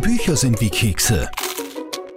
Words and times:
Bücher 0.00 0.36
sind 0.36 0.60
wie 0.60 0.70
Kekse. 0.70 1.28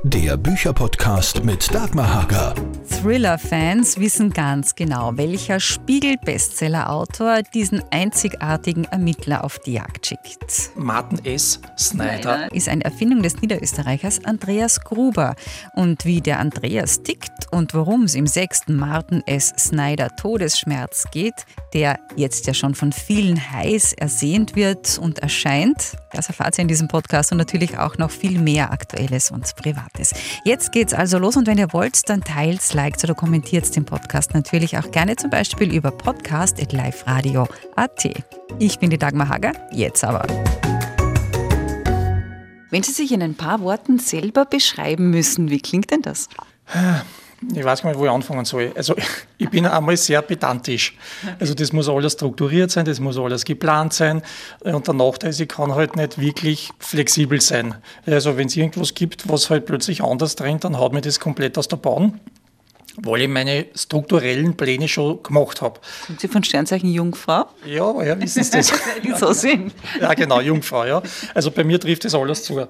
Der 0.03 0.37
Bücherpodcast 0.37 1.43
mit 1.43 1.73
Dagmar 1.73 2.13
Hager. 2.13 2.53
Thriller-Fans 3.01 3.99
wissen 3.99 4.29
ganz 4.29 4.75
genau, 4.75 5.17
welcher 5.17 5.59
Spiegel-Bestseller-Autor 5.59 7.41
diesen 7.51 7.81
einzigartigen 7.89 8.83
Ermittler 8.83 9.43
auf 9.43 9.57
die 9.57 9.73
Jagd 9.73 10.05
schickt. 10.05 10.69
Martin 10.75 11.25
S. 11.25 11.59
Snyder 11.79 12.51
ist 12.51 12.69
eine 12.69 12.85
Erfindung 12.85 13.23
des 13.23 13.41
Niederösterreichers 13.41 14.23
Andreas 14.23 14.81
Gruber. 14.81 15.33
Und 15.73 16.05
wie 16.05 16.21
der 16.21 16.39
Andreas 16.39 17.01
tickt 17.01 17.51
und 17.51 17.73
worum 17.73 18.03
es 18.03 18.13
im 18.13 18.27
sechsten 18.27 18.75
Martin 18.75 19.23
S. 19.25 19.51
Snyder 19.57 20.15
Todesschmerz 20.15 21.05
geht, 21.11 21.45
der 21.73 21.99
jetzt 22.15 22.45
ja 22.45 22.53
schon 22.53 22.75
von 22.75 22.91
vielen 22.91 23.51
heiß 23.51 23.93
ersehnt 23.93 24.55
wird 24.55 24.99
und 24.99 25.19
erscheint, 25.19 25.97
das 26.11 26.27
erfahrt 26.27 26.57
ihr 26.57 26.63
in 26.63 26.67
diesem 26.67 26.87
Podcast 26.87 27.31
und 27.31 27.39
natürlich 27.39 27.77
auch 27.77 27.97
noch 27.97 28.11
viel 28.11 28.39
mehr 28.39 28.71
Aktuelles 28.71 29.31
und 29.31 29.55
Privates. 29.55 30.13
Jetzt 30.43 30.71
geht's 30.71 30.93
also 30.93 31.17
los 31.17 31.35
und 31.35 31.47
wenn 31.47 31.57
ihr 31.57 31.73
wollt, 31.73 32.07
dann 32.09 32.21
teilt, 32.21 32.61
liked 32.91 33.03
oder 33.03 33.15
kommentiert 33.15 33.75
den 33.75 33.83
Podcast 33.85 34.33
natürlich 34.33 34.77
auch 34.77 34.89
gerne 34.91 35.15
zum 35.15 35.29
Beispiel 35.29 35.73
über 35.73 35.91
podcast.liferadio.at. 35.91 38.09
Ich 38.59 38.79
bin 38.79 38.89
die 38.89 38.97
Dagmar 38.97 39.29
Hager, 39.29 39.53
jetzt 39.71 40.03
aber. 40.03 40.27
Wenn 42.69 42.83
Sie 42.83 42.91
sich 42.91 43.13
in 43.13 43.23
ein 43.23 43.35
paar 43.35 43.61
Worten 43.61 43.99
selber 43.99 44.43
beschreiben 44.45 45.09
müssen, 45.09 45.49
wie 45.49 45.61
klingt 45.61 45.91
denn 45.91 46.01
das? 46.01 46.27
ich 47.55 47.63
weiß 47.63 47.81
gar 47.81 47.89
nicht, 47.89 47.99
wo 47.99 48.05
ich 48.05 48.11
anfangen 48.11 48.45
soll. 48.45 48.71
Also 48.75 48.95
ich 49.37 49.49
bin 49.49 49.65
einmal 49.65 49.97
sehr 49.97 50.21
pedantisch. 50.21 50.95
Also 51.39 51.53
das 51.53 51.73
muss 51.73 51.89
alles 51.89 52.13
strukturiert 52.13 52.71
sein, 52.71 52.85
das 52.85 52.99
muss 52.99 53.17
alles 53.17 53.43
geplant 53.45 53.93
sein. 53.93 54.21
Und 54.61 54.87
der 54.87 54.93
Nachteil 54.93 55.31
ist, 55.31 55.39
ich 55.39 55.49
kann 55.49 55.73
halt 55.73 55.95
nicht 55.95 56.19
wirklich 56.19 56.69
flexibel 56.79 57.41
sein. 57.41 57.75
Also 58.05 58.37
wenn 58.37 58.47
es 58.47 58.55
irgendwas 58.55 58.93
gibt, 58.93 59.27
was 59.29 59.49
halt 59.49 59.65
plötzlich 59.65 60.03
anders 60.03 60.35
drängt, 60.35 60.65
dann 60.65 60.77
haut 60.77 60.93
mir 60.93 61.01
das 61.01 61.19
komplett 61.19 61.57
aus 61.57 61.67
der 61.67 61.77
Bahn 61.77 62.19
weil 62.97 63.21
ich 63.21 63.27
meine 63.27 63.65
strukturellen 63.75 64.55
Pläne 64.55 64.87
schon 64.87 65.21
gemacht 65.23 65.61
habe. 65.61 65.79
Sind 66.07 66.19
Sie 66.19 66.27
von 66.27 66.43
Sternzeichen 66.43 66.91
Jungfrau? 66.91 67.45
Ja, 67.65 67.93
woher 67.93 68.19
wissen 68.19 68.43
Sie 68.43 68.51
das? 68.51 68.71
So 69.17 69.33
sind. 69.33 69.73
Ja, 69.99 70.13
genau, 70.13 70.39
Jungfrau, 70.41 70.85
ja. 70.85 71.01
Also 71.33 71.51
bei 71.51 71.63
mir 71.63 71.79
trifft 71.79 72.05
das 72.05 72.15
alles 72.15 72.43
zu, 72.43 72.65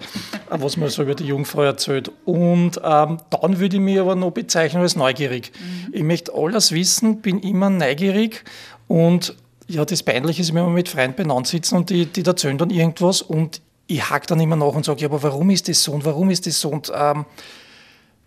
was 0.49 0.77
man 0.77 0.89
so 0.89 1.03
über 1.03 1.15
die 1.15 1.25
Jungfrau 1.25 1.63
erzählt. 1.63 2.11
Und 2.25 2.79
ähm, 2.83 3.17
dann 3.29 3.59
würde 3.59 3.75
ich 3.75 3.81
mich 3.81 3.99
aber 3.99 4.15
noch 4.15 4.31
bezeichnen 4.31 4.81
als 4.81 4.95
neugierig. 4.95 5.51
Mhm. 5.59 5.93
Ich 5.93 6.03
möchte 6.03 6.33
alles 6.33 6.71
wissen, 6.71 7.21
bin 7.21 7.39
immer 7.39 7.69
neugierig 7.69 8.43
und 8.87 9.35
ja, 9.67 9.85
das 9.85 10.03
Peinliche 10.03 10.41
ist, 10.41 10.53
wenn 10.53 10.65
wir 10.65 10.69
mit 10.69 10.89
Freunden 10.89 11.15
beieinander 11.15 11.47
sitzen 11.47 11.77
und 11.77 11.89
die, 11.89 12.05
die 12.05 12.25
erzählen 12.25 12.57
dann 12.57 12.69
irgendwas 12.69 13.21
und 13.21 13.61
ich 13.87 14.09
hake 14.09 14.27
dann 14.27 14.39
immer 14.39 14.55
nach 14.55 14.73
und 14.73 14.85
sage, 14.85 15.01
ja, 15.01 15.07
aber 15.07 15.21
warum 15.23 15.49
ist 15.49 15.67
das 15.67 15.83
so 15.83 15.91
und 15.93 16.05
warum 16.05 16.29
ist 16.29 16.45
das 16.45 16.59
so 16.59 16.69
und 16.69 16.91
ähm, 16.93 17.25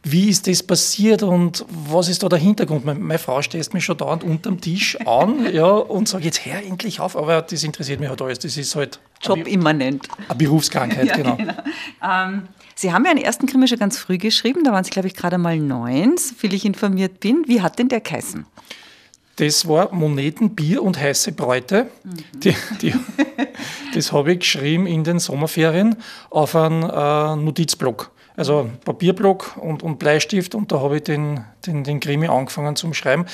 wie 0.05 0.29
ist 0.29 0.47
das 0.47 0.63
passiert 0.63 1.23
und 1.23 1.65
was 1.69 2.09
ist 2.09 2.23
da 2.23 2.29
der 2.29 2.39
Hintergrund? 2.39 2.85
Meine, 2.85 3.19
Frau 3.19 3.41
stößt 3.41 3.73
mich 3.73 3.85
schon 3.85 3.97
dauernd 3.97 4.23
unterm 4.23 4.61
Tisch 4.61 4.99
an 5.07 5.51
ja, 5.53 5.67
und 5.67 6.09
sagt, 6.09 6.25
jetzt 6.25 6.45
hör 6.45 6.63
endlich 6.63 7.01
auf, 7.01 7.17
aber 7.17 7.41
das 7.41 7.65
interessiert 7.65 8.01
mich 8.01 8.11
halt 8.11 8.21
alles. 8.21 8.39
Das 8.39 8.57
ist 8.57 8.77
halt 8.77 9.01
Jobimmanent. 9.23 10.07
Eine 10.29 10.37
Berufskrankheit, 10.37 11.07
ja, 11.09 11.17
genau. 11.17 11.37
genau. 11.37 11.55
Ähm, 12.03 12.49
Sie 12.77 12.93
haben 12.93 13.05
ja 13.05 13.13
einen 13.13 13.23
ersten 13.23 13.47
Krimi 13.47 13.67
schon 13.67 13.79
ganz 13.79 13.97
früh 13.99 14.19
geschrieben, 14.19 14.63
da 14.65 14.73
waren 14.73 14.85
Sie, 14.85 14.91
glaube 14.91 15.09
ich, 15.09 15.15
gerade 15.15 15.39
mal 15.39 15.59
neun, 15.59 16.19
so 16.19 16.35
viel 16.35 16.53
ich 16.53 16.65
informiert 16.65 17.21
bin. 17.21 17.45
Wie 17.47 17.63
hat 17.63 17.79
denn 17.79 17.89
der 17.89 18.01
geheißen? 18.01 18.45
Das 19.37 19.67
war 19.67 19.93
Moneten, 19.93 20.55
Bier 20.55 20.83
und 20.83 21.01
heiße 21.01 21.33
Bräute. 21.33 21.89
Mhm. 22.05 22.41
Die, 22.41 22.57
die, 22.83 22.95
das 23.95 24.13
habe 24.13 24.33
ich 24.33 24.41
geschrieben 24.41 24.87
in 24.87 25.03
den 25.03 25.19
Sommerferien 25.19 25.97
auf 26.31 26.55
einem 26.55 26.83
äh, 26.83 27.37
Notizblock. 27.43 28.13
Also 28.37 28.69
Papierblock 28.85 29.57
und, 29.57 29.83
und 29.83 29.99
Bleistift 29.99 30.55
und 30.55 30.73
da 30.73 30.81
habe 30.81 30.97
ich 30.97 31.05
den, 31.05 31.45
den, 31.67 31.85
den 31.85 32.01
Krimi 32.01 32.27
angefangen 32.27 32.75
zum 32.75 32.93
Schreiben. 32.93 33.27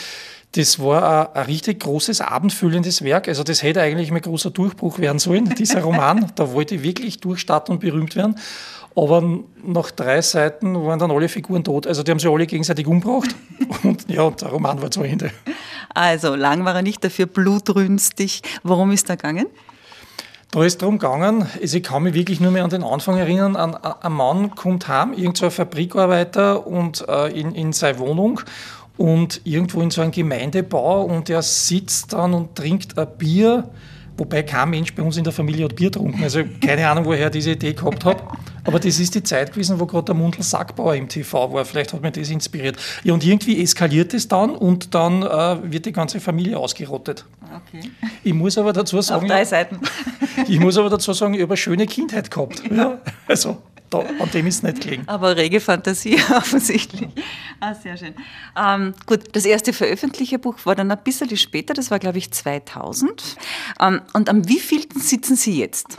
Das 0.53 0.79
war 0.81 1.31
ein, 1.31 1.37
ein, 1.37 1.47
richtig 1.47 1.81
großes, 1.81 2.21
abendfüllendes 2.21 3.03
Werk. 3.03 3.29
Also 3.29 3.45
das 3.45 3.63
hätte 3.63 3.81
eigentlich 3.81 4.11
mein 4.11 4.21
großer 4.21 4.51
Durchbruch 4.51 4.99
werden 4.99 5.19
sollen, 5.19 5.55
dieser 5.55 5.81
Roman. 5.83 6.31
da 6.35 6.53
wollte 6.53 6.75
ich 6.75 6.83
wirklich 6.83 7.21
durchstarten 7.21 7.75
und 7.75 7.81
berühmt 7.81 8.17
werden. 8.17 8.37
Aber 8.97 9.23
nach 9.65 9.91
drei 9.93 10.21
Seiten 10.21 10.75
waren 10.75 10.99
dann 10.99 11.13
alle 11.13 11.29
Figuren 11.29 11.63
tot. 11.63 11.87
Also 11.87 12.03
die 12.03 12.11
haben 12.11 12.19
sich 12.19 12.29
alle 12.29 12.47
gegenseitig 12.47 12.87
umgebracht. 12.87 13.35
Und 13.85 14.11
ja, 14.11 14.29
der 14.31 14.49
Roman 14.49 14.83
war 14.83 14.91
zu 14.91 15.03
Ende. 15.03 15.31
Also 15.95 16.35
lang 16.35 16.65
war 16.65 16.75
er 16.75 16.83
nicht 16.83 17.05
dafür 17.05 17.27
blutrünstig. 17.27 18.43
Worum 18.65 18.91
ist 18.91 19.09
er 19.09 19.17
gegangen? 19.17 19.47
Da 20.53 20.65
ist 20.65 20.83
darum 20.83 20.99
gegangen, 20.99 21.47
also 21.61 21.77
ich 21.77 21.83
kann 21.83 22.03
mich 22.03 22.15
wirklich 22.15 22.41
nur 22.41 22.51
mehr 22.51 22.65
an 22.65 22.71
den 22.71 22.83
Anfang 22.83 23.17
erinnern, 23.17 23.55
ein, 23.55 23.77
ein 23.77 24.13
Mann 24.13 24.51
kommt 24.57 24.89
heim, 24.89 25.13
irgend 25.13 25.37
so 25.37 25.45
ein 25.47 25.53
Fabrikarbeiter 25.53 26.67
und 26.67 27.07
äh, 27.09 27.29
in, 27.29 27.55
in 27.55 27.73
seine 27.73 28.01
Wohnung 28.01 28.41
und 28.97 29.43
irgendwo 29.45 29.81
in 29.81 29.91
so 29.91 30.01
einem 30.03 30.11
Gemeindebau 30.11 31.05
und 31.05 31.31
er 31.31 31.43
sitzt 31.43 32.15
dann 32.15 32.35
und 32.35 32.57
trinkt 32.57 32.99
ein 32.99 33.07
Bier 33.17 33.71
Wobei 34.21 34.43
kein 34.43 34.69
Mensch 34.69 34.95
bei 34.95 35.03
uns 35.03 35.17
in 35.17 35.25
der 35.25 35.33
Familie 35.33 35.65
hat 35.65 35.77
Bier 35.77 35.91
getrunken. 35.91 36.23
Also 36.23 36.43
keine 36.63 36.87
Ahnung, 36.87 37.07
woher 37.07 37.31
diese 37.31 37.53
Idee 37.53 37.73
gehabt 37.73 38.05
habe. 38.05 38.23
Aber 38.71 38.79
das 38.79 39.01
ist 39.01 39.17
die 39.17 39.23
Zeit 39.25 39.53
gewesen, 39.53 39.81
wo 39.81 39.87
gerade 39.87 40.05
der 40.05 40.15
Mundl 40.15 40.45
Sackbauer 40.45 40.95
im 40.95 41.09
TV 41.09 41.53
war. 41.53 41.65
Vielleicht 41.65 41.93
hat 41.93 42.03
mich 42.03 42.13
das 42.13 42.31
inspiriert. 42.31 42.77
Ja, 43.03 43.15
und 43.15 43.25
irgendwie 43.25 43.61
eskaliert 43.61 44.15
es 44.15 44.29
dann 44.29 44.51
und 44.51 44.95
dann 44.95 45.23
äh, 45.25 45.73
wird 45.73 45.87
die 45.87 45.93
ganze 45.93 46.21
Familie 46.21 46.57
ausgerottet. 46.57 47.25
Okay. 47.43 47.91
Ich 48.23 48.33
muss 48.33 48.57
aber 48.59 48.73
dazu 48.73 49.01
sagen. 49.01 49.25
Auf 49.25 49.29
drei 49.29 49.45
Seiten. 49.45 49.81
Ich 50.49 50.59
muss 50.59 50.79
aber 50.79 50.89
dazu 50.89 51.13
sagen, 51.13 51.35
ich 51.35 51.43
habe 51.43 51.51
eine 51.51 51.57
schöne 51.57 51.87
Kindheit 51.87 52.31
gehabt. 52.31 52.63
Ja. 52.71 52.99
Also 53.27 53.59
da, 53.91 53.99
an 53.99 54.31
dem 54.33 54.47
ist 54.47 54.57
es 54.57 54.63
nicht 54.63 54.81
gelegen. 54.81 55.03
Aber 55.07 55.37
rege 55.37 55.61
Fantasie 55.61 56.17
offensichtlich. 56.31 57.09
Ah, 57.59 57.75
sehr 57.75 57.97
schön. 57.97 58.15
Ähm, 58.57 58.95
gut, 59.07 59.21
das 59.33 59.45
erste 59.45 59.73
veröffentlichte 59.73 60.39
Buch 60.39 60.55
war 60.65 60.77
dann 60.77 60.91
ein 60.91 60.99
bisschen 61.03 61.37
später, 61.37 61.75
das 61.75 61.91
war 61.91 61.99
glaube 61.99 62.19
ich 62.19 62.31
2000. 62.31 63.37
Ähm, 63.81 64.01
und 64.13 64.29
am 64.29 64.49
wievielten 64.49 65.01
sitzen 65.01 65.37
Sie 65.37 65.59
jetzt? 65.59 65.99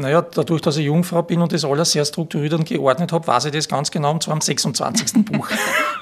Naja, 0.00 0.22
dadurch, 0.22 0.62
dass 0.62 0.76
ich 0.76 0.86
Jungfrau 0.86 1.22
bin 1.22 1.40
und 1.40 1.52
das 1.52 1.64
alles 1.64 1.92
sehr 1.92 2.04
strukturiert 2.04 2.54
und 2.54 2.66
geordnet 2.66 3.12
habe, 3.12 3.26
weiß 3.26 3.46
ich 3.46 3.52
das 3.52 3.68
ganz 3.68 3.90
genau, 3.90 4.12
und 4.12 4.22
zwar 4.22 4.34
am 4.34 4.40
26. 4.40 5.24
Buch. 5.24 5.48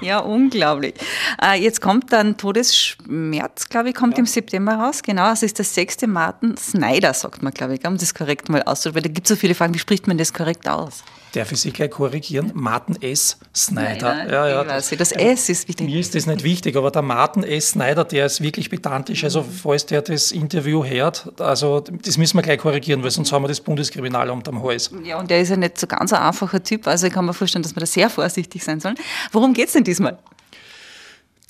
ja, 0.01 0.21
unglaublich. 0.21 0.95
Äh, 1.43 1.61
jetzt 1.61 1.81
kommt 1.81 2.13
dann 2.13 2.37
Todesschmerz, 2.37 3.69
glaube 3.69 3.91
ich, 3.91 3.95
kommt 3.95 4.15
ja. 4.15 4.21
im 4.21 4.27
September 4.27 4.75
raus. 4.75 5.03
Genau, 5.03 5.31
es 5.33 5.43
ist 5.43 5.59
der 5.59 5.65
sechste 5.65 6.07
Martin 6.07 6.57
Snyder, 6.57 7.13
sagt 7.13 7.43
man, 7.43 7.53
glaube 7.53 7.75
ich, 7.75 7.87
um 7.87 7.97
das 7.99 8.15
korrekt 8.15 8.49
mal 8.49 8.63
auszudrücken, 8.63 8.97
weil 8.97 9.09
da 9.11 9.15
gibt 9.15 9.27
es 9.27 9.29
so 9.31 9.37
viele 9.37 9.55
Fragen, 9.55 9.75
wie 9.75 9.79
spricht 9.79 10.07
man 10.07 10.17
das 10.17 10.33
korrekt 10.33 10.69
aus? 10.69 11.03
Darf 11.33 11.53
ich 11.53 11.61
Sie 11.61 11.71
gleich 11.73 11.91
korrigieren? 11.91 12.53
Martin 12.55 13.01
S. 13.03 13.39
Snyder. 13.55 14.15
Nein, 14.15 14.31
ja, 14.31 14.49
ja, 14.49 14.65
das, 14.65 14.91
das 14.91 15.13
S 15.13 15.49
ist 15.49 15.69
wichtig. 15.69 15.87
Mir 15.87 16.01
ist 16.01 16.15
das 16.15 16.27
nicht 16.27 16.43
wichtig, 16.43 16.75
aber 16.77 16.91
der 16.91 17.03
Martin 17.03 17.43
S. 17.43 17.71
Snyder, 17.71 18.05
der 18.05 18.27
ist 18.27 18.41
wirklich 18.41 18.71
pedantisch. 18.71 19.25
Also, 19.25 19.43
falls 19.43 19.85
der 19.85 20.03
das 20.03 20.33
Interview 20.33 20.85
hört, 20.85 21.33
also 21.41 21.81
das 21.81 22.17
müssen 22.17 22.39
wir 22.39 22.43
gleich 22.43 22.59
korrigieren, 22.59 23.03
weil 23.03 23.11
sonst 23.11 23.31
haben 23.33 23.43
wir 23.43 23.49
das 23.49 23.61
Bundeskriminalamt 23.61 24.49
am 24.49 24.63
Hals. 24.63 24.91
Ja, 25.05 25.19
und 25.19 25.31
der 25.31 25.43
ist 25.43 25.51
ja 25.51 25.57
nicht 25.57 25.79
so 25.79 25.87
ganz 25.87 26.13
ein 26.13 26.23
einfacher 26.23 26.63
Typ. 26.63 26.87
Also, 26.87 27.07
ich 27.07 27.13
kann 27.13 27.27
mir 27.27 27.35
vorstellen, 27.35 27.63
dass 27.63 27.77
wir 27.77 27.81
da 27.81 27.87
sehr 27.87 28.09
vorsichtig 28.09 28.65
sein 28.65 28.81
sollen. 28.81 28.97
Worum 29.33 29.53
geht 29.53 29.67
es 29.67 29.75
denn 29.75 29.85
diesmal? 29.85 30.19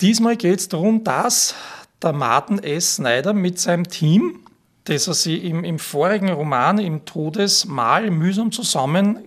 Diesmal 0.01 0.35
geht 0.35 0.59
es 0.59 0.67
darum, 0.67 1.03
dass 1.03 1.55
der 2.01 2.13
Martin 2.13 2.59
S. 2.59 2.95
Snyder 2.95 3.33
mit 3.33 3.59
seinem 3.59 3.87
Team 3.87 4.39
das 4.85 5.07
er 5.07 5.13
sie 5.13 5.37
im, 5.37 5.63
im 5.63 5.77
vorigen 5.77 6.29
Roman 6.29 6.79
im 6.79 7.05
Todesmahl 7.05 8.09
mühsam 8.09 8.51
zusammen 8.51 9.19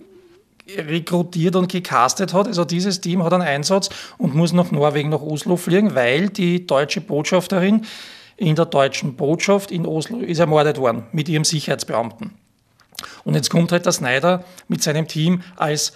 rekrutiert 0.67 1.55
und 1.55 1.71
gecastet 1.71 2.33
hat. 2.33 2.47
Also 2.47 2.65
dieses 2.65 3.01
Team 3.01 3.23
hat 3.23 3.33
einen 3.33 3.43
Einsatz 3.43 3.89
und 4.17 4.35
muss 4.35 4.53
nach 4.53 4.71
Norwegen, 4.71 5.09
nach 5.09 5.21
Oslo 5.21 5.55
fliegen, 5.57 5.95
weil 5.95 6.29
die 6.29 6.65
deutsche 6.65 7.01
Botschafterin 7.01 7.85
in 8.37 8.55
der 8.55 8.65
deutschen 8.65 9.15
Botschaft 9.15 9.71
in 9.71 9.85
Oslo 9.85 10.19
ist 10.19 10.39
ermordet 10.39 10.77
worden 10.77 11.03
mit 11.11 11.29
ihrem 11.29 11.43
Sicherheitsbeamten. 11.43 12.31
Und 13.23 13.35
jetzt 13.35 13.49
kommt 13.49 13.71
halt 13.71 13.85
der 13.85 13.91
Snyder 13.91 14.43
mit 14.67 14.81
seinem 14.81 15.07
Team 15.07 15.41
als 15.55 15.93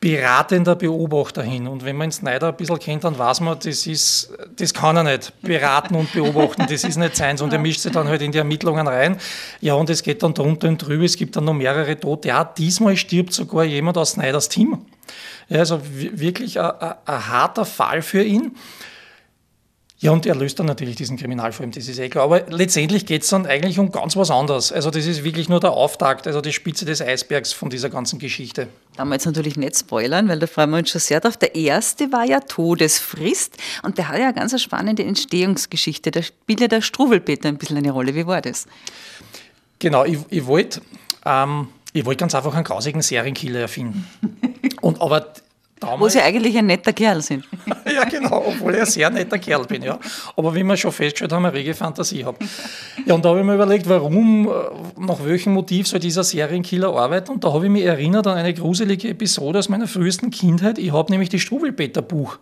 beratender 0.00 0.74
Beobachter 0.74 1.42
hin. 1.42 1.66
Und 1.66 1.84
wenn 1.84 1.96
man 1.96 2.12
Snyder 2.12 2.48
ein 2.48 2.56
bisschen 2.56 2.78
kennt, 2.78 3.04
dann 3.04 3.18
weiß 3.18 3.40
man, 3.40 3.58
das, 3.58 3.86
ist, 3.86 4.32
das 4.56 4.74
kann 4.74 4.96
er 4.96 5.02
nicht. 5.02 5.32
Beraten 5.42 5.94
und 5.94 6.12
beobachten, 6.12 6.66
das 6.68 6.84
ist 6.84 6.96
nicht 6.96 7.16
seins. 7.16 7.40
Und 7.42 7.52
er 7.52 7.58
mischt 7.58 7.80
sich 7.80 7.92
dann 7.92 8.08
halt 8.08 8.22
in 8.22 8.32
die 8.32 8.38
Ermittlungen 8.38 8.86
rein. 8.86 9.18
Ja, 9.60 9.74
und 9.74 9.90
es 9.90 10.02
geht 10.02 10.22
dann 10.22 10.34
drunter 10.34 10.68
und 10.68 10.78
drüber, 10.78 11.04
es 11.04 11.16
gibt 11.16 11.36
dann 11.36 11.44
noch 11.44 11.54
mehrere 11.54 11.98
Tote. 11.98 12.28
Ja, 12.28 12.44
diesmal 12.44 12.96
stirbt 12.96 13.32
sogar 13.32 13.64
jemand 13.64 13.98
aus 13.98 14.12
Snyders 14.12 14.48
Team. 14.48 14.84
Ja, 15.48 15.60
also 15.60 15.80
wirklich 15.82 16.60
ein, 16.60 16.70
ein, 16.80 16.94
ein 17.04 17.28
harter 17.28 17.64
Fall 17.64 18.02
für 18.02 18.22
ihn. 18.22 18.56
Ja, 19.98 20.10
und 20.10 20.26
er 20.26 20.34
löst 20.34 20.58
dann 20.58 20.66
natürlich 20.66 20.96
diesen 20.96 21.16
Kriminalfall, 21.16 21.68
das 21.68 21.88
ist 21.88 21.98
eh 21.98 22.10
klar. 22.10 22.24
Aber 22.24 22.42
letztendlich 22.50 23.06
geht 23.06 23.22
es 23.22 23.30
dann 23.30 23.46
eigentlich 23.46 23.78
um 23.78 23.90
ganz 23.90 24.14
was 24.14 24.30
anderes. 24.30 24.70
Also 24.70 24.90
das 24.90 25.06
ist 25.06 25.24
wirklich 25.24 25.48
nur 25.48 25.58
der 25.58 25.70
Auftakt, 25.70 26.26
also 26.26 26.42
die 26.42 26.52
Spitze 26.52 26.84
des 26.84 27.00
Eisbergs 27.00 27.54
von 27.54 27.70
dieser 27.70 27.88
ganzen 27.88 28.18
Geschichte. 28.18 28.68
Da 28.96 29.06
wir 29.06 29.14
jetzt 29.14 29.24
natürlich 29.24 29.56
nicht 29.56 29.78
spoilern, 29.78 30.28
weil 30.28 30.38
da 30.38 30.46
freuen 30.46 30.70
wir 30.70 30.78
uns 30.78 30.90
schon 30.90 31.00
sehr 31.00 31.20
drauf. 31.20 31.38
Der 31.38 31.54
erste 31.54 32.12
war 32.12 32.26
ja 32.26 32.40
Todesfrist 32.40 33.56
und 33.84 33.96
der 33.96 34.08
hat 34.08 34.18
ja 34.18 34.24
eine 34.24 34.34
ganz 34.34 34.60
spannende 34.60 35.02
Entstehungsgeschichte. 35.02 36.10
Da 36.10 36.22
spielt 36.22 36.60
ja 36.60 36.68
der 36.68 36.82
Struwelpeter 36.82 37.48
ein 37.48 37.56
bisschen 37.56 37.78
eine 37.78 37.90
Rolle. 37.90 38.14
Wie 38.14 38.26
war 38.26 38.42
das? 38.42 38.66
Genau, 39.78 40.04
ich, 40.04 40.18
ich 40.28 40.44
wollte 40.44 40.82
ähm, 41.24 41.68
ich 41.96 42.04
wollte 42.04 42.20
ganz 42.20 42.34
einfach 42.34 42.54
einen 42.54 42.64
grausigen 42.64 43.00
Serienkiller 43.00 43.60
erfinden. 43.60 44.06
Und 44.82 45.00
aber 45.00 45.32
Damals, 45.78 46.00
Wo 46.00 46.08
Sie 46.08 46.20
eigentlich 46.20 46.56
ein 46.56 46.66
netter 46.66 46.94
Kerl 46.94 47.20
sind. 47.20 47.44
ja, 47.94 48.04
genau, 48.04 48.44
obwohl 48.46 48.74
ich 48.74 48.80
ein 48.80 48.86
sehr 48.86 49.10
netter 49.10 49.38
Kerl 49.38 49.64
bin, 49.66 49.82
ja. 49.82 49.98
Aber 50.34 50.54
wie 50.54 50.62
wir 50.62 50.74
schon 50.74 50.90
festgestellt 50.90 51.34
haben, 51.34 51.44
eine 51.44 51.54
rege 51.54 51.74
Fantasie 51.74 52.24
habe. 52.24 52.38
Ja, 53.04 53.14
und 53.14 53.22
da 53.22 53.28
habe 53.28 53.40
ich 53.40 53.44
mir 53.44 53.54
überlegt, 53.54 53.86
warum, 53.86 54.48
äh, 54.48 54.52
nach 54.98 55.22
welchem 55.22 55.52
Motiv 55.52 55.86
soll 55.86 56.00
dieser 56.00 56.24
Serienkiller 56.24 56.96
arbeiten? 56.96 57.32
Und 57.32 57.44
da 57.44 57.52
habe 57.52 57.66
ich 57.66 57.70
mich 57.70 57.84
erinnert 57.84 58.26
an 58.26 58.38
eine 58.38 58.54
gruselige 58.54 59.08
Episode 59.10 59.58
aus 59.58 59.68
meiner 59.68 59.86
frühesten 59.86 60.30
Kindheit. 60.30 60.78
Ich 60.78 60.92
habe 60.92 61.12
nämlich 61.12 61.28
das 61.28 61.42
Strubelpeter 61.42 62.00
Buch 62.00 62.38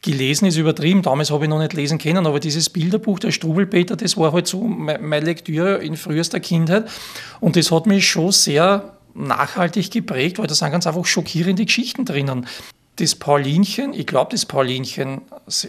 gelesen, 0.00 0.46
ist 0.46 0.56
übertrieben. 0.56 1.02
Damals 1.02 1.30
habe 1.30 1.44
ich 1.44 1.50
noch 1.50 1.58
nicht 1.58 1.74
lesen 1.74 1.98
können, 1.98 2.26
aber 2.26 2.40
dieses 2.40 2.70
Bilderbuch 2.70 3.18
der 3.18 3.32
Strubelpeter, 3.32 3.96
das 3.96 4.16
war 4.16 4.32
halt 4.32 4.46
so 4.46 4.62
meine 4.62 5.20
Lektüre 5.20 5.76
in 5.84 5.94
frühester 5.98 6.40
Kindheit. 6.40 6.88
Und 7.40 7.56
das 7.56 7.70
hat 7.70 7.86
mich 7.86 8.08
schon 8.08 8.32
sehr 8.32 8.94
nachhaltig 9.12 9.90
geprägt, 9.90 10.38
weil 10.38 10.46
da 10.46 10.54
sind 10.54 10.70
ganz 10.70 10.86
einfach 10.86 11.04
schockierende 11.04 11.66
Geschichten 11.66 12.06
drinnen 12.06 12.46
das 12.98 13.14
Paulinchen, 13.14 13.92
ich 13.92 14.06
glaube, 14.06 14.32
das 14.32 14.44
Paulinchen 14.44 15.22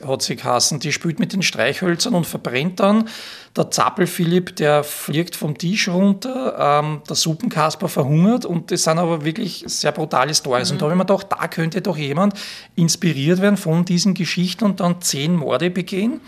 hat 0.05 0.21
sie 0.23 0.35
geheißen, 0.35 0.79
die 0.79 0.91
spielt 0.91 1.19
mit 1.19 1.31
den 1.31 1.43
Streichhölzern 1.43 2.15
und 2.15 2.25
verbrennt 2.25 2.79
dann. 2.79 3.07
Der 3.55 3.69
Zappel-Philipp, 3.69 4.55
der 4.55 4.83
fliegt 4.83 5.35
vom 5.35 5.55
Tisch 5.55 5.89
runter, 5.89 6.81
ähm, 6.81 7.01
der 7.07 7.15
Suppenkasper 7.15 7.87
verhungert 7.87 8.45
und 8.45 8.71
das 8.71 8.83
sind 8.85 8.97
aber 8.97 9.25
wirklich 9.25 9.63
sehr 9.67 9.91
brutale 9.91 10.33
Stories. 10.33 10.69
Mhm. 10.69 10.73
Und 10.73 10.81
da 10.81 10.85
habe 10.85 10.93
ich 10.93 10.97
mir 10.97 11.05
gedacht, 11.05 11.27
da 11.29 11.47
könnte 11.47 11.81
doch 11.81 11.97
jemand 11.97 12.33
inspiriert 12.75 13.41
werden 13.41 13.57
von 13.57 13.85
diesen 13.85 14.15
Geschichten 14.15 14.65
und 14.65 14.79
dann 14.79 14.99
zehn 15.01 15.35
Morde 15.35 15.69
begehen, 15.69 16.21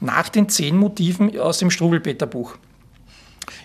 nach 0.00 0.28
den 0.28 0.48
zehn 0.48 0.76
Motiven 0.76 1.38
aus 1.38 1.58
dem 1.58 1.70
Strubelpeter-Buch. 1.70 2.56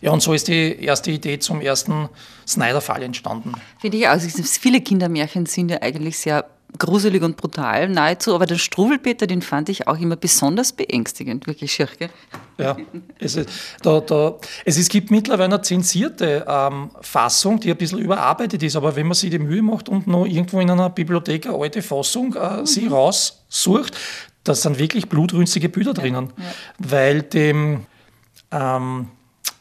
Ja, 0.02 0.12
und 0.12 0.22
so 0.22 0.34
ist 0.34 0.48
die 0.48 0.84
erste 0.84 1.12
Idee 1.12 1.40
zum 1.40 1.60
ersten 1.60 2.08
Snyder-Fall 2.48 3.02
entstanden. 3.02 3.54
Finde 3.80 3.98
ich 3.98 4.08
auch. 4.08 4.12
Also 4.12 4.44
viele 4.44 4.82
Kindermärchen 4.82 5.46
sind 5.46 5.72
ja 5.72 5.82
eigentlich 5.82 6.18
sehr 6.18 6.46
gruselig 6.78 7.22
und 7.24 7.38
brutal 7.38 7.90
nahezu, 7.90 8.34
aber 8.34 8.46
den 8.46 8.60
Struwelpeter, 8.60 9.28
den 9.28 9.42
fand 9.42 9.70
ich 9.70 9.88
auch 9.88 10.00
immer 10.00 10.16
besonders 10.16 10.72
beängstigend, 10.74 11.48
wirklich 11.48 11.72
schier, 11.74 11.88
gell? 11.98 12.10
Ja, 12.58 12.78
es, 13.20 13.36
ist, 13.36 13.50
da, 13.82 14.00
da, 14.00 14.36
es, 14.66 14.78
es 14.78 14.90
gibt 14.90 15.12
mittlerweile 15.12 15.56
eine 15.56 15.62
zensierte 15.62 16.46
ähm, 16.48 16.92
Fassung, 17.02 17.60
die 17.60 17.72
ein 17.72 17.78
bisschen 17.78 18.00
überarbeitet 18.00 18.62
ist, 18.62 18.76
aber 18.76 18.96
wenn 18.96 19.08
man 19.08 19.16
sich 19.16 19.32
die 19.32 19.40
Mühe 19.40 19.62
macht 19.62 19.90
und 19.90 20.08
noch 20.08 20.26
irgendwo 20.26 20.60
in 20.60 20.70
einer 20.70 20.90
Bibliothek 20.90 21.48
eine 21.48 21.58
alte 21.58 21.82
Fassung 21.82 22.36
äh, 22.36 22.62
mhm. 22.62 22.66
sie 22.66 22.88
raussucht, 22.88 23.98
da 24.44 24.54
sind 24.54 24.78
wirklich 24.78 25.10
blutrünstige 25.10 25.70
Bilder 25.70 25.94
drinnen, 25.94 26.34
ja, 26.38 26.44
ja. 26.44 26.52
weil 26.80 27.22
dem 27.24 27.86
ähm, 28.52 29.08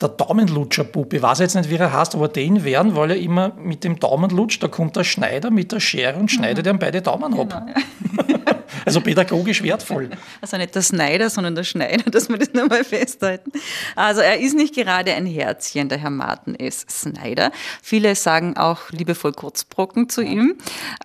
der 0.03 0.11
Daumenlutscher-Bub. 0.11 1.13
Ich 1.13 1.23
weiß 1.23 1.39
jetzt 1.39 1.55
nicht, 1.55 1.71
wie 1.71 1.77
er 1.77 1.93
heißt, 1.93 2.15
aber 2.15 2.29
den 2.29 2.65
werden, 2.65 2.97
weil 2.97 3.13
er 3.13 3.17
immer 3.17 3.53
mit 3.57 3.85
dem 3.85 3.99
Daumen 3.99 4.31
lutscht. 4.31 4.63
Da 4.63 4.69
kommt 4.69 4.97
der 4.97 5.05
Schneider 5.05 5.51
mit 5.51 5.73
der 5.73 5.81
Schere 5.81 6.19
und 6.19 6.31
schneidet 6.31 6.67
mhm. 6.67 6.73
ihm 6.73 6.79
beide 6.79 7.03
Daumen 7.03 7.39
ab. 7.39 7.67
Genau, 8.11 8.29
ja. 8.29 8.57
also 8.85 9.01
pädagogisch 9.01 9.63
wertvoll. 9.63 10.11
Also 10.41 10.57
nicht 10.57 10.75
der 10.75 10.83
Schneider, 10.83 11.31
sondern 11.31 11.55
der 11.55 11.65
Schneider, 11.65 12.11
dass 12.11 12.29
wir 12.29 12.39
das 12.39 12.53
nochmal 12.53 12.85
festhalten. 12.85 13.53
Also 13.97 14.21
er 14.21 14.39
ist 14.39 14.55
nicht 14.55 14.75
gerade 14.75 15.13
ein 15.15 15.27
Herzchen, 15.27 15.89
der 15.89 15.99
Herr 15.99 16.11
Martin 16.11 16.59
S. 16.59 16.87
Schneider. 16.91 17.53
Viele 17.83 18.15
sagen 18.15 18.57
auch 18.57 18.91
liebevoll 18.91 19.33
Kurzbrocken 19.33 20.09
zu 20.09 20.23
ihm. 20.23 20.57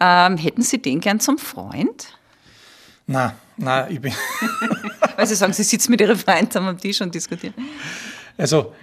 Ähm, 0.01 0.37
hätten 0.37 0.61
Sie 0.61 0.81
den 0.81 0.99
gern 0.99 1.19
zum 1.19 1.37
Freund? 1.37 2.17
Nein, 3.05 3.31
nein, 3.55 3.85
ich 3.89 4.01
bin. 4.01 4.13
Weil 5.15 5.25
Sie 5.27 5.35
sagen, 5.35 5.53
Sie 5.53 5.63
sitzen 5.63 5.91
mit 5.91 6.01
Ihren 6.01 6.17
Freunden 6.17 6.57
am 6.57 6.77
Tisch 6.77 6.99
und 6.99 7.15
diskutieren. 7.15 7.53
Also 8.37 8.73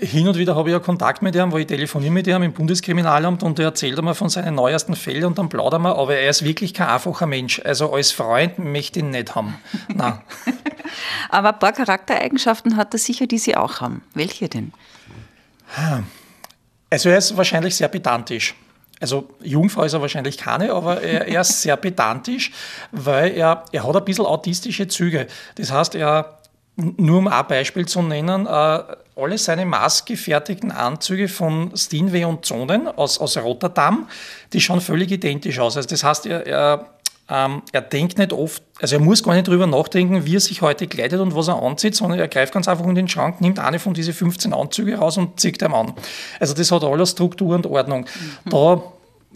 hin 0.00 0.28
und 0.28 0.36
wieder 0.36 0.54
habe 0.54 0.68
ich 0.68 0.72
ja 0.72 0.78
Kontakt 0.78 1.22
mit 1.22 1.34
ihm, 1.34 1.50
wo 1.50 1.58
ich 1.58 1.66
telefoniere 1.66 2.12
mit 2.12 2.26
ihm 2.26 2.42
im 2.42 2.52
Bundeskriminalamt 2.52 3.42
und 3.42 3.58
er 3.58 3.66
erzählt 3.66 4.00
mir 4.00 4.14
von 4.14 4.28
seinen 4.28 4.54
neuesten 4.54 4.94
Fällen 4.94 5.24
und 5.24 5.38
dann 5.38 5.48
plaudern 5.48 5.82
wir, 5.82 5.96
aber 5.96 6.16
er 6.16 6.30
ist 6.30 6.44
wirklich 6.44 6.72
kein 6.72 6.88
einfacher 6.88 7.26
Mensch. 7.26 7.60
Also 7.64 7.92
als 7.92 8.12
Freund 8.12 8.58
möchte 8.58 9.00
ich 9.00 9.04
ihn 9.04 9.10
nicht 9.10 9.34
haben. 9.34 9.58
Nein. 9.88 10.20
aber 11.30 11.52
ein 11.52 11.58
paar 11.58 11.72
Charaktereigenschaften 11.72 12.76
hat 12.76 12.94
er 12.94 12.98
sicher, 12.98 13.26
die 13.26 13.38
Sie 13.38 13.56
auch 13.56 13.80
haben. 13.80 14.02
Welche 14.14 14.48
denn? 14.48 14.72
Also 16.90 17.08
er 17.08 17.18
ist 17.18 17.36
wahrscheinlich 17.36 17.74
sehr 17.74 17.88
pedantisch. 17.88 18.54
Also 19.00 19.28
Jungfrau 19.40 19.84
ist 19.84 19.92
er 19.92 20.00
wahrscheinlich 20.00 20.38
keine, 20.38 20.72
aber 20.72 21.02
er, 21.02 21.28
er 21.28 21.40
ist 21.42 21.62
sehr 21.62 21.76
pedantisch, 21.76 22.50
weil 22.90 23.32
er, 23.32 23.64
er 23.70 23.86
hat 23.86 23.96
ein 23.96 24.04
bisschen 24.04 24.26
autistische 24.26 24.88
Züge. 24.88 25.28
Das 25.54 25.70
heißt, 25.70 25.94
er 25.94 26.37
nur 26.78 27.18
um 27.18 27.28
ein 27.28 27.46
Beispiel 27.46 27.86
zu 27.86 28.02
nennen, 28.02 28.46
äh, 28.46 28.82
alle 29.16 29.36
seine 29.36 29.66
maßgefertigten 29.66 30.70
Anzüge 30.70 31.28
von 31.28 31.72
Steenway 31.76 32.24
und 32.24 32.44
Zonen 32.44 32.86
aus, 32.86 33.18
aus 33.18 33.36
Rotterdam, 33.36 34.08
die 34.52 34.60
schauen 34.60 34.80
völlig 34.80 35.10
identisch 35.10 35.58
aus. 35.58 35.76
Also 35.76 35.88
das 35.88 36.04
heißt, 36.04 36.26
er, 36.26 36.46
er, 36.46 36.86
ähm, 37.28 37.62
er 37.72 37.80
denkt 37.80 38.18
nicht 38.18 38.32
oft, 38.32 38.62
also 38.80 38.94
er 38.94 39.00
muss 39.00 39.24
gar 39.24 39.34
nicht 39.34 39.48
drüber 39.48 39.66
nachdenken, 39.66 40.24
wie 40.24 40.36
er 40.36 40.40
sich 40.40 40.62
heute 40.62 40.86
kleidet 40.86 41.20
und 41.20 41.34
was 41.34 41.48
er 41.48 41.60
anzieht, 41.60 41.96
sondern 41.96 42.20
er 42.20 42.28
greift 42.28 42.52
ganz 42.52 42.68
einfach 42.68 42.86
in 42.86 42.94
den 42.94 43.08
Schrank, 43.08 43.40
nimmt 43.40 43.58
eine 43.58 43.80
von 43.80 43.92
diesen 43.92 44.14
15 44.14 44.54
Anzüge 44.54 44.96
raus 44.96 45.18
und 45.18 45.40
zieht 45.40 45.60
ihm 45.60 45.74
an. 45.74 45.94
Also 46.38 46.54
das 46.54 46.70
hat 46.70 46.84
alles 46.84 47.10
Struktur 47.10 47.56
und 47.56 47.66
Ordnung. 47.66 48.02
Mhm. 48.44 48.50
Da 48.50 48.82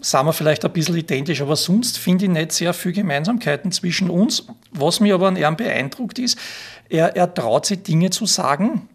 sind 0.03 0.25
wir 0.25 0.33
vielleicht 0.33 0.65
ein 0.65 0.73
bisschen 0.73 0.97
identisch, 0.97 1.41
aber 1.41 1.55
sonst 1.55 1.97
finde 1.97 2.25
ich 2.25 2.31
nicht 2.31 2.51
sehr 2.51 2.73
viele 2.73 2.93
Gemeinsamkeiten 2.93 3.71
zwischen 3.71 4.09
uns. 4.09 4.45
Was 4.71 4.99
mir 4.99 5.15
aber 5.15 5.27
an 5.27 5.37
ihm 5.37 5.55
beeindruckt 5.55 6.19
ist, 6.19 6.37
er, 6.89 7.15
er 7.15 7.33
traut 7.33 7.65
sich 7.65 7.83
Dinge 7.83 8.09
zu 8.09 8.25
sagen 8.25 8.87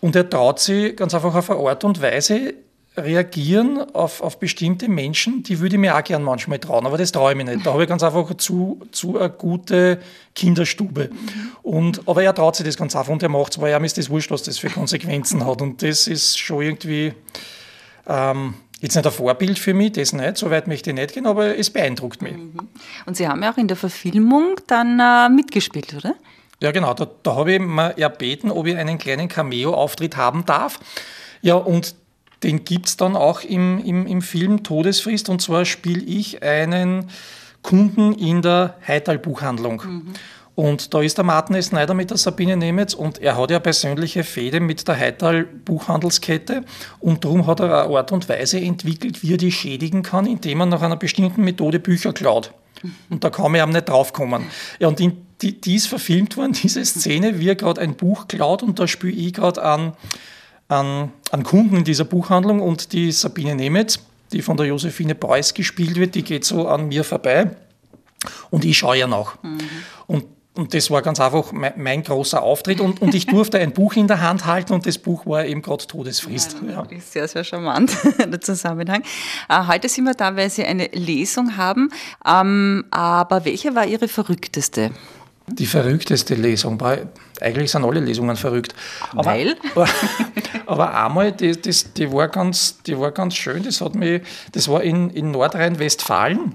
und 0.00 0.14
er 0.14 0.28
traut 0.28 0.60
sich 0.60 0.96
ganz 0.96 1.14
einfach 1.14 1.34
auf 1.34 1.50
eine 1.50 1.68
Art 1.68 1.84
und 1.84 2.02
Weise 2.02 2.54
reagieren 2.94 3.78
auf, 3.94 4.20
auf 4.20 4.38
bestimmte 4.38 4.86
Menschen, 4.86 5.42
die 5.42 5.60
würde 5.60 5.76
ich 5.76 5.80
mir 5.80 5.96
auch 5.96 6.04
gern 6.04 6.22
manchmal 6.22 6.58
trauen, 6.58 6.84
aber 6.84 6.98
das 6.98 7.10
traue 7.10 7.32
ich 7.32 7.36
mir 7.38 7.44
nicht. 7.44 7.64
Da 7.64 7.72
habe 7.72 7.84
ich 7.84 7.88
ganz 7.88 8.02
einfach 8.02 8.34
zu, 8.34 8.80
zu 8.90 9.18
eine 9.18 9.30
gute 9.30 9.98
Kinderstube. 10.34 11.08
Und, 11.62 12.06
aber 12.06 12.22
er 12.22 12.34
traut 12.34 12.56
sich 12.56 12.66
das 12.66 12.76
ganz 12.76 12.94
einfach 12.94 13.10
und 13.10 13.22
er 13.22 13.30
macht 13.30 13.52
es, 13.52 13.60
weil 13.62 13.74
ihm 13.74 13.84
ist 13.84 13.96
das 13.96 14.10
wurscht, 14.10 14.30
was 14.30 14.42
das 14.42 14.58
für 14.58 14.68
Konsequenzen 14.68 15.46
hat. 15.46 15.62
Und 15.62 15.82
das 15.82 16.06
ist 16.06 16.38
schon 16.38 16.62
irgendwie 16.62 17.14
ähm, 18.06 18.54
Jetzt 18.82 18.96
nicht 18.96 19.06
ein 19.06 19.12
Vorbild 19.12 19.60
für 19.60 19.74
mich, 19.74 19.92
das 19.92 20.12
nicht, 20.12 20.36
so 20.36 20.50
weit 20.50 20.66
möchte 20.66 20.90
ich 20.90 20.96
nicht 20.96 21.14
gehen, 21.14 21.24
aber 21.24 21.56
es 21.56 21.70
beeindruckt 21.70 22.20
mich. 22.20 22.32
Mhm. 22.32 22.68
Und 23.06 23.16
Sie 23.16 23.28
haben 23.28 23.40
ja 23.40 23.52
auch 23.52 23.56
in 23.56 23.68
der 23.68 23.76
Verfilmung 23.76 24.56
dann 24.66 24.98
äh, 24.98 25.28
mitgespielt, 25.28 25.94
oder? 25.94 26.16
Ja, 26.60 26.72
genau. 26.72 26.92
Da, 26.92 27.06
da 27.22 27.36
habe 27.36 27.52
ich 27.52 27.60
mir 27.60 27.96
erbeten, 27.96 28.50
ob 28.50 28.66
ich 28.66 28.76
einen 28.76 28.98
kleinen 28.98 29.28
Cameo-Auftritt 29.28 30.16
haben 30.16 30.44
darf. 30.46 30.80
Ja, 31.42 31.54
und 31.54 31.94
den 32.42 32.64
gibt 32.64 32.86
es 32.88 32.96
dann 32.96 33.14
auch 33.14 33.42
im, 33.42 33.78
im, 33.84 34.08
im 34.08 34.20
Film 34.20 34.64
Todesfrist. 34.64 35.28
Und 35.28 35.40
zwar 35.40 35.64
spiele 35.64 36.02
ich 36.02 36.42
einen 36.42 37.08
Kunden 37.62 38.12
in 38.14 38.42
der 38.42 38.74
Heital-Buchhandlung. 38.84 39.82
Mhm. 39.86 40.14
Und 40.54 40.92
da 40.92 41.00
ist 41.00 41.16
der 41.16 41.24
Martin 41.24 41.56
S. 41.56 41.68
Schneider 41.68 41.94
mit 41.94 42.10
der 42.10 42.18
Sabine 42.18 42.56
Nemetz 42.56 42.92
und 42.92 43.18
er 43.18 43.38
hat 43.38 43.50
ja 43.50 43.58
persönliche 43.58 44.22
Fehde 44.22 44.60
mit 44.60 44.86
der 44.86 44.98
Heital 44.98 45.44
Buchhandelskette 45.44 46.64
und 47.00 47.24
darum 47.24 47.46
hat 47.46 47.60
er 47.60 47.84
eine 47.84 47.96
Art 47.96 48.12
und 48.12 48.28
Weise 48.28 48.60
entwickelt, 48.60 49.22
wie 49.22 49.32
er 49.32 49.38
die 49.38 49.52
schädigen 49.52 50.02
kann, 50.02 50.26
indem 50.26 50.60
er 50.60 50.66
nach 50.66 50.82
einer 50.82 50.96
bestimmten 50.96 51.42
Methode 51.42 51.80
Bücher 51.80 52.12
klaut. 52.12 52.52
Und 53.08 53.24
da 53.24 53.30
kann 53.30 53.52
man 53.52 53.58
ja 53.58 53.66
nicht 53.66 53.88
draufkommen. 53.88 54.44
Ja, 54.78 54.88
und 54.88 55.00
in, 55.00 55.26
die, 55.40 55.58
die 55.58 55.76
ist 55.76 55.86
verfilmt 55.86 56.36
worden, 56.36 56.52
diese 56.62 56.84
Szene, 56.84 57.38
wie 57.38 57.48
er 57.48 57.54
gerade 57.54 57.80
ein 57.80 57.94
Buch 57.94 58.28
klaut 58.28 58.62
und 58.62 58.78
da 58.78 58.86
spiele 58.86 59.12
ich 59.12 59.32
gerade 59.32 59.62
an, 59.62 59.94
an, 60.68 61.12
an 61.30 61.42
Kunden 61.44 61.76
in 61.76 61.84
dieser 61.84 62.04
Buchhandlung 62.04 62.60
und 62.60 62.92
die 62.92 63.10
Sabine 63.10 63.54
Nemetz, 63.54 64.00
die 64.32 64.42
von 64.42 64.58
der 64.58 64.66
Josephine 64.66 65.14
Beuys 65.14 65.54
gespielt 65.54 65.96
wird, 65.96 66.14
die 66.14 66.24
geht 66.24 66.44
so 66.44 66.68
an 66.68 66.88
mir 66.88 67.04
vorbei 67.04 67.56
und 68.50 68.64
ich 68.64 68.76
schaue 68.76 68.98
ja 68.98 69.06
nach. 69.06 69.42
Mhm. 69.42 69.58
Und 70.06 70.24
und 70.54 70.74
das 70.74 70.90
war 70.90 71.00
ganz 71.00 71.18
einfach 71.18 71.50
mein, 71.52 71.72
mein 71.76 72.02
großer 72.02 72.42
Auftritt. 72.42 72.80
Und, 72.80 73.00
und, 73.00 73.14
ich 73.14 73.26
durfte 73.26 73.58
ein 73.58 73.72
Buch 73.72 73.94
in 73.94 74.06
der 74.06 74.20
Hand 74.20 74.44
halten 74.44 74.74
und 74.74 74.86
das 74.86 74.98
Buch 74.98 75.24
war 75.24 75.46
eben 75.46 75.62
gerade 75.62 75.86
Todesfrist. 75.86 76.56
Ja, 76.66 76.84
ja. 76.90 77.00
Sehr, 77.00 77.26
sehr 77.26 77.42
charmant, 77.42 77.96
der 78.18 78.40
Zusammenhang. 78.40 79.02
Äh, 79.48 79.66
heute 79.66 79.88
sind 79.88 80.04
wir 80.04 80.14
da, 80.14 80.36
weil 80.36 80.50
Sie 80.50 80.64
eine 80.64 80.88
Lesung 80.88 81.56
haben. 81.56 81.88
Ähm, 82.26 82.84
aber 82.90 83.46
welche 83.46 83.74
war 83.74 83.86
Ihre 83.86 84.08
verrückteste? 84.08 84.90
Die 85.46 85.66
verrückteste 85.66 86.34
Lesung 86.34 86.78
war, 86.80 86.98
eigentlich 87.40 87.70
sind 87.70 87.84
alle 87.84 88.00
Lesungen 88.00 88.36
verrückt. 88.36 88.74
Aber, 89.10 89.24
Weil? 89.24 89.56
Aber, 89.74 89.88
aber 90.66 91.04
einmal, 91.04 91.32
die, 91.32 91.60
das, 91.60 91.94
die, 91.94 92.12
war 92.12 92.28
ganz, 92.28 92.82
die 92.82 92.98
war 92.98 93.10
ganz 93.10 93.34
schön, 93.34 93.62
das, 93.62 93.80
hat 93.80 93.94
mich, 93.94 94.22
das 94.52 94.68
war 94.68 94.82
in, 94.82 95.10
in 95.10 95.30
Nordrhein-Westfalen 95.30 96.54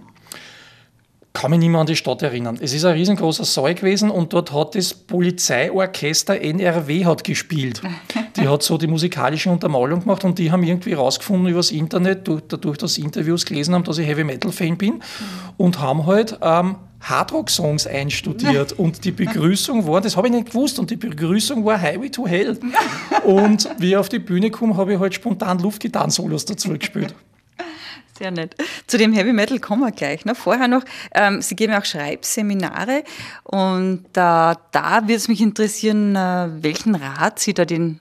kann 1.37 1.51
mich 1.51 1.59
nicht 1.59 1.69
mehr 1.69 1.81
an 1.81 1.85
die 1.85 1.95
Stadt 1.95 2.23
erinnern. 2.23 2.57
Es 2.59 2.73
ist 2.73 2.83
ein 2.83 2.93
riesengroßer 2.93 3.45
Saal 3.45 3.75
gewesen 3.75 4.09
und 4.09 4.33
dort 4.33 4.51
hat 4.53 4.73
das 4.73 4.93
Polizeiorchester 4.93 6.41
NRW 6.41 7.05
hat 7.05 7.23
gespielt. 7.23 7.81
Die 8.35 8.47
hat 8.47 8.63
so 8.63 8.77
die 8.77 8.87
musikalische 8.87 9.51
Untermalung 9.51 9.99
gemacht 10.01 10.23
und 10.23 10.39
die 10.39 10.51
haben 10.51 10.63
irgendwie 10.63 10.93
rausgefunden 10.93 11.47
über 11.47 11.59
das 11.59 11.69
Internet, 11.69 12.27
durch, 12.27 12.41
dadurch, 12.47 12.77
dass 12.77 12.97
Interviews 12.97 13.45
gelesen 13.45 13.75
haben, 13.75 13.83
dass 13.83 13.99
ich 13.99 14.07
Heavy 14.07 14.23
Metal 14.23 14.51
Fan 14.51 14.77
bin 14.77 15.03
und 15.57 15.79
haben 15.79 16.07
halt 16.07 16.39
ähm, 16.41 16.77
Hardrock-Songs 17.01 17.85
einstudiert 17.85 18.73
und 18.73 19.05
die 19.05 19.11
Begrüßung 19.11 19.85
war, 19.85 20.01
das 20.01 20.17
habe 20.17 20.27
ich 20.27 20.33
nicht 20.33 20.47
gewusst, 20.47 20.79
und 20.79 20.89
die 20.89 20.95
Begrüßung 20.95 21.63
war 21.63 21.79
Highway 21.79 22.09
to 22.09 22.25
Hell. 22.27 22.57
Und 23.23 23.69
wie 23.77 23.89
ich 23.89 23.97
auf 23.97 24.09
die 24.09 24.19
Bühne 24.19 24.49
komme, 24.49 24.75
habe 24.75 24.93
ich 24.93 24.99
halt 24.99 25.13
spontan 25.13 25.59
Luftgitarren-Solos 25.59 26.45
dazu 26.45 26.69
gespielt. 26.69 27.13
Sehr 28.17 28.31
nett. 28.31 28.55
Zu 28.87 28.97
dem 28.97 29.13
Heavy 29.13 29.33
Metal 29.33 29.59
kommen 29.59 29.81
wir 29.81 29.91
gleich. 29.91 30.25
Ne? 30.25 30.33
Vorher 30.33 30.67
noch, 30.67 30.83
ähm, 31.13 31.41
Sie 31.41 31.55
geben 31.55 31.73
auch 31.73 31.85
Schreibseminare 31.85 33.03
und 33.43 34.05
äh, 34.05 34.11
da 34.13 35.01
würde 35.03 35.13
es 35.13 35.27
mich 35.27 35.41
interessieren, 35.41 36.15
äh, 36.15 36.49
welchen 36.61 36.95
Rat 36.95 37.39
Sie 37.39 37.53
da 37.53 37.65
den, 37.65 37.99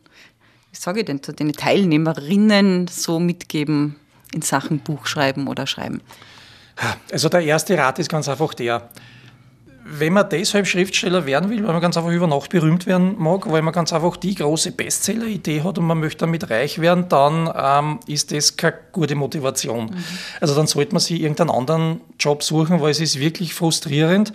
wie 0.71 0.79
sage 0.79 1.01
ich 1.01 1.07
denn, 1.07 1.21
den 1.21 1.53
Teilnehmerinnen 1.53 2.89
so 2.89 3.21
mitgeben 3.21 3.97
in 4.33 4.43
Sachen 4.43 4.81
Buchschreiben 4.81 5.49
oder 5.49 5.67
Schreiben. 5.67 6.01
Also 7.11 7.29
der 7.29 7.41
erste 7.41 7.77
Rat 7.79 7.99
ist 7.99 8.09
ganz 8.09 8.29
einfach 8.29 8.53
der, 8.55 8.89
wenn 9.89 10.13
man 10.13 10.29
deshalb 10.29 10.67
Schriftsteller 10.67 11.27
werden 11.27 11.51
will, 11.51 11.65
weil 11.65 11.73
man 11.73 11.81
ganz 11.81 11.97
einfach 11.97 12.11
über 12.11 12.27
Nacht 12.27 12.51
berühmt 12.51 12.87
werden 12.87 13.15
mag, 13.19 13.51
weil 13.51 13.63
man 13.63 13.73
ganz 13.73 13.93
einfach 13.93 14.17
die 14.17 14.35
große 14.35 14.73
Bestseller-Idee 14.73 15.63
hat 15.63 15.79
und 15.79 15.87
man 15.87 16.01
möchte 16.01 16.21
damit 16.21 16.51
reich 16.51 16.81
werden, 16.81 17.09
dann 17.09 17.51
ähm, 17.55 18.01
ist 18.07 18.33
das 18.33 18.57
keine 18.57 18.77
gute 18.93 19.15
Motivation. 19.15 19.87
Mhm. 19.87 20.05
Also 20.41 20.55
dann 20.55 20.67
sollte 20.67 20.93
man 20.93 21.01
sich 21.01 21.21
irgendeinen 21.21 21.51
anderen 21.51 22.01
Job 22.19 22.43
suchen, 22.43 22.81
weil 22.81 22.91
es 22.91 23.01
ist 23.01 23.21
wirklich 23.21 23.55
frustrierend 23.55 24.33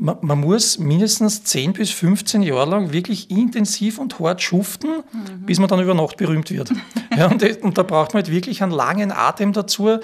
man, 0.00 0.16
man, 0.22 0.40
muss 0.40 0.78
mindestens 0.78 1.44
10 1.44 1.74
bis 1.74 1.90
15 1.90 2.42
Jahre 2.42 2.70
lang 2.70 2.92
wirklich 2.92 3.30
intensiv 3.30 3.98
und 3.98 4.18
hart 4.18 4.40
schuften, 4.40 5.02
mhm. 5.12 5.46
bis 5.46 5.58
man 5.58 5.68
dann 5.68 5.80
über 5.80 5.94
Nacht 5.94 6.16
berühmt 6.16 6.50
wird. 6.50 6.72
ja, 7.16 7.26
und, 7.26 7.42
und, 7.62 7.76
da 7.76 7.82
braucht 7.82 8.14
man 8.14 8.22
halt 8.22 8.32
wirklich 8.32 8.62
einen 8.62 8.72
langen 8.72 9.12
Atem 9.12 9.52
dazu. 9.52 9.98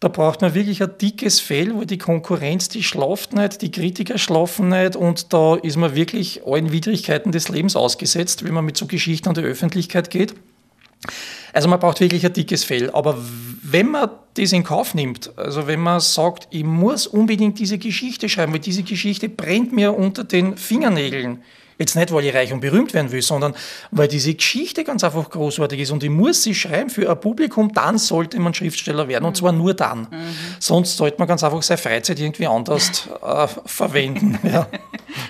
Da 0.00 0.08
braucht 0.08 0.40
man 0.40 0.54
wirklich 0.54 0.82
ein 0.82 0.90
dickes 1.00 1.38
Fell, 1.38 1.76
weil 1.76 1.86
die 1.86 1.98
Konkurrenz, 1.98 2.70
die 2.70 2.82
schlaft 2.82 3.34
nicht, 3.34 3.60
die 3.60 3.70
Kritiker 3.70 4.16
schlafen 4.16 4.70
nicht 4.70 4.96
und 4.96 5.32
da 5.32 5.56
ist 5.56 5.76
man 5.76 5.94
wirklich 5.94 6.42
allen 6.46 6.72
Widrigkeiten 6.72 7.30
des 7.30 7.48
Lebens 7.50 7.76
ausgesetzt, 7.76 8.44
wenn 8.44 8.54
man 8.54 8.64
mit 8.64 8.78
so 8.78 8.86
Geschichten 8.86 9.28
an 9.28 9.34
die 9.34 9.42
Öffentlichkeit 9.42 10.08
geht. 10.08 10.34
Also 11.52 11.68
man 11.68 11.78
braucht 11.78 12.00
wirklich 12.00 12.24
ein 12.24 12.32
dickes 12.32 12.64
Fell. 12.64 12.90
Aber 12.90 13.16
wenn 13.62 13.90
man 13.90 14.10
das 14.34 14.52
in 14.52 14.64
Kauf 14.64 14.94
nimmt, 14.94 15.36
also 15.38 15.66
wenn 15.66 15.80
man 15.80 16.00
sagt, 16.00 16.48
ich 16.50 16.64
muss 16.64 17.06
unbedingt 17.06 17.58
diese 17.58 17.78
Geschichte 17.78 18.28
schreiben, 18.28 18.52
weil 18.52 18.60
diese 18.60 18.82
Geschichte 18.82 19.28
brennt 19.28 19.72
mir 19.72 19.96
unter 19.96 20.24
den 20.24 20.56
Fingernägeln, 20.56 21.42
Jetzt 21.78 21.96
nicht, 21.96 22.12
weil 22.12 22.24
ich 22.24 22.34
reich 22.34 22.52
und 22.52 22.60
berühmt 22.60 22.94
werden 22.94 23.10
will, 23.12 23.22
sondern 23.22 23.54
weil 23.90 24.08
diese 24.08 24.34
Geschichte 24.34 24.84
ganz 24.84 25.02
einfach 25.04 25.28
großartig 25.30 25.80
ist 25.80 25.90
und 25.90 26.02
ich 26.04 26.10
muss 26.10 26.42
sie 26.42 26.54
schreiben 26.54 26.90
für 26.90 27.10
ein 27.10 27.20
Publikum, 27.20 27.72
dann 27.72 27.98
sollte 27.98 28.38
man 28.40 28.54
Schriftsteller 28.54 29.08
werden 29.08 29.24
und 29.24 29.36
zwar 29.36 29.52
nur 29.52 29.74
dann. 29.74 30.00
Mhm. 30.00 30.06
Sonst 30.58 30.96
sollte 30.96 31.18
man 31.18 31.28
ganz 31.28 31.42
einfach 31.42 31.62
seine 31.62 31.78
Freizeit 31.78 32.20
irgendwie 32.20 32.46
anders 32.46 33.08
äh, 33.22 33.46
verwenden. 33.66 34.38
Ja. 34.52 34.66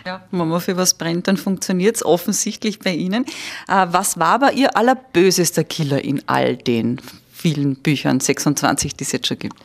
ja, 0.04 0.22
wenn 0.30 0.48
man 0.48 0.60
für 0.60 0.76
was 0.76 0.94
brennt, 0.94 1.28
dann 1.28 1.36
funktioniert 1.36 1.96
es 1.96 2.04
offensichtlich 2.04 2.80
bei 2.80 2.92
Ihnen. 2.92 3.24
Äh, 3.68 3.86
was 3.90 4.18
war 4.18 4.34
aber 4.34 4.52
Ihr 4.52 4.76
allerbösester 4.76 5.64
Killer 5.64 6.02
in 6.02 6.22
all 6.26 6.56
den 6.56 7.00
vielen 7.32 7.76
Büchern, 7.76 8.18
26, 8.18 8.96
die 8.96 9.04
es 9.04 9.12
jetzt 9.12 9.28
schon 9.28 9.38
gibt? 9.38 9.56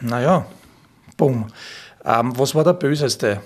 Naja, 0.00 0.46
bumm. 1.16 1.46
Ähm, 2.04 2.38
was 2.38 2.54
war 2.54 2.64
der 2.64 2.74
böseste? 2.74 3.40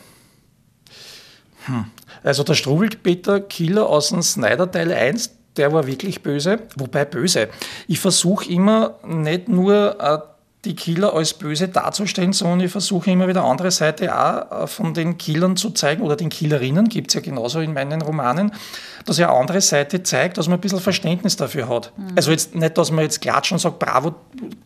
Hm. 1.68 1.84
Also 2.22 2.42
der 2.42 2.54
Struwelpeter 2.54 3.40
Killer 3.40 3.88
aus 3.88 4.08
dem 4.08 4.22
Snyder 4.22 4.70
Teil 4.70 4.92
1, 4.92 5.30
der 5.56 5.72
war 5.72 5.86
wirklich 5.86 6.22
böse. 6.22 6.60
Wobei 6.76 7.04
böse. 7.04 7.48
Ich 7.86 8.00
versuche 8.00 8.50
immer 8.50 8.96
nicht 9.06 9.48
nur 9.48 9.96
äh, 10.00 10.18
die 10.64 10.74
Killer 10.74 11.14
als 11.14 11.34
böse 11.34 11.68
darzustellen, 11.68 12.32
sondern 12.32 12.60
ich 12.60 12.72
versuche 12.72 13.10
immer 13.10 13.28
wieder 13.28 13.44
andere 13.44 13.70
Seite 13.70 14.14
auch 14.14 14.64
äh, 14.64 14.66
von 14.66 14.92
den 14.92 15.16
Killern 15.16 15.56
zu 15.56 15.70
zeigen 15.70 16.02
oder 16.02 16.16
den 16.16 16.30
Killerinnen, 16.30 16.88
gibt 16.88 17.10
es 17.10 17.14
ja 17.14 17.20
genauso 17.20 17.60
in 17.60 17.72
meinen 17.72 18.02
Romanen, 18.02 18.52
dass 19.04 19.20
er 19.20 19.30
eine 19.30 19.38
andere 19.38 19.60
Seite 19.60 20.02
zeigt, 20.02 20.36
dass 20.36 20.48
man 20.48 20.58
ein 20.58 20.60
bisschen 20.60 20.80
Verständnis 20.80 21.36
dafür 21.36 21.68
hat. 21.68 21.92
Mhm. 21.96 22.08
Also 22.16 22.32
jetzt 22.32 22.56
nicht, 22.56 22.76
dass 22.76 22.90
man 22.90 23.04
jetzt 23.04 23.20
klatscht 23.20 23.52
und 23.52 23.60
sagt, 23.60 23.78
bravo, 23.78 24.16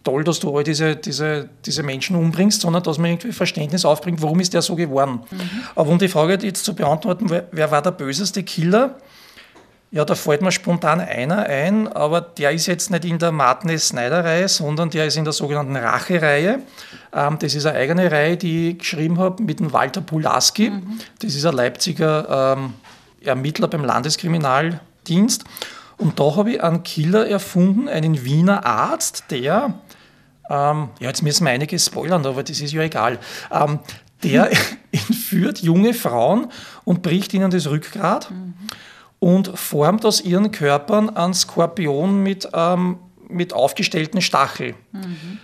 toll, 0.02 0.24
dass 0.24 0.40
du 0.40 0.56
all 0.56 0.64
diese, 0.64 0.96
diese, 0.96 1.50
diese 1.66 1.82
Menschen 1.82 2.16
umbringst, 2.16 2.62
sondern 2.62 2.82
dass 2.82 2.96
man 2.96 3.10
irgendwie 3.10 3.32
Verständnis 3.32 3.84
aufbringt, 3.84 4.22
warum 4.22 4.40
ist 4.40 4.54
der 4.54 4.62
so 4.62 4.74
geworden. 4.74 5.20
Mhm. 5.30 5.40
Aber 5.74 5.90
um 5.90 5.98
die 5.98 6.08
Frage 6.08 6.38
jetzt 6.40 6.64
zu 6.64 6.74
beantworten, 6.74 7.28
wer 7.28 7.70
war 7.70 7.82
der 7.82 7.90
böseste 7.90 8.42
Killer? 8.42 8.96
Ja, 9.94 10.06
da 10.06 10.14
fällt 10.14 10.40
mir 10.40 10.50
spontan 10.50 11.02
einer 11.02 11.44
ein, 11.44 11.86
aber 11.86 12.22
der 12.22 12.52
ist 12.52 12.66
jetzt 12.66 12.90
nicht 12.90 13.04
in 13.04 13.18
der 13.18 13.30
Martin-Snyder-Reihe, 13.30 14.48
sondern 14.48 14.88
der 14.88 15.06
ist 15.06 15.18
in 15.18 15.24
der 15.24 15.34
sogenannten 15.34 15.76
Rache-Reihe. 15.76 16.60
Ähm, 17.12 17.38
das 17.38 17.54
ist 17.54 17.66
eine 17.66 17.76
eigene 17.76 18.10
Reihe, 18.10 18.38
die 18.38 18.70
ich 18.70 18.78
geschrieben 18.78 19.18
habe 19.18 19.42
mit 19.42 19.60
dem 19.60 19.74
Walter 19.74 20.00
Pulaski. 20.00 20.70
Mhm. 20.70 20.98
Das 21.18 21.34
ist 21.34 21.44
ein 21.44 21.52
Leipziger 21.52 22.56
ähm, 22.56 22.72
Ermittler 23.20 23.68
beim 23.68 23.84
Landeskriminaldienst. 23.84 25.44
Und 25.98 26.18
da 26.18 26.36
habe 26.36 26.52
ich 26.52 26.62
einen 26.62 26.82
Killer 26.84 27.28
erfunden, 27.28 27.86
einen 27.86 28.24
Wiener 28.24 28.64
Arzt, 28.64 29.24
der, 29.30 29.74
ähm, 30.48 30.88
ja, 31.00 31.08
jetzt 31.08 31.22
müssen 31.22 31.44
wir 31.44 31.50
einiges 31.50 31.84
spoilern, 31.84 32.24
aber 32.24 32.42
das 32.42 32.62
ist 32.62 32.72
ja 32.72 32.80
egal, 32.80 33.18
ähm, 33.50 33.78
der 34.22 34.50
entführt 34.90 35.58
junge 35.58 35.92
Frauen 35.92 36.50
und 36.84 37.02
bricht 37.02 37.34
ihnen 37.34 37.50
das 37.50 37.68
Rückgrat. 37.68 38.30
Mhm 38.30 38.54
und 39.22 39.56
formt 39.56 40.04
aus 40.04 40.20
ihren 40.20 40.50
Körpern 40.50 41.08
einen 41.08 41.32
Skorpion 41.32 42.24
mit, 42.24 42.48
ähm, 42.54 42.98
mit 43.28 43.52
aufgestellten 43.52 44.20
Stachel. 44.20 44.74
Mhm. 44.90 45.38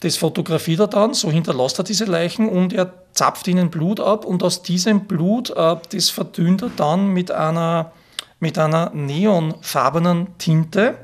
Das 0.00 0.18
fotografiert 0.18 0.80
er 0.80 0.88
dann, 0.88 1.14
so 1.14 1.30
hinterlässt 1.30 1.78
er 1.78 1.84
diese 1.84 2.04
Leichen 2.04 2.46
und 2.50 2.74
er 2.74 2.92
zapft 3.12 3.48
ihnen 3.48 3.70
Blut 3.70 3.98
ab 3.98 4.26
und 4.26 4.42
aus 4.42 4.62
diesem 4.62 5.06
Blut, 5.06 5.48
äh, 5.48 5.76
das 5.90 6.10
verdünnt 6.10 6.60
er 6.60 6.70
dann 6.76 7.14
mit 7.14 7.30
einer, 7.30 7.92
mit 8.40 8.58
einer 8.58 8.90
neonfarbenen 8.90 10.36
Tinte 10.36 10.98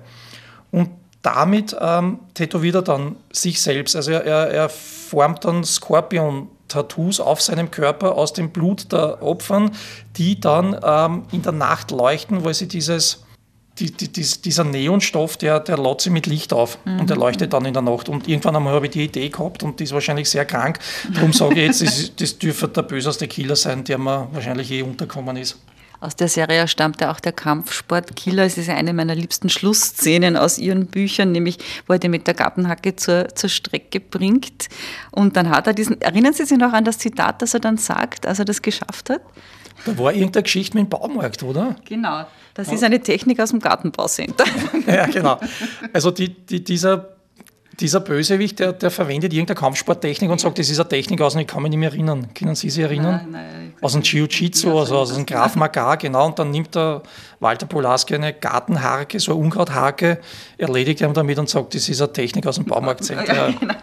und 0.70 0.90
damit 1.22 1.74
ähm, 1.80 2.18
tätowiert 2.34 2.74
er 2.74 2.82
dann 2.82 3.16
sich 3.32 3.62
selbst. 3.62 3.96
Also 3.96 4.10
er, 4.10 4.22
er, 4.22 4.68
formt 4.68 5.46
dann 5.46 5.64
Skorpion 5.64 6.48
Tattoos 6.70 7.20
auf 7.20 7.42
seinem 7.42 7.70
Körper 7.70 8.16
aus 8.16 8.32
dem 8.32 8.50
Blut 8.50 8.90
der 8.92 9.22
Opfern, 9.22 9.72
die 10.16 10.40
dann 10.40 10.76
ähm, 10.82 11.24
in 11.32 11.42
der 11.42 11.52
Nacht 11.52 11.90
leuchten, 11.90 12.44
weil 12.44 12.54
sie 12.54 12.68
dieses, 12.68 13.24
die, 13.78 13.90
die, 13.90 14.08
dieser 14.08 14.64
Neonstoff, 14.64 15.36
der, 15.36 15.60
der 15.60 15.78
lädt 15.78 16.00
sie 16.00 16.10
mit 16.10 16.26
Licht 16.26 16.52
auf 16.52 16.78
mhm. 16.84 17.00
und 17.00 17.10
der 17.10 17.16
leuchtet 17.16 17.52
dann 17.52 17.64
in 17.64 17.74
der 17.74 17.82
Nacht. 17.82 18.08
Und 18.08 18.28
irgendwann 18.28 18.56
einmal 18.56 18.74
habe 18.74 18.86
ich 18.86 18.92
die 18.92 19.04
Idee 19.04 19.28
gehabt 19.28 19.62
und 19.62 19.80
die 19.80 19.84
ist 19.84 19.92
wahrscheinlich 19.92 20.30
sehr 20.30 20.44
krank. 20.44 20.78
Darum 21.14 21.32
sage 21.32 21.60
ich 21.60 21.66
jetzt, 21.66 21.82
das, 21.86 22.16
das 22.16 22.38
dürfte 22.38 22.68
der 22.68 22.82
böseste 22.82 23.28
Killer 23.28 23.56
sein, 23.56 23.84
der 23.84 23.98
mir 23.98 24.28
wahrscheinlich 24.32 24.68
je 24.70 24.82
unterkommen 24.82 25.36
ist. 25.36 25.58
Aus 26.00 26.16
der 26.16 26.28
Serie 26.28 26.66
stammt 26.66 27.02
ja 27.02 27.12
auch 27.12 27.20
der 27.20 27.32
Kampfsport 27.32 28.16
Killer. 28.16 28.44
Es 28.44 28.56
ist 28.56 28.68
ja 28.68 28.74
eine 28.74 28.94
meiner 28.94 29.14
liebsten 29.14 29.50
Schlussszenen 29.50 30.36
aus 30.36 30.56
ihren 30.56 30.86
Büchern, 30.86 31.30
nämlich 31.32 31.58
wo 31.86 31.92
er 31.92 31.98
den 31.98 32.10
mit 32.10 32.26
der 32.26 32.32
Gartenhacke 32.32 32.96
zur, 32.96 33.28
zur 33.34 33.50
Strecke 33.50 34.00
bringt. 34.00 34.68
Und 35.10 35.36
dann 35.36 35.50
hat 35.50 35.66
er 35.66 35.74
diesen, 35.74 36.00
erinnern 36.00 36.32
Sie 36.32 36.46
sich 36.46 36.56
noch 36.56 36.72
an 36.72 36.84
das 36.84 36.96
Zitat, 36.96 37.42
das 37.42 37.52
er 37.52 37.60
dann 37.60 37.76
sagt, 37.76 38.26
als 38.26 38.38
er 38.38 38.46
das 38.46 38.62
geschafft 38.62 39.10
hat? 39.10 39.20
Da 39.84 39.98
war 39.98 40.12
irgendeine 40.12 40.42
Geschichte 40.42 40.76
mit 40.76 40.86
dem 40.86 40.88
Baumarkt, 40.90 41.42
oder? 41.42 41.76
Genau. 41.86 42.24
Das 42.54 42.72
ist 42.72 42.82
eine 42.82 43.00
Technik 43.00 43.40
aus 43.40 43.50
dem 43.50 43.60
Gartenbaucenter. 43.60 44.44
ja, 44.86 45.06
genau. 45.06 45.38
Also 45.92 46.10
die, 46.10 46.28
die, 46.28 46.64
dieser 46.64 47.19
dieser 47.78 48.00
Bösewicht, 48.00 48.58
der, 48.58 48.72
der 48.72 48.90
verwendet 48.90 49.32
irgendeine 49.32 49.58
Kampfsporttechnik 49.58 50.30
und 50.30 50.40
sagt, 50.40 50.58
das 50.58 50.68
ist 50.68 50.80
eine 50.80 50.88
Technik 50.88 51.20
aus, 51.20 51.34
und 51.34 51.40
ich 51.40 51.46
kann 51.46 51.62
mich 51.62 51.70
nicht 51.70 51.78
mehr 51.78 51.90
erinnern. 51.90 52.28
Können 52.34 52.54
Sie 52.54 52.68
sich 52.68 52.82
erinnern? 52.82 53.28
Nein, 53.30 53.52
nein, 53.52 53.74
aus 53.80 53.92
dem 53.92 54.02
Jiu-Jitsu, 54.02 54.78
also 54.78 54.98
aus 54.98 55.14
dem 55.14 55.24
Graf 55.24 55.56
Magar, 55.56 55.96
genau. 55.96 56.26
Und 56.26 56.38
dann 56.38 56.50
nimmt 56.50 56.74
der 56.74 57.02
Walter 57.38 57.66
Polaski 57.66 58.14
eine 58.14 58.34
Gartenharke, 58.34 59.20
so 59.20 59.32
eine 59.32 59.40
Unkrautharke, 59.40 60.20
erledigt 60.58 61.00
ihn 61.00 61.14
damit 61.14 61.38
und 61.38 61.48
sagt, 61.48 61.74
das 61.74 61.88
ist 61.88 62.00
eine 62.00 62.12
Technik 62.12 62.46
aus 62.46 62.56
dem 62.56 62.64
Baumarktcenter. 62.66 63.34
Ja, 63.34 63.50
genau. 63.58 63.74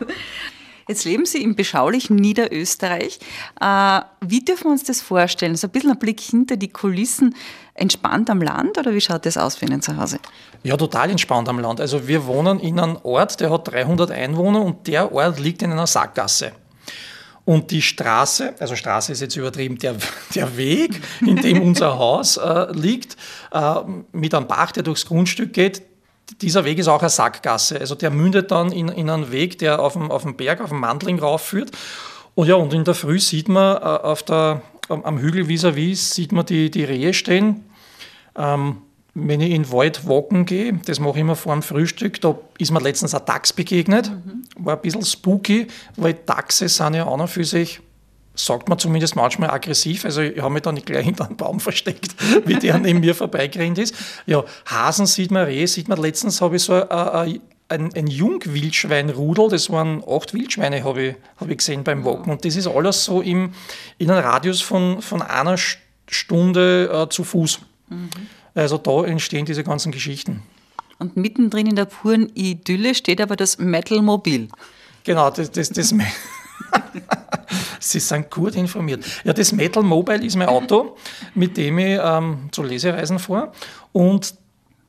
Jetzt 0.88 1.03
leben 1.03 1.25
Sie 1.25 1.44
im 1.44 1.56
beschaulichen 1.56 2.15
Niederösterreich. 2.15 3.20
Äh, 3.60 4.01
wie 4.22 4.46
dürfen 4.46 4.65
wir 4.65 4.72
uns 4.72 4.86
das 4.86 5.01
vorstellen? 5.01 5.56
So 5.58 5.67
ein 5.67 5.72
bisschen 5.72 5.91
ein 5.91 6.00
Blick 6.00 6.22
hinter 6.22 6.56
die 6.56 6.70
Kulissen. 6.70 7.36
Entspannt 7.77 8.29
am 8.29 8.41
Land 8.41 8.77
oder 8.77 8.93
wie 8.93 9.01
schaut 9.01 9.25
das 9.25 9.38
aus 9.38 9.55
für 9.55 9.65
Ihnen 9.65 9.81
zu 9.81 9.98
Hause? 9.98 10.19
Ja, 10.63 10.75
total 10.77 11.12
entspannt 11.12 11.48
am 11.48 11.60
Land. 11.60 11.79
Also 11.79 12.07
wir 12.07 12.25
wohnen 12.25 12.60
in 12.60 12.79
einem 12.79 12.98
Ort, 13.03 13.39
der 13.39 13.51
hat 13.51 13.72
300 13.72 14.12
Einwohner 14.12 14.62
und 14.62 14.88
der 14.88 15.12
Ort 15.12 15.39
liegt 15.39 15.62
in 15.62 15.72
einer 15.72 15.88
Sackgasse. 15.88 16.51
Und 17.46 17.72
die 17.72 17.81
Straße, 17.81 18.55
also 18.60 18.75
Straße 18.75 19.13
ist 19.13 19.22
jetzt 19.22 19.38
übertrieben, 19.38 19.77
der, 19.77 19.96
der 20.36 20.57
Weg, 20.57 21.01
in 21.22 21.38
dem 21.38 21.62
unser 21.62 21.98
Haus 21.98 22.36
äh, 22.36 22.72
liegt, 22.74 23.15
äh, 23.53 23.75
mit 24.12 24.34
einem 24.34 24.48
Bach, 24.48 24.74
der 24.74 24.84
durchs 24.84 25.05
Grundstück 25.05 25.53
geht, 25.53 25.81
dieser 26.41 26.65
Weg 26.65 26.77
ist 26.77 26.88
auch 26.88 27.00
eine 27.00 27.10
Sackgasse. 27.10 27.79
Also 27.79 27.96
der 27.96 28.12
mündet 28.12 28.51
dann 28.51 28.72
in, 28.72 28.89
in 28.89 29.10
einen 29.10 29.31
Weg, 29.31 29.60
der 29.60 29.79
auf 29.79 29.93
dem, 29.93 30.12
auf 30.12 30.24
dem 30.24 30.36
Berg, 30.36 30.60
auf 30.60 30.69
dem 30.69 30.79
Mandling 30.79 31.19
raufführt. 31.19 31.72
Und 32.36 32.48
ja, 32.48 32.55
und 32.55 32.74
in 32.74 32.84
der 32.84 32.96
Früh 32.96 33.19
sieht 33.19 33.48
man 33.48 33.77
äh, 33.77 33.79
auf 33.79 34.24
der, 34.24 34.62
am 34.89 35.17
Hügel 35.19 35.46
vis-à-vis 35.48 36.13
sieht 36.13 36.31
man 36.31 36.46
die, 36.46 36.69
die 36.69 36.84
Rehe 36.84 37.13
stehen. 37.13 37.63
Ähm, 38.38 38.77
wenn 39.13 39.41
ich 39.41 39.51
in 39.51 39.63
den 39.63 39.72
Wald 39.72 40.08
walken 40.08 40.46
gehe, 40.46 40.74
das 40.86 41.00
mache 41.00 41.15
ich 41.15 41.22
immer 41.22 41.36
vor 41.36 41.53
dem 41.53 41.63
Frühstück, 41.63 42.22
da 42.22 42.38
ist 42.60 42.72
mir 42.72 42.79
letztens 42.79 43.15
ein 43.15 43.25
Dachs 43.25 43.51
begegnet. 43.51 44.12
Mhm. 44.12 44.44
War 44.58 44.75
ein 44.75 44.82
bisschen 44.82 45.03
spooky, 45.03 45.67
weil 45.96 46.13
Dachse 46.13 46.70
sind 46.70 46.94
ja 46.94 47.06
auch 47.06 47.17
noch 47.17 47.29
für 47.29 47.44
sich 47.44 47.82
sagt 48.39 48.70
man 48.70 48.79
zumindest 48.79 49.15
manchmal 49.15 49.50
aggressiv. 49.50 50.06
Also 50.06 50.22
ich 50.22 50.41
habe 50.41 50.53
mich 50.53 50.62
da 50.62 50.72
nicht 50.72 50.86
gleich 50.86 51.06
hinter 51.06 51.25
einem 51.25 51.38
Baum 51.38 51.60
versteckt, 51.60 52.15
wie 52.46 52.56
der 52.56 52.77
neben 52.77 53.00
mir 53.00 53.15
vorbeigerannt 53.15 53.77
ist. 53.77 53.96
Ja, 54.25 54.44
Hasen 54.65 55.06
sieht 55.06 55.32
man, 55.32 55.46
Rehe 55.46 55.67
sieht 55.67 55.88
man. 55.88 56.00
Letztens 56.00 56.41
habe 56.41 56.56
ich 56.56 56.63
so 56.63 56.74
ein, 56.74 57.41
ein, 57.70 57.94
ein 57.94 58.08
Jungwildschweinrudel, 58.08 59.50
das 59.50 59.70
waren 59.70 60.03
acht 60.08 60.34
Wildschweine, 60.34 60.84
habe 60.84 61.03
ich, 61.03 61.15
hab 61.38 61.50
ich 61.50 61.58
gesehen 61.58 61.84
beim 61.84 62.06
Walken. 62.06 62.32
Und 62.32 62.46
das 62.46 62.56
ist 62.56 62.67
alles 62.67 63.03
so 63.03 63.22
im, 63.22 63.53
in 63.98 64.12
einem 64.12 64.24
Radius 64.24 64.62
von, 64.62 65.01
von 65.01 65.22
einer 65.22 65.58
Stunde 66.08 66.89
äh, 66.94 67.10
zu 67.10 67.24
Fuß. 67.24 67.60
Mhm. 67.89 68.10
Also 68.53 68.77
da 68.77 69.03
entstehen 69.06 69.46
diese 69.46 69.63
ganzen 69.63 69.91
Geschichten. 69.91 70.44
Und 71.00 71.15
mittendrin 71.15 71.67
in 71.67 71.75
der 71.75 71.86
puren 71.86 72.32
Idylle 72.34 72.96
steht 72.96 73.22
aber 73.22 73.36
das 73.36 73.60
Metal 73.60 74.01
Mobil. 74.01 74.50
Genau, 75.03 75.29
das, 75.29 75.51
das, 75.51 75.70
das 75.70 75.94
Sie 77.79 78.00
sind 78.00 78.32
gut 78.32 78.56
informiert. 78.56 79.06
Ja, 79.24 79.34
das 79.34 79.51
Metal 79.51 79.84
Mobile 79.84 80.25
ist 80.25 80.36
mein 80.36 80.50
Auto, 80.50 80.98
mit 81.36 81.56
dem 81.56 81.77
ich 81.77 82.00
ähm, 82.01 82.50
zu 82.51 82.63
Lesereisen 82.63 83.20
fahre. 83.20 83.51
Und 83.94 84.36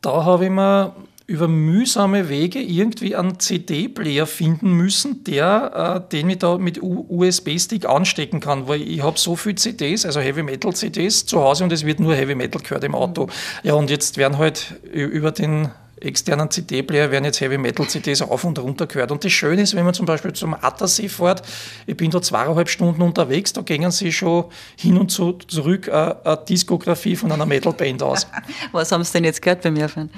da 0.01 0.25
habe 0.25 0.47
ich 0.47 0.51
mir 0.51 0.95
über 1.29 1.47
mühsame 1.47 2.31
Wege 2.31 2.59
irgendwie 2.59 3.15
einen 3.15 3.39
CD-Player 3.39 4.27
finden 4.27 4.73
müssen, 4.73 5.25
der, 5.25 6.07
äh, 6.07 6.11
den 6.11 6.31
ich 6.31 6.39
da 6.39 6.57
mit 6.57 6.81
USB-Stick 6.83 7.87
anstecken 7.87 8.41
kann, 8.41 8.67
weil 8.67 8.81
ich 8.81 9.03
habe 9.03 9.19
so 9.19 9.37
viele 9.37 9.57
CDs, 9.57 10.07
also 10.07 10.21
Heavy 10.21 10.43
Metal 10.43 10.75
CDs 10.75 11.27
zu 11.27 11.41
Hause 11.41 11.65
und 11.65 11.73
es 11.73 11.85
wird 11.85 12.01
nur 12.01 12.15
Heavy 12.15 12.35
Metal 12.35 12.63
gehört 12.63 12.83
im 12.83 12.95
Auto. 12.95 13.29
Ja, 13.63 13.75
und 13.75 13.91
jetzt 13.91 14.17
werden 14.17 14.39
halt 14.39 14.81
über 14.91 15.31
den 15.31 15.69
externen 16.01 16.51
CD-Player 16.51 17.11
werden 17.11 17.25
jetzt 17.25 17.41
Heavy 17.41 17.59
Metal 17.59 17.87
CDs 17.87 18.23
auf 18.23 18.45
und 18.45 18.59
runter 18.59 18.87
gehört. 18.87 19.11
Und 19.11 19.25
das 19.25 19.33
Schöne 19.33 19.63
ist, 19.63 19.75
wenn 19.75 19.85
man 19.85 19.95
zum 19.95 20.07
Beispiel 20.07 20.33
zum 20.33 20.55
Attersee 20.55 21.09
fährt, 21.09 21.43
ich 21.87 21.97
bin 21.97 22.11
da 22.11 22.21
zweieinhalb 22.21 22.69
Stunden 22.69 23.03
unterwegs, 23.03 23.53
da 23.53 23.63
gehen 23.63 23.91
sie 23.91 24.13
schon 24.13 24.47
hin 24.77 24.99
und 24.99 25.11
zu, 25.11 25.33
zurück 25.33 25.89
eine, 25.89 26.25
eine 26.25 26.37
Diskografie 26.49 27.17
von 27.17 27.33
einer 27.33 27.47
Metal-Band 27.47 28.03
aus. 28.03 28.27
Was 28.73 28.93
haben 28.93 29.05
Sie 29.05 29.13
denn 29.13 29.25
jetzt 29.25 29.43
gehört 29.43 29.63
beim 29.63 29.75
Mirfahren? 29.75 30.11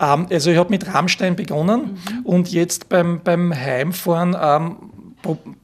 Ähm, 0.00 0.26
also 0.30 0.50
ich 0.50 0.56
habe 0.56 0.70
mit 0.70 0.92
Rammstein 0.92 1.36
begonnen 1.36 1.98
mhm. 2.10 2.26
und 2.26 2.52
jetzt 2.52 2.88
beim, 2.88 3.20
beim 3.22 3.54
Heimfahren 3.54 4.36
ähm, 4.40 4.76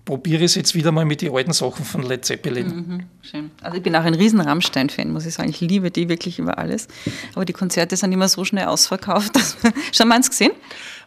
probiere 0.04 0.38
ich 0.38 0.46
es 0.46 0.54
jetzt 0.54 0.74
wieder 0.74 0.92
mal 0.92 1.04
mit 1.04 1.22
den 1.22 1.34
alten 1.34 1.52
Sachen 1.52 1.84
von 1.84 2.02
Led 2.02 2.24
Zeppelin. 2.24 2.66
Mhm, 2.66 3.06
schön. 3.22 3.50
Also 3.60 3.76
ich 3.76 3.82
bin 3.82 3.94
auch 3.94 4.04
ein 4.04 4.14
riesen 4.14 4.40
Rammstein-Fan, 4.40 5.12
muss 5.12 5.26
ich 5.26 5.34
sagen. 5.34 5.50
Ich 5.50 5.60
liebe 5.60 5.90
die 5.90 6.08
wirklich 6.08 6.38
über 6.38 6.58
alles. 6.58 6.88
Aber 7.34 7.44
die 7.44 7.52
Konzerte 7.52 7.96
sind 7.96 8.12
immer 8.12 8.28
so 8.28 8.44
schnell 8.44 8.66
ausverkauft. 8.66 9.32
Schon 9.92 10.08
mal 10.08 10.16
eins 10.16 10.30
gesehen? 10.30 10.52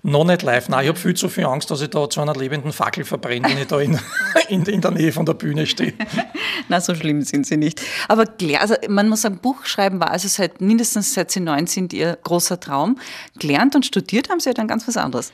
Noch 0.04 0.24
nicht 0.24 0.44
live. 0.44 0.70
Nein, 0.70 0.84
ich 0.84 0.90
habe 0.90 1.00
viel 1.00 1.16
zu 1.16 1.30
viel 1.30 1.46
Angst, 1.46 1.72
dass 1.72 1.82
ich 1.82 1.90
da 1.90 2.08
zu 2.10 2.22
einer 2.22 2.36
lebenden 2.36 2.72
Fackel 2.72 3.04
verbrenne, 3.04 3.50
wenn 3.50 3.58
ich 3.58 3.68
da 3.68 3.80
in, 3.80 4.00
in, 4.50 4.64
in 4.64 4.80
der 4.80 4.92
Nähe 4.92 5.12
von 5.12 5.26
der 5.26 5.34
Bühne 5.34 5.66
stehe. 5.66 5.94
Na, 6.70 6.80
so 6.80 6.94
schlimm 6.94 7.24
sind 7.24 7.48
sie 7.48 7.58
nicht. 7.58 7.82
Aber 8.08 8.26
klar, 8.28 8.62
also 8.62 8.76
man 8.88 9.10
muss 9.10 9.24
sagen, 9.24 9.40
Buch 9.40 9.66
schreiben 9.66 10.00
war 10.00 10.12
also 10.12 10.28
seit 10.28 10.62
mindestens 10.62 11.14
seit 11.14 11.32
sie 11.32 11.40
neun 11.40 11.66
sind 11.66 11.92
ihr 11.92 12.18
großer 12.24 12.60
Traum. 12.60 13.00
Gelernt 13.40 13.76
und 13.76 13.86
studiert 13.86 14.30
haben 14.30 14.40
sie 14.40 14.50
ja 14.50 14.54
dann 14.54 14.68
ganz 14.68 14.88
was 14.88 14.96
anderes. 14.96 15.34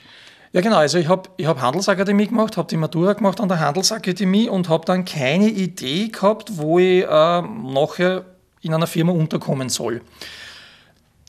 Ja, 0.53 0.60
genau. 0.62 0.77
Also 0.77 0.98
ich 0.98 1.08
habe 1.08 1.29
ich 1.38 1.46
hab 1.46 1.62
Handelsakademie 1.62 2.27
gemacht, 2.27 2.58
habe 2.58 2.67
die 2.67 2.77
Matura 2.77 3.13
gemacht 3.13 3.39
an 3.39 3.48
der 3.48 3.60
Handelsakademie 3.60 4.50
und 4.50 4.67
habe 4.67 4.86
dann 4.86 5.05
keine 5.05 5.48
Idee 5.48 6.10
gehabt, 6.10 6.58
wo 6.58 6.77
ich 6.77 7.03
äh, 7.03 7.41
nachher 7.41 8.25
in 8.62 8.74
einer 8.74 8.88
Firma 8.88 9.13
unterkommen 9.13 9.70
soll. 9.70 10.01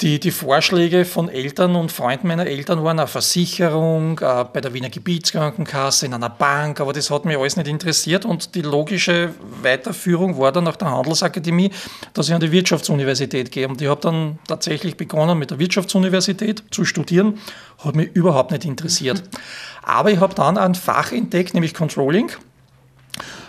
Die, 0.02 0.18
die 0.18 0.32
Vorschläge 0.32 1.04
von 1.04 1.28
Eltern 1.28 1.76
und 1.76 1.92
Freunden 1.92 2.26
meiner 2.26 2.44
Eltern 2.44 2.82
waren 2.82 2.98
eine 2.98 3.06
Versicherung, 3.06 4.18
äh, 4.18 4.44
bei 4.52 4.60
der 4.60 4.74
Wiener 4.74 4.90
Gebietskrankenkasse, 4.90 6.06
in 6.06 6.14
einer 6.14 6.28
Bank, 6.28 6.80
aber 6.80 6.92
das 6.92 7.08
hat 7.08 7.24
mich 7.24 7.38
alles 7.38 7.56
nicht 7.56 7.68
interessiert 7.68 8.24
und 8.24 8.56
die 8.56 8.62
logische 8.62 9.32
Weiterführung 9.62 10.36
war 10.40 10.50
dann 10.50 10.64
nach 10.64 10.74
der 10.74 10.90
Handelsakademie, 10.90 11.70
dass 12.14 12.28
ich 12.28 12.34
an 12.34 12.40
die 12.40 12.50
Wirtschaftsuniversität 12.50 13.52
gehe 13.52 13.68
und 13.68 13.80
ich 13.80 13.86
habe 13.86 14.00
dann 14.00 14.40
tatsächlich 14.48 14.96
begonnen 14.96 15.38
mit 15.38 15.52
der 15.52 15.60
Wirtschaftsuniversität 15.60 16.64
zu 16.72 16.84
studieren, 16.84 17.38
hat 17.84 17.94
mich 17.94 18.10
überhaupt 18.12 18.50
nicht 18.50 18.64
interessiert. 18.64 19.22
Aber 19.84 20.10
ich 20.10 20.18
habe 20.18 20.34
dann 20.34 20.58
ein 20.58 20.74
Fach 20.74 21.12
entdeckt, 21.12 21.54
nämlich 21.54 21.74
Controlling. 21.74 22.32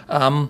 Ähm, 0.08 0.50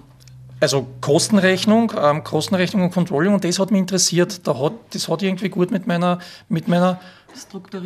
also 0.64 0.88
Kostenrechnung, 1.02 1.94
ähm, 2.02 2.24
Kostenrechnung 2.24 2.84
und 2.84 2.92
Controlling 2.92 3.34
und 3.34 3.44
das 3.44 3.60
hat 3.60 3.70
mich 3.70 3.82
interessiert. 3.82 4.48
Da 4.48 4.58
hat, 4.58 4.74
das 4.92 5.10
hat 5.10 5.22
irgendwie 5.22 5.50
gut 5.50 5.72
mit 5.72 5.88
meiner, 5.88 6.20
mit 6.50 6.68
meiner, 6.68 7.00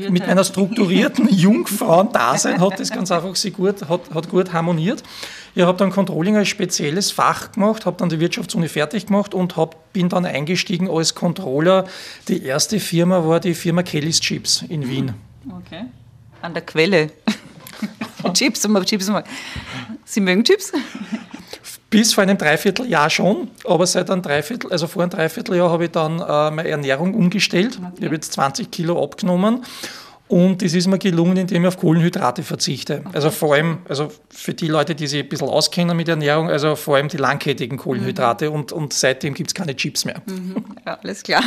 mit 0.09 0.27
meiner 0.27 0.43
strukturierten 0.43 1.27
Jungfrauendasein 1.27 2.61
hat 2.61 2.79
das 2.79 2.91
ganz 2.93 3.11
einfach 3.11 3.35
sie 3.35 3.51
gut, 3.51 3.89
hat, 3.89 4.01
hat 4.13 4.29
gut 4.29 4.53
harmoniert. 4.53 5.03
Ich 5.55 5.63
habe 5.63 5.77
dann 5.77 5.89
Controlling 5.89 6.37
als 6.37 6.49
spezielles 6.49 7.09
Fach 7.11 7.51
gemacht, 7.51 7.87
habe 7.87 7.97
dann 7.97 8.09
die 8.09 8.19
Wirtschaftsuni 8.19 8.67
fertig 8.67 9.07
gemacht 9.07 9.33
und 9.33 9.57
hab, 9.57 9.91
bin 9.91 10.07
dann 10.07 10.25
eingestiegen 10.25 10.87
als 10.87 11.15
Controller. 11.15 11.85
Die 12.27 12.43
erste 12.43 12.79
Firma 12.79 13.27
war 13.27 13.39
die 13.39 13.55
Firma 13.55 13.81
Kelly's 13.81 14.19
Chips 14.19 14.63
in 14.69 14.87
Wien. 14.87 15.15
Okay. 15.49 15.85
An 16.43 16.53
der 16.53 16.63
Quelle. 16.63 17.09
Chips, 18.33 18.67
Chips. 18.85 19.11
Sie 20.05 20.19
mögen 20.19 20.43
Chips? 20.43 20.71
Bis 21.89 22.13
vor 22.13 22.23
einem 22.23 22.38
Dreivierteljahr 22.38 23.10
schon, 23.10 23.50
aber 23.65 23.88
seit 23.88 24.10
einem 24.10 24.21
Dreiviertel, 24.21 24.71
also 24.71 24.88
vor 24.88 25.02
einem 25.02 25.12
Dreivierteljahr 25.12 25.69
habe 25.69 25.86
ich 25.86 25.91
dann 25.91 26.19
äh, 26.19 26.52
meine 26.52 26.67
Ernährung 26.67 27.13
umgestellt. 27.13 27.80
Okay. 27.82 27.93
Ich 28.00 28.06
habe 28.06 28.15
jetzt 28.15 28.34
20 28.34 28.69
Kilo 28.69 29.02
abgenommen 29.02 29.63
und 30.28 30.62
das 30.62 30.73
ist 30.73 30.88
mir 30.88 30.97
gelungen, 30.97 31.38
indem 31.38 31.63
ich 31.63 31.67
auf 31.69 31.78
Kohlenhydrate 31.78 32.43
verzichte. 32.43 33.02
Okay. 33.06 33.10
Also 33.13 33.32
vor 33.32 33.54
allem, 33.54 33.78
also 33.88 34.12
für 34.30 34.54
die 34.54 34.67
Leute, 34.67 34.93
die 34.93 35.08
sich 35.08 35.23
ein 35.23 35.30
bisschen 35.30 35.47
auskennen 35.47 35.95
mit 35.95 36.10
Ernährung, 36.10 36.50
also 36.50 36.76
vor 36.76 36.97
allem 36.97 37.08
die 37.08 37.17
langkettigen 37.17 37.78
Kohlenhydrate 37.78 38.50
mhm. 38.50 38.56
und, 38.56 38.71
und 38.73 38.93
seitdem 38.93 39.34
gibt 39.34 39.52
es 39.52 39.54
keine 39.54 39.76
Chips 39.76 40.04
mehr. 40.04 40.21
Mhm. 40.26 40.65
Ja, 40.86 41.00
alles 41.02 41.23
klar. 41.23 41.43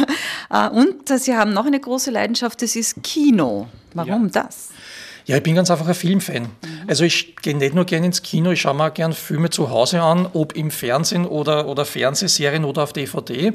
Äh, 0.50 0.68
und 0.70 1.08
Sie 1.08 1.36
haben 1.36 1.52
noch 1.52 1.66
eine 1.66 1.78
große 1.78 2.10
Leidenschaft, 2.10 2.62
das 2.62 2.74
ist 2.76 3.02
Kino. 3.02 3.68
Warum 3.94 4.24
ja. 4.26 4.42
das? 4.42 4.70
Ja, 5.30 5.36
ich 5.36 5.44
bin 5.44 5.54
ganz 5.54 5.70
einfach 5.70 5.86
ein 5.86 5.94
Filmfan. 5.94 6.42
Mhm. 6.42 6.48
Also 6.88 7.04
ich 7.04 7.36
gehe 7.36 7.56
nicht 7.56 7.72
nur 7.72 7.84
gerne 7.84 8.06
ins 8.06 8.22
Kino, 8.22 8.50
ich 8.50 8.62
schaue 8.62 8.74
mir 8.74 8.88
auch 8.88 8.94
gerne 8.94 9.14
Filme 9.14 9.48
zu 9.48 9.70
Hause 9.70 10.02
an, 10.02 10.26
ob 10.32 10.56
im 10.56 10.72
Fernsehen 10.72 11.24
oder, 11.24 11.68
oder 11.68 11.84
Fernsehserien 11.84 12.64
oder 12.64 12.82
auf 12.82 12.92
DVD. 12.92 13.52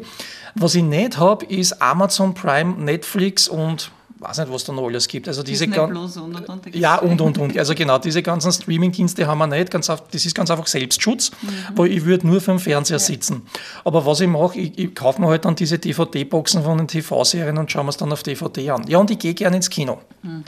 Was 0.53 0.73
ich 0.75 0.83
nicht 0.83 1.17
habe, 1.17 1.43
ist 1.47 1.81
Amazon 1.81 2.33
Prime, 2.33 2.81
Netflix 2.81 3.49
und 3.49 3.91
weiß 4.27 4.39
nicht, 4.39 4.51
was 4.51 4.63
da 4.63 4.73
noch 4.73 4.85
alles 4.85 5.07
gibt. 5.07 5.27
Also 5.27 5.43
diese 5.43 5.65
und, 5.65 5.95
und, 5.95 6.49
und, 6.49 6.75
ja, 6.75 6.97
und, 6.97 7.21
und, 7.21 7.37
und. 7.37 7.57
Also 7.57 7.75
genau, 7.75 7.97
diese 7.97 8.21
ganzen 8.21 8.51
Streaming-Dienste 8.51 9.27
haben 9.27 9.37
wir 9.37 9.47
nicht. 9.47 9.71
Ganz 9.71 9.89
auf, 9.89 10.07
das 10.09 10.25
ist 10.25 10.35
ganz 10.35 10.49
einfach 10.49 10.67
Selbstschutz, 10.67 11.31
mhm. 11.41 11.47
weil 11.75 11.91
ich 11.91 12.05
würde 12.05 12.27
nur 12.27 12.41
vor 12.41 12.55
dem 12.55 12.59
Fernseher 12.59 12.97
ja. 12.97 12.99
sitzen. 12.99 13.43
Aber 13.83 14.05
was 14.05 14.21
ich 14.21 14.27
mache, 14.27 14.59
ich, 14.59 14.77
ich 14.77 14.95
kaufe 14.95 15.21
mir 15.21 15.27
halt 15.27 15.45
dann 15.45 15.55
diese 15.55 15.79
DVD-Boxen 15.79 16.63
von 16.63 16.77
den 16.77 16.87
TV-Serien 16.87 17.57
und 17.57 17.71
schaue 17.71 17.83
mir 17.83 17.89
es 17.89 17.97
dann 17.97 18.11
auf 18.11 18.23
DVD 18.23 18.71
an. 18.71 18.87
Ja, 18.87 18.97
und 18.97 19.11
ich 19.11 19.19
gehe 19.19 19.33
gerne 19.33 19.57
ins 19.57 19.69
Kino. 19.69 19.99
Mhm. 20.23 20.43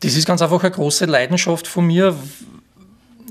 Das 0.00 0.14
ist 0.14 0.26
ganz 0.26 0.42
einfach 0.42 0.62
eine 0.62 0.70
große 0.70 1.06
Leidenschaft 1.06 1.66
von 1.66 1.86
mir, 1.86 2.14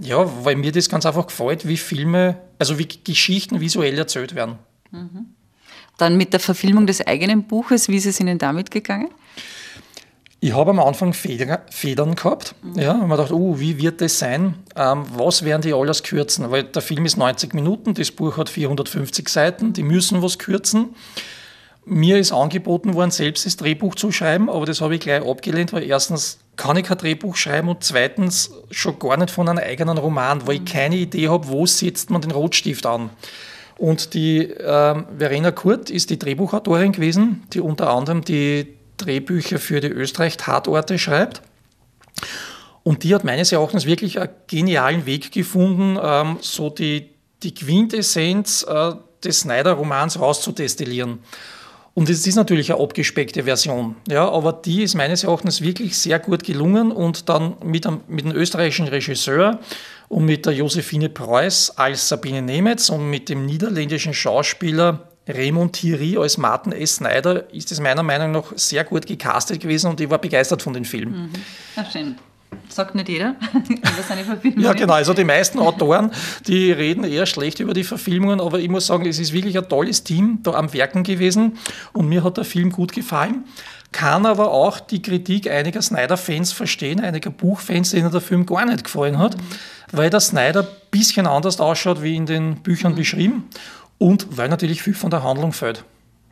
ja, 0.01 0.29
weil 0.43 0.55
mir 0.55 0.71
das 0.71 0.89
ganz 0.89 1.05
einfach 1.05 1.27
gefällt, 1.27 1.67
wie 1.67 1.77
Filme, 1.77 2.37
also 2.59 2.77
wie 2.77 2.87
Geschichten 2.87 3.59
visuell 3.59 3.97
erzählt 3.97 4.35
werden. 4.35 4.55
Mhm. 4.91 5.27
Dann 5.97 6.15
mit 6.15 6.33
der 6.33 6.39
Verfilmung 6.39 6.85
des 6.85 7.05
eigenen 7.05 7.43
Buches, 7.43 7.87
wie 7.89 7.97
ist 7.97 8.05
es 8.05 8.19
Ihnen 8.19 8.37
damit 8.37 8.69
gegangen? 8.69 9.09
Ich 10.39 10.53
habe 10.53 10.69
am 10.69 10.79
Anfang 10.79 11.13
Federn 11.13 12.15
gehabt. 12.15 12.55
Mhm. 12.61 12.79
Ja, 12.79 12.91
und 12.91 13.07
mir 13.07 13.17
gedacht, 13.17 13.31
oh, 13.31 13.59
wie 13.59 13.79
wird 13.79 14.01
das 14.01 14.19
sein? 14.19 14.55
Ähm, 14.75 15.05
was 15.15 15.43
werden 15.43 15.63
die 15.63 15.73
alles 15.73 16.03
kürzen? 16.03 16.51
Weil 16.51 16.63
der 16.63 16.81
Film 16.81 17.05
ist 17.05 17.17
90 17.17 17.53
Minuten, 17.53 17.95
das 17.95 18.11
Buch 18.11 18.37
hat 18.37 18.49
450 18.49 19.27
Seiten, 19.29 19.73
die 19.73 19.83
müssen 19.83 20.21
was 20.21 20.37
kürzen. 20.37 20.95
Mir 21.85 22.19
ist 22.19 22.33
angeboten 22.33 22.93
worden, 22.93 23.11
selbst 23.11 23.45
das 23.45 23.55
Drehbuch 23.55 23.95
zu 23.95 24.11
schreiben, 24.11 24.49
aber 24.49 24.65
das 24.65 24.81
habe 24.81 24.95
ich 24.95 25.01
gleich 25.01 25.25
abgelehnt, 25.25 25.71
weil 25.73 25.83
erstens 25.83 26.37
kann 26.57 26.75
ich 26.75 26.83
kein 26.83 26.97
Drehbuch 26.97 27.35
schreiben 27.37 27.69
und 27.69 27.83
zweitens 27.83 28.51
schon 28.69 28.99
gar 28.99 29.15
nicht 29.17 29.31
von 29.31 29.47
einem 29.47 29.63
eigenen 29.63 29.97
Roman, 29.97 30.45
weil 30.45 30.55
ich 30.55 30.61
mhm. 30.61 30.65
keine 30.65 30.95
Idee 30.97 31.29
habe, 31.29 31.47
wo 31.47 31.65
setzt 31.65 32.09
man 32.09 32.21
den 32.21 32.31
Rotstift 32.31 32.85
an. 32.85 33.09
Und 33.77 34.13
die 34.13 34.39
äh, 34.43 35.03
Verena 35.17 35.51
Kurt 35.51 35.89
ist 35.89 36.09
die 36.09 36.19
Drehbuchautorin 36.19 36.91
gewesen, 36.91 37.43
die 37.53 37.61
unter 37.61 37.89
anderem 37.89 38.23
die 38.23 38.76
Drehbücher 38.97 39.59
für 39.59 39.79
die 39.79 39.87
Österreich-Tatorte 39.87 40.99
schreibt. 40.99 41.41
Und 42.83 43.03
die 43.03 43.13
hat 43.13 43.23
meines 43.23 43.51
Erachtens 43.51 43.85
wirklich 43.85 44.19
einen 44.19 44.29
genialen 44.47 45.05
Weg 45.05 45.31
gefunden, 45.31 45.99
ähm, 46.01 46.37
so 46.41 46.69
die, 46.69 47.09
die 47.43 47.53
Quintessenz 47.53 48.65
äh, 48.67 48.93
des 49.23 49.41
Snyder-Romans 49.41 50.19
rauszudestillieren. 50.19 51.19
Und 51.93 52.09
es 52.09 52.27
ist 52.27 52.35
natürlich 52.35 52.71
eine 52.71 52.79
abgespeckte 52.81 53.45
Version, 53.45 53.95
ja, 54.07 54.29
aber 54.29 54.53
die 54.53 54.83
ist 54.83 54.93
meines 54.93 55.23
Erachtens 55.23 55.61
wirklich 55.61 55.97
sehr 55.97 56.19
gut 56.19 56.43
gelungen 56.43 56.91
und 56.91 57.27
dann 57.27 57.55
mit, 57.63 57.87
einem, 57.87 58.01
mit 58.07 58.23
dem 58.23 58.33
österreichischen 58.33 58.87
Regisseur 58.87 59.59
und 60.07 60.25
mit 60.25 60.45
der 60.45 60.53
Josephine 60.53 61.09
Preuß 61.09 61.75
als 61.75 62.07
Sabine 62.07 62.43
Nemetz 62.43 62.89
und 62.89 63.09
mit 63.09 63.29
dem 63.29 63.47
niederländischen 63.47 64.13
Schauspieler 64.13 65.06
Raymond 65.27 65.73
Thierry 65.73 66.17
als 66.17 66.37
Martin 66.37 66.71
S. 66.71 66.95
Snyder 66.95 67.51
ist 67.53 67.71
es 67.71 67.79
meiner 67.79 68.03
Meinung 68.03 68.31
nach 68.31 68.53
sehr 68.55 68.83
gut 68.83 69.05
gecastet 69.05 69.59
gewesen 69.59 69.89
und 69.89 69.99
ich 69.99 70.09
war 70.09 70.19
begeistert 70.19 70.61
von 70.61 70.73
dem 70.73 70.85
Film. 70.85 71.09
Mhm. 71.09 71.29
Ja, 71.75 71.85
schön. 71.85 72.15
Sagt 72.69 72.95
nicht 72.95 73.09
jeder 73.09 73.35
über 73.69 74.03
seine 74.07 74.23
Verfilmungen. 74.23 74.63
Ja, 74.63 74.73
genau. 74.73 74.93
Also 74.93 75.13
die 75.13 75.23
meisten 75.23 75.59
Autoren, 75.59 76.11
die 76.47 76.71
reden 76.71 77.03
eher 77.03 77.25
schlecht 77.25 77.59
über 77.59 77.73
die 77.73 77.83
Verfilmungen, 77.83 78.39
aber 78.39 78.59
ich 78.59 78.69
muss 78.69 78.87
sagen, 78.87 79.05
es 79.05 79.19
ist 79.19 79.33
wirklich 79.33 79.57
ein 79.57 79.67
tolles 79.67 80.03
Team 80.03 80.39
da 80.43 80.51
am 80.51 80.71
Werken 80.73 81.03
gewesen 81.03 81.57
und 81.93 82.07
mir 82.07 82.23
hat 82.23 82.37
der 82.37 82.45
Film 82.45 82.71
gut 82.71 82.93
gefallen. 82.93 83.43
Kann 83.91 84.25
aber 84.25 84.51
auch 84.51 84.79
die 84.79 85.01
Kritik 85.01 85.49
einiger 85.49 85.81
Snyder-Fans 85.81 86.51
verstehen, 86.51 86.99
einiger 86.99 87.29
Buchfans, 87.29 87.91
denen 87.91 88.11
der 88.11 88.21
Film 88.21 88.45
gar 88.45 88.65
nicht 88.65 88.83
gefallen 88.83 89.17
hat, 89.17 89.37
mhm. 89.37 89.41
weil 89.91 90.09
der 90.09 90.19
Snyder 90.19 90.61
ein 90.61 90.67
bisschen 90.91 91.25
anders 91.25 91.59
ausschaut 91.59 92.01
wie 92.03 92.15
in 92.15 92.25
den 92.25 92.57
Büchern 92.57 92.93
mhm. 92.93 92.97
beschrieben 92.97 93.43
und 93.97 94.37
weil 94.37 94.49
natürlich 94.49 94.81
viel 94.83 94.93
von 94.93 95.09
der 95.09 95.23
Handlung 95.23 95.53
fällt. 95.53 95.83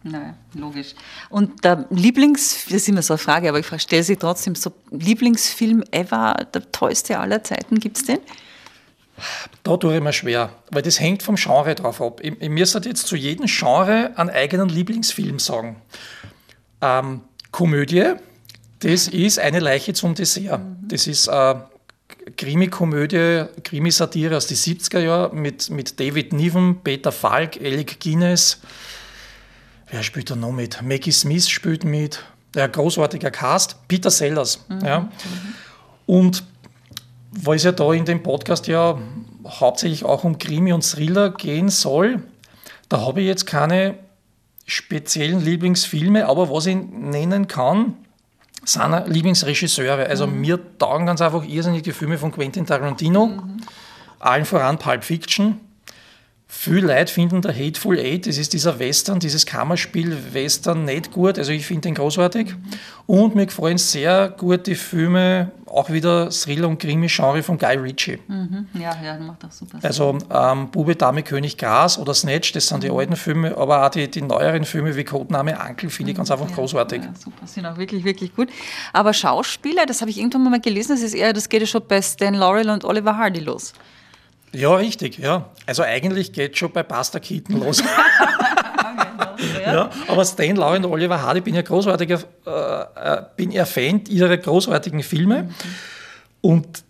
Nein, 0.04 0.36
logisch. 0.54 0.94
Und 1.30 1.64
der 1.64 1.88
Lieblings, 1.90 2.66
das 2.66 2.74
ist 2.74 2.90
immer 2.90 3.02
so 3.02 3.16
eine 3.16 3.18
Frage, 3.18 3.50
aber 3.50 3.58
ich 3.58 3.82
stelle 3.82 4.04
sie 4.04 4.16
trotzdem 4.16 4.54
so, 4.54 4.72
Lieblingsfilm 4.92 5.84
ever, 5.90 6.46
der 6.54 6.72
tollste 6.72 7.18
aller 7.18 7.44
Zeiten, 7.44 7.80
gibt 7.80 7.98
es 7.98 8.06
den? 8.06 8.20
Da 9.64 9.78
tue 9.78 9.96
ich 9.96 10.04
mir 10.04 10.14
schwer, 10.14 10.52
weil 10.70 10.84
das 10.84 11.00
hängt 11.00 11.24
vom 11.24 11.36
Genre 11.36 11.74
drauf 11.74 12.02
ab. 12.02 12.20
Ich, 12.22 12.40
ich 12.40 12.50
müsste 12.50 12.80
jetzt 12.88 13.08
zu 13.08 13.16
jedem 13.16 13.48
Genre 13.48 14.12
einen 14.16 14.30
eigenen 14.30 14.70
Lieblingsfilm 14.70 15.40
sagen. 15.40 15.82
Ähm, 16.82 17.22
Komödie, 17.52 18.14
das 18.82 19.08
ist 19.08 19.40
eine 19.40 19.60
Leiche 19.60 19.94
zum 19.94 20.14
Dessert. 20.14 20.62
Das 20.82 21.08
ist 21.08 21.30
eine 21.30 21.66
Krimi-Komödie, 22.38 23.46
Krimisatire 23.64 24.38
aus 24.38 24.48
den 24.48 24.58
70er 24.58 25.00
Jahren 25.00 25.42
mit, 25.42 25.70
mit 25.70 26.00
David 26.00 26.34
Niven, 26.34 26.82
Peter 26.84 27.12
Falk, 27.12 27.58
Alec 27.58 28.00
Guinness, 28.00 28.60
wer 29.92 30.04
spielt 30.04 30.32
da 30.32 30.36
noch 30.36 30.52
mit? 30.52 30.82
Maggie 30.82 31.12
Smith 31.12 31.48
spielt 31.48 31.84
mit, 31.84 32.24
der 32.54 32.68
großartiger 32.70 33.32
Cast, 33.32 33.88
Peter 33.88 34.10
Sellers. 34.10 34.66
Mhm. 34.70 34.86
Ja. 34.86 35.10
Und 36.06 36.44
weil 37.32 37.58
es 37.58 37.64
ja 37.64 37.72
da 37.72 37.92
in 37.94 38.06
dem 38.06 38.24
Podcast 38.24 38.68
ja 38.68 38.98
hauptsächlich 39.46 40.04
auch 40.04 40.24
um 40.24 40.38
Krimi 40.38 40.74
und 40.74 40.82
Thriller 40.82 41.32
gehen 41.32 41.70
soll, 41.70 42.24
da 42.90 43.02
habe 43.02 43.22
ich 43.22 43.28
jetzt 43.28 43.46
keine 43.46 43.96
speziellen 44.66 45.44
Lieblingsfilme, 45.44 46.26
aber 46.26 46.50
was 46.50 46.66
ich 46.66 46.76
nennen 46.76 47.48
kann, 47.48 47.98
sind 48.66 49.08
Lieblingsregisseure. 49.08 50.08
Also 50.08 50.28
mhm. 50.28 50.42
mir 50.42 50.78
taugen 50.78 51.06
ganz 51.06 51.22
einfach 51.22 51.44
irrsinnig 51.46 51.84
die 51.84 51.94
Filme 51.94 52.18
von 52.18 52.32
Quentin 52.32 52.66
Tarantino, 52.66 53.28
mhm. 53.28 53.62
allen 54.20 54.46
voran 54.46 54.78
Pulp 54.78 55.04
Fiction, 55.04 55.60
Viele 56.58 56.88
Leute 56.88 57.14
finden 57.14 57.42
der 57.42 57.54
Hateful 57.54 58.00
Eight, 58.00 58.26
das 58.26 58.38
ist 58.38 58.54
dieser 58.54 58.80
Western, 58.80 59.20
dieses 59.20 59.46
Kammerspiel 59.46 60.18
Western 60.32 60.86
nicht 60.86 61.12
gut. 61.12 61.38
Also 61.38 61.52
ich 61.52 61.66
finde 61.66 61.82
den 61.82 61.96
großartig. 61.96 62.56
Und 63.06 63.36
mir 63.36 63.46
gefallen 63.46 63.78
sehr 63.78 64.30
gut 64.30 64.66
die 64.66 64.74
Filme, 64.74 65.52
auch 65.68 65.92
wieder 65.92 66.30
Thriller- 66.32 66.70
und 66.70 66.80
Krimi-Genre 66.80 67.44
von 67.44 67.60
Guy 67.60 67.76
Ritchie. 67.76 68.20
Mhm. 68.28 68.68
Ja, 68.74 68.96
ja, 69.04 69.20
macht 69.20 69.46
auch 69.46 69.52
super. 69.52 69.78
Also 69.84 70.18
ähm, 70.34 70.70
Bube, 70.72 70.96
Dame, 70.96 71.22
König, 71.22 71.58
Gras 71.58 72.00
oder 72.00 72.16
Snatch, 72.16 72.54
das 72.54 72.68
sind 72.68 72.84
die 72.84 72.90
mhm. 72.90 72.98
alten 72.98 73.16
Filme, 73.16 73.56
aber 73.56 73.86
auch 73.86 73.90
die, 73.90 74.10
die 74.10 74.22
neueren 74.22 74.64
Filme 74.64 74.96
wie 74.96 75.04
Codename 75.04 75.60
Ankel 75.60 75.90
finde 75.90 76.14
ich 76.14 76.18
ganz 76.18 76.32
einfach 76.32 76.50
ja, 76.50 76.56
großartig. 76.56 77.04
Ja, 77.04 77.14
super, 77.22 77.46
sind 77.46 77.66
auch 77.66 77.78
wirklich, 77.78 78.06
wirklich 78.06 78.34
gut. 78.34 78.50
Aber 78.94 79.14
Schauspieler, 79.14 79.86
das 79.86 80.02
habe 80.02 80.10
ich 80.10 80.18
irgendwann 80.18 80.50
mal 80.50 80.62
gelesen, 80.62 80.94
das 80.94 81.02
ist 81.02 81.14
eher, 81.14 81.34
das 81.34 81.50
geht 81.50 81.62
ja 81.62 81.68
schon 81.68 81.84
bei 81.88 82.02
Stan 82.02 82.34
Laurel 82.34 82.70
und 82.70 82.86
Oliver 82.86 83.18
Hardy 83.18 83.42
los. 83.42 83.74
Ja, 84.56 84.76
richtig, 84.76 85.18
ja. 85.18 85.50
Also 85.66 85.84
eigentlich 85.84 86.32
geht 86.34 86.54
es 86.54 86.58
schon 86.58 86.72
bei 86.72 86.84
Pasta 86.84 87.20
Keaton 87.20 87.60
los. 87.60 87.84
ja, 89.66 89.90
aber 90.08 90.26
Stan 90.26 90.56
Lau 90.56 90.76
und 90.76 90.86
Oliver 90.86 91.22
Hardy 91.22 91.42
bin 91.42 91.56
ja 91.56 91.62
großartiger, 91.62 92.20
äh, 92.46 92.50
äh, 92.52 93.24
bin 93.36 93.52
ja 93.52 93.66
Fan 93.66 94.04
ihrer 94.08 94.38
großartigen 94.38 95.04
Filme. 95.04 95.44
Mhm. 95.44 95.50
Und 96.42 96.84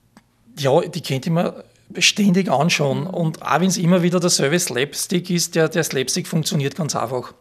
ja, 0.58 0.82
die 0.82 1.02
kennt 1.02 1.28
immer 1.28 1.64
ständig 1.98 2.52
anschauen. 2.52 3.08
Und 3.08 3.42
auch 3.42 3.60
wenn 3.60 3.68
es 3.68 3.78
immer 3.78 4.02
wieder 4.02 4.20
derselbe 4.20 4.60
Slapstick 4.60 5.30
ist, 5.30 5.56
der, 5.56 5.70
der 5.70 5.84
Slapstick 5.84 6.28
funktioniert 6.28 6.76
ganz 6.76 6.96
einfach. 6.96 7.34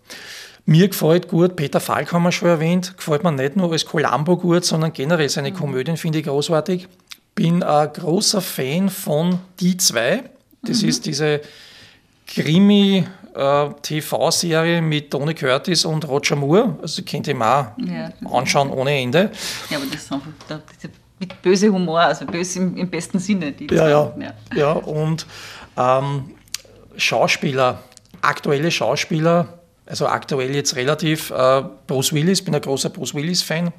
Mir 0.66 0.88
gefällt 0.88 1.28
gut, 1.28 1.56
Peter 1.56 1.80
Falk 1.80 2.12
haben 2.12 2.22
wir 2.22 2.32
schon 2.32 2.48
erwähnt, 2.48 2.96
gefällt 2.96 3.22
mir 3.22 3.32
nicht 3.32 3.54
nur 3.54 3.70
als 3.72 3.84
Columbo 3.84 4.38
gut, 4.38 4.64
sondern 4.64 4.94
generell 4.94 5.28
seine 5.28 5.50
mhm. 5.50 5.56
Komödien 5.56 5.96
finde 5.96 6.20
ich 6.20 6.24
großartig 6.24 6.88
bin 7.34 7.62
ein 7.62 7.92
großer 7.92 8.40
Fan 8.40 8.88
von 8.88 9.38
Die 9.60 9.76
zwei. 9.76 10.24
Das 10.62 10.80
mhm. 10.82 10.88
ist 10.88 11.04
diese 11.06 11.42
Krimi-TV-Serie 12.26 14.80
mit 14.80 15.10
Tony 15.10 15.34
Curtis 15.34 15.84
und 15.84 16.08
Roger 16.08 16.36
Moore. 16.36 16.78
Also 16.80 17.02
kennt 17.02 17.26
ihr 17.26 17.34
mal 17.34 17.74
ja, 17.78 18.12
anschauen 18.30 18.70
ohne 18.70 18.96
Ende. 18.98 19.30
Ja, 19.70 19.78
aber 19.78 19.86
das 19.86 20.02
ist 20.02 20.12
einfach 20.12 20.30
mit 21.18 21.42
böse 21.42 21.70
Humor, 21.70 22.00
also 22.00 22.26
böse 22.26 22.60
im, 22.60 22.76
im 22.76 22.90
besten 22.90 23.18
Sinne. 23.18 23.54
ja, 23.70 23.88
ja, 23.88 24.14
ja, 24.18 24.34
ja. 24.54 24.72
und 24.72 25.26
ähm, 25.76 26.30
Schauspieler, 26.96 27.82
aktuelle 28.20 28.70
Schauspieler, 28.70 29.58
also 29.86 30.06
aktuell 30.06 30.54
jetzt 30.54 30.76
relativ, 30.76 31.30
äh, 31.30 31.62
Bruce 31.86 32.12
Willis, 32.12 32.42
bin 32.42 32.54
ein 32.54 32.60
großer 32.60 32.90
Bruce 32.90 33.14
Willis-Fan. 33.14 33.72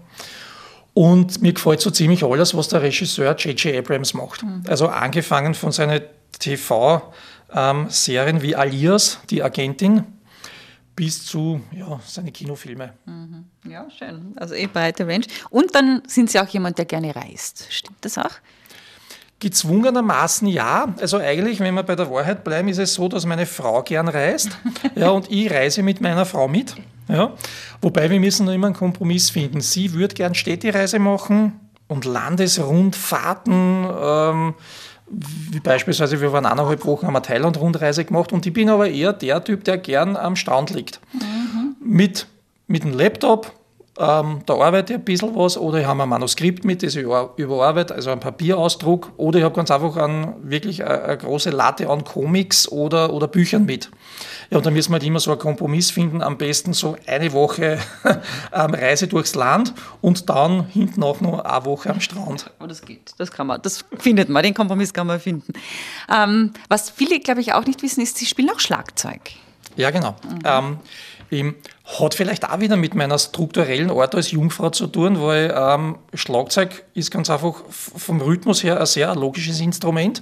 Und 0.96 1.42
mir 1.42 1.52
gefällt 1.52 1.82
so 1.82 1.92
ziemlich 1.92 2.24
alles, 2.24 2.56
was 2.56 2.70
der 2.70 2.82
Regisseur 2.82 3.36
J.J. 3.36 3.76
Abrams 3.76 4.14
macht. 4.14 4.44
Mhm. 4.44 4.64
Also 4.68 4.88
angefangen 4.88 5.54
von 5.54 5.74
seinen 5.74 6.02
TV-Serien 6.40 8.42
wie 8.42 8.56
Alias, 8.56 9.20
die 9.30 9.44
Agentin, 9.44 10.06
bis 10.96 11.26
zu 11.26 11.60
ja, 11.74 12.00
seine 12.06 12.32
Kinofilme. 12.32 12.94
Mhm. 13.06 13.44
Ja, 13.70 13.88
schön. 13.92 14.36
Also 14.38 14.56
eh 14.56 14.68
breite 14.68 15.06
Range. 15.06 15.26
Und 15.50 15.76
dann 15.76 16.02
sind 16.08 16.32
Sie 16.32 16.40
auch 16.40 16.48
jemand, 16.48 16.78
der 16.78 16.86
gerne 16.86 17.14
reist. 17.14 17.68
Stimmt 17.72 17.98
das 18.00 18.18
auch? 18.18 18.32
Gezwungenermaßen 19.40 20.48
ja. 20.48 20.96
Also 21.02 21.18
eigentlich, 21.18 21.60
wenn 21.60 21.74
wir 21.74 21.84
bei 21.84 21.98
der 21.98 22.10
Wahrheit 22.10 22.46
bleiben, 22.46 22.70
ist 22.70 22.78
es 22.78 22.94
so, 22.94 23.10
dass 23.10 23.26
meine 23.26 23.46
Frau 23.46 23.84
gern 23.84 24.08
reist. 24.08 24.58
ja, 24.96 25.10
und 25.10 25.30
ich 25.30 25.52
reise 25.52 25.84
mit 25.84 26.00
meiner 26.00 26.26
Frau 26.26 26.48
mit. 26.48 26.74
Ja. 27.08 27.34
Wobei 27.82 28.10
wir 28.10 28.20
müssen 28.20 28.46
noch 28.46 28.54
immer 28.54 28.68
einen 28.68 28.76
Kompromiss 28.76 29.30
finden. 29.30 29.62
Sie 29.62 29.94
würde 29.94 30.16
gern 30.16 30.34
Städtereise 30.34 31.00
machen 31.00 31.60
und 31.88 32.06
Landesrundfahrten. 32.06 33.88
Ähm, 34.02 34.54
wie 35.08 35.60
beispielsweise, 35.60 36.20
wir 36.20 36.34
waren 36.34 36.46
eineinhalb 36.46 36.86
Wochen, 36.86 37.06
haben 37.06 37.16
eine 37.16 37.26
Thailand-Rundreise 37.26 38.06
gemacht 38.06 38.34
und 38.34 38.46
ich 38.46 38.54
bin 38.54 38.70
aber 38.70 38.90
eher 38.90 39.14
der 39.14 39.44
Typ, 39.44 39.64
der 39.64 39.78
gern 39.78 40.18
am 40.18 40.36
Strand 40.36 40.72
liegt. 40.72 41.00
Mhm. 41.14 41.76
Mit, 41.80 42.28
mit 42.68 42.84
dem 42.84 42.94
Laptop, 42.94 43.54
ähm, 43.98 44.42
da 44.46 44.56
arbeite 44.56 44.94
ich 44.94 45.00
ein 45.00 45.06
bisschen 45.06 45.36
was 45.36 45.58
oder 45.58 45.80
ich 45.80 45.86
habe 45.86 46.04
ein 46.04 46.10
Manuskript 46.10 46.66
mit, 46.66 46.84
das 46.84 46.96
ich 46.96 47.04
überarbeite, 47.04 47.96
also 47.96 48.12
ein 48.12 48.20
Papierausdruck 48.20 49.14
oder 49.16 49.40
ich 49.40 49.46
habe 49.46 49.56
ganz 49.56 49.72
einfach 49.72 49.96
ein, 49.96 50.36
wirklich 50.42 50.84
eine, 50.84 51.04
eine, 51.04 51.18
große 51.18 51.50
Latte 51.50 51.90
an 51.90 52.04
Comics 52.04 52.68
oder, 52.70 53.14
oder 53.14 53.28
Büchern 53.30 53.66
mit. 53.66 53.90
Ja, 54.50 54.58
und 54.58 54.66
da 54.66 54.72
müssen 54.72 54.92
wir 54.92 54.96
halt 54.96 55.04
immer 55.06 55.22
so 55.22 55.32
einen 55.32 55.40
Kompromiss 55.40 55.92
finden, 55.92 56.22
am 56.22 56.38
besten 56.38 56.74
so 56.74 56.98
eine 57.08 57.32
Woche 57.32 57.80
Reise 58.52 59.08
durchs 59.08 59.34
Land 59.34 59.74
und 60.02 60.30
dann 60.30 60.68
hinten 60.68 61.02
auch 61.02 61.22
noch 61.22 61.40
eine 61.40 61.66
Woche 61.66 61.90
am 61.90 62.02
Strand. 62.02 62.52
Oh, 62.60 62.68
das 62.68 62.82
geht, 62.82 63.14
das 63.18 63.32
kann 63.32 63.48
man, 63.48 63.62
das 63.62 63.86
findet 63.98 64.28
man, 64.28 64.44
den 64.44 64.54
Kompromiss 64.54 64.94
kann 64.94 65.08
man 65.08 65.22
finden. 65.22 65.54
Ähm, 66.14 66.52
was 66.68 66.90
viele, 66.90 67.22
glaube 67.22 67.40
ich, 67.40 67.54
auch 67.54 67.66
nicht 67.66 67.82
wissen, 67.82 68.02
ist, 68.02 68.18
sie 68.18 68.26
spielen 68.26 68.50
auch 68.50 68.60
Schlagzeug. 68.60 69.22
Ja, 69.78 69.90
genau. 69.92 70.16
Mhm. 70.24 70.40
Ähm, 70.44 70.78
ähm, 71.32 71.56
hat 71.86 72.16
vielleicht 72.16 72.50
auch 72.50 72.60
wieder 72.60 72.78
mit 72.78 72.96
meiner 72.96 73.20
strukturellen 73.20 73.92
Art 73.92 74.16
als 74.16 74.32
Jungfrau 74.32 74.72
zu 74.72 74.88
tun, 74.88 75.22
weil 75.22 75.54
ähm, 75.56 75.98
Schlagzeug 76.14 76.84
ist 76.96 77.12
ganz 77.12 77.30
einfach 77.30 77.56
vom 77.70 78.22
Rhythmus 78.22 78.64
her 78.64 78.80
ein 78.80 78.86
sehr 78.88 79.14
logisches 79.16 79.60
Instrument. 79.60 80.22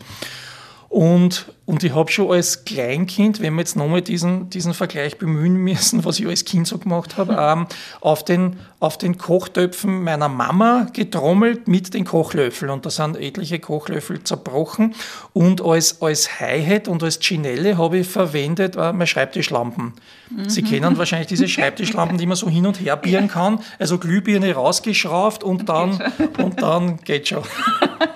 Und, 0.94 1.52
und 1.66 1.84
ich 1.84 1.96
habe 1.96 2.12
schon 2.12 2.30
als 2.30 2.66
Kleinkind, 2.66 3.42
wenn 3.42 3.56
wir 3.56 3.62
jetzt 3.62 3.76
nochmal 3.76 4.04
diesen, 4.04 4.52
diesen 4.52 4.76
Vergleich 4.76 5.18
bemühen 5.18 5.56
müssen, 5.56 6.06
was 6.06 6.20
ich 6.20 6.28
als 6.28 6.46
Kind 6.46 6.68
so 6.68 6.78
gemacht 6.78 7.18
habe, 7.18 7.36
ähm, 7.40 7.66
auf, 8.00 8.24
den, 8.24 8.58
auf 8.80 9.00
den 9.00 9.18
Kochtöpfen 9.18 10.04
meiner 10.04 10.30
Mama 10.30 10.86
getrommelt 10.94 11.68
mit 11.68 11.96
den 11.96 12.06
Kochlöffeln. 12.06 12.70
Und 12.70 12.86
da 12.86 12.92
sind 12.92 13.18
etliche 13.18 13.58
Kochlöffel 13.58 14.24
zerbrochen. 14.24 14.94
Und 15.34 15.62
als, 15.62 16.00
als 16.00 16.40
Hi-Hat 16.40 16.88
und 16.88 17.02
als 17.02 17.20
Chinelle 17.20 17.80
habe 17.80 17.98
ich 17.98 18.08
verwendet 18.08 18.76
äh, 18.76 18.94
meine 18.94 19.08
Schreibtischlampen. 19.08 19.94
Mhm. 20.30 20.48
Sie 20.48 20.62
kennen 20.62 20.96
wahrscheinlich 21.00 21.28
diese 21.28 21.48
Schreibtischlampen, 21.50 22.20
die 22.20 22.28
man 22.28 22.38
so 22.38 22.48
hin 22.48 22.68
und 22.68 22.80
her 22.80 22.98
bieren 22.98 23.30
kann. 23.30 23.62
Also 23.80 23.98
Glühbirne 23.98 24.54
rausgeschraubt 24.54 25.44
und 25.44 25.68
dann, 25.68 26.00
und 26.38 26.62
dann 26.62 26.98
geht 26.98 27.30
schon. 27.30 27.42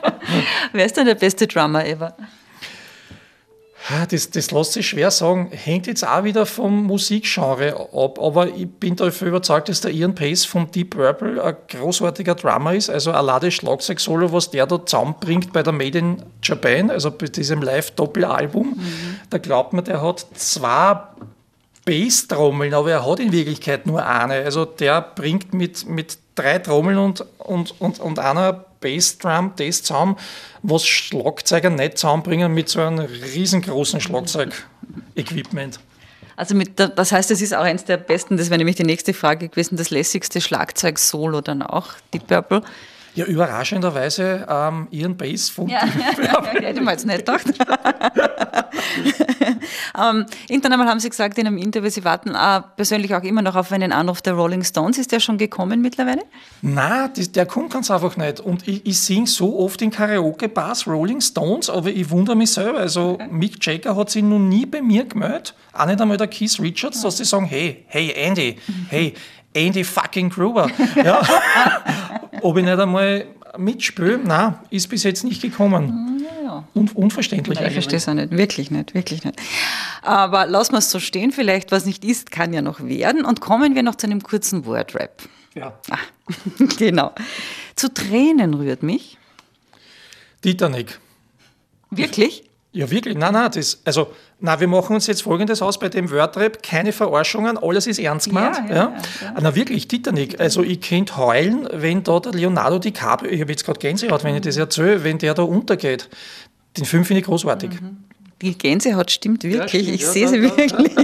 Wer 0.74 0.86
ist 0.86 0.96
denn 0.96 1.08
der 1.08 1.16
beste 1.16 1.48
Drummer 1.48 1.84
ever? 1.84 2.16
Das, 4.10 4.30
das 4.32 4.52
lässt 4.52 4.74
sich 4.74 4.88
schwer 4.88 5.12
sagen. 5.12 5.50
Hängt 5.52 5.88
jetzt 5.88 6.06
auch 6.06 6.26
wieder 6.26 6.46
vom 6.46 6.84
Musikgenre 6.84 7.88
ab. 7.94 8.20
Aber 8.20 8.50
ich 8.50 8.68
bin 8.70 8.98
dafür 8.98 9.30
überzeugt, 9.30 9.70
dass 9.70 9.80
der 9.80 9.92
Ian 9.92 10.14
Pace 10.14 10.44
vom 10.44 10.70
Deep 10.70 10.90
Purple 10.90 11.42
ein 11.42 11.56
großartiger 11.70 12.36
Drummer 12.36 12.74
ist. 12.74 12.90
Also 12.90 13.12
allein 13.12 13.50
Schlagzeug-Solo, 13.50 14.34
was 14.34 14.52
der 14.52 14.68
da 14.68 14.86
zusammenbringt 14.86 15.54
bei 15.54 15.64
der 15.64 15.72
Made 15.72 15.98
in 15.98 16.24
Japan, 16.44 16.92
also 16.92 17.12
bei 17.12 17.28
diesem 17.28 17.62
Live-Doppelalbum, 17.62 18.68
mhm. 18.76 19.20
da 19.30 19.38
glaubt 19.38 19.72
man, 19.72 19.86
der 19.86 20.02
hat 20.02 20.26
zwei 20.34 21.00
Bass-Trommeln, 21.86 22.74
aber 22.74 22.92
er 22.92 23.10
hat 23.10 23.22
in 23.22 23.32
Wirklichkeit 23.32 23.88
nur 23.88 24.06
eine. 24.06 24.34
Also 24.44 24.66
der 24.66 25.02
bringt 25.02 25.54
mit, 25.54 25.88
mit 25.88 26.18
drei 26.36 26.60
Trommeln 26.60 26.98
und, 26.98 27.26
und, 27.38 27.80
und, 27.80 28.00
und 28.02 28.20
einer 28.20 28.66
Bassdrum 28.80 29.54
das 29.56 29.84
zusammen, 29.84 30.18
was 30.64 30.86
Schlagzeuger 30.86 31.70
nicht 31.70 31.98
zusammenbringen 31.98 32.54
mit 32.54 32.70
so 32.70 32.82
einem 32.82 33.00
riesengroßen 33.00 34.02
Schlagzeug-Equipment. 34.02 35.80
Also 36.36 36.54
mit 36.54 36.80
das 36.80 37.12
heißt, 37.12 37.32
es 37.32 37.42
ist 37.42 37.56
auch 37.56 37.64
eines 37.64 37.86
der 37.86 37.98
besten, 37.98 38.38
das 38.38 38.50
wäre 38.50 38.60
nämlich 38.60 38.76
die 38.76 38.84
nächste 38.84 39.14
Frage 39.14 39.50
gewesen, 39.50 39.76
das 39.76 39.90
lässigste 39.90 40.40
Schlagzeug-Solo 40.40 41.42
dann 41.42 41.64
auch, 41.64 41.94
Deep 42.14 42.28
Purple. 42.28 42.62
Ja, 43.18 43.26
überraschenderweise 43.26 44.46
ähm, 44.48 44.88
ihren 44.92 45.18
Bass 45.18 45.50
von 45.50 45.68
ja, 45.68 45.80
Purple. 45.80 46.24
Ja, 46.62 46.68
hätte 46.68 46.82
man 46.82 46.94
jetzt 46.94 47.08
nicht 47.08 47.18
gedacht. 47.18 47.46
ähm, 50.00 50.28
irgendwann 50.48 50.74
einmal 50.74 50.88
haben 50.88 51.00
Sie 51.00 51.10
gesagt 51.10 51.36
in 51.40 51.48
einem 51.48 51.58
Interview, 51.58 51.90
Sie 51.90 52.06
warten 52.06 52.36
äh, 52.36 52.62
persönlich 52.76 53.16
auch 53.16 53.24
immer 53.24 53.42
noch 53.42 53.56
auf 53.56 53.72
einen 53.72 53.92
Anruf 53.92 54.22
der 54.22 54.34
Rolling 54.34 54.64
Stones. 54.64 55.00
Ist 55.00 55.12
der 55.12 55.20
schon 55.20 55.40
gekommen 55.40 55.82
mittlerweile? 55.82 56.22
Nein, 56.62 57.10
das, 57.16 57.32
der 57.32 57.48
kommt 57.48 57.74
ganz 57.74 57.90
einfach 57.90 58.18
nicht. 58.18 58.40
Und 58.40 58.68
ich, 58.68 58.86
ich 58.86 59.00
singe 59.00 59.26
so 59.26 59.58
oft 59.62 59.82
in 59.82 59.90
Karaoke-Bars 59.90 60.86
Rolling 60.86 61.20
Stones, 61.20 61.72
aber 61.72 61.90
ich 61.90 62.12
wundere 62.12 62.36
mich 62.36 62.52
selber. 62.52 62.78
Also 62.78 63.18
Mick 63.32 63.66
Jagger 63.66 63.96
hat 63.96 64.12
sich 64.12 64.22
noch 64.22 64.38
nie 64.38 64.68
bei 64.68 64.84
mir 64.84 65.06
gemeldet, 65.06 65.56
auch 65.74 65.88
nicht 65.88 66.00
einmal 66.00 66.18
der 66.18 66.28
Keith 66.28 66.60
Richards, 66.60 67.02
dass 67.02 67.18
sie 67.18 67.26
sagen, 67.26 67.48
hey, 67.48 67.84
hey 67.88 68.14
Andy, 68.16 68.58
hey, 68.90 69.16
Andy 69.56 69.84
fucking 69.84 70.30
Gruber. 70.30 70.70
Ja. 71.04 71.20
Ob 72.48 72.56
ich 72.56 72.64
nicht 72.64 72.80
einmal 72.80 73.26
mitspiele, 73.58 74.20
nein, 74.20 74.58
ist 74.70 74.88
bis 74.88 75.04
jetzt 75.04 75.26
nicht 75.26 75.42
gekommen. 75.42 76.26
Ja. 76.46 76.64
Un 76.76 76.90
unverständlich 76.94 77.60
Ich 77.60 77.74
verstehe 77.74 77.98
es 77.98 78.08
auch 78.08 78.14
nicht, 78.14 78.32
wirklich 78.32 78.72
nicht, 78.72 78.94
wirklich 78.94 79.26
nicht. 79.26 79.38
Aber 80.02 80.46
lassen 80.46 80.72
wir 80.72 80.78
es 80.78 80.90
so 80.90 81.02
stehen, 81.02 81.34
vielleicht, 81.34 81.74
was 81.74 81.86
nicht 81.86 82.06
ist, 82.06 82.32
kann 82.32 82.54
ja 82.54 82.62
noch 82.62 82.80
werden. 82.80 83.26
Und 83.26 83.42
kommen 83.42 83.76
wir 83.76 83.84
noch 83.84 83.96
zu 83.96 84.08
einem 84.08 84.24
kurzen 84.24 84.66
Wordrap. 84.66 85.24
Ja. 85.56 85.78
Ah, 85.90 85.98
genau. 86.80 87.12
Zu 87.76 87.94
Tränen 87.94 88.54
rührt 88.54 88.82
mich. 88.82 89.18
Titanic. 90.42 91.02
Wirklich? 91.90 92.47
Ja, 92.78 92.92
wirklich. 92.92 93.18
Nein, 93.18 93.34
nein, 93.34 93.50
das, 93.52 93.80
also, 93.86 94.14
nein, 94.40 94.60
wir 94.60 94.68
machen 94.68 94.94
uns 94.94 95.08
jetzt 95.08 95.24
folgendes 95.24 95.64
aus 95.64 95.80
bei 95.80 95.90
dem 95.90 96.12
Wordrap: 96.12 96.62
keine 96.62 96.92
Verarschungen, 96.92 97.58
alles 97.58 97.88
ist 97.88 97.98
ernst 97.98 98.28
gemeint. 98.28 98.56
Ja, 98.56 98.64
ja, 98.68 98.76
Ja, 98.76 98.94
ja, 99.22 99.34
Na, 99.42 99.56
wirklich, 99.56 99.88
Titanic. 99.88 100.40
Also, 100.40 100.62
ich 100.62 100.80
könnte 100.82 101.18
heulen, 101.18 101.68
wenn 101.72 102.04
da 102.04 102.20
der 102.20 102.34
Leonardo 102.34 102.78
DiCaprio, 102.78 103.32
ich 103.32 103.42
habe 103.42 103.52
jetzt 103.52 103.66
gerade 103.66 103.80
Gänsehaut, 103.80 104.24
wenn 104.24 104.36
ich 104.36 104.42
das 104.42 104.58
erzähle, 104.58 105.04
wenn 105.04 105.18
der 105.18 105.34
da 105.34 105.42
untergeht. 105.42 106.08
Den 106.78 106.86
Film 106.86 107.04
finde 107.04 107.22
ich 107.22 107.26
großartig. 107.26 107.72
Die 108.44 108.56
Gänsehaut 108.56 109.10
stimmt 109.10 109.44
wirklich, 109.44 109.82
stimmt, 109.82 109.96
ich 109.96 110.02
ja, 110.02 110.12
sehe 110.12 110.28
sie 110.28 110.42
wirklich. 110.44 110.96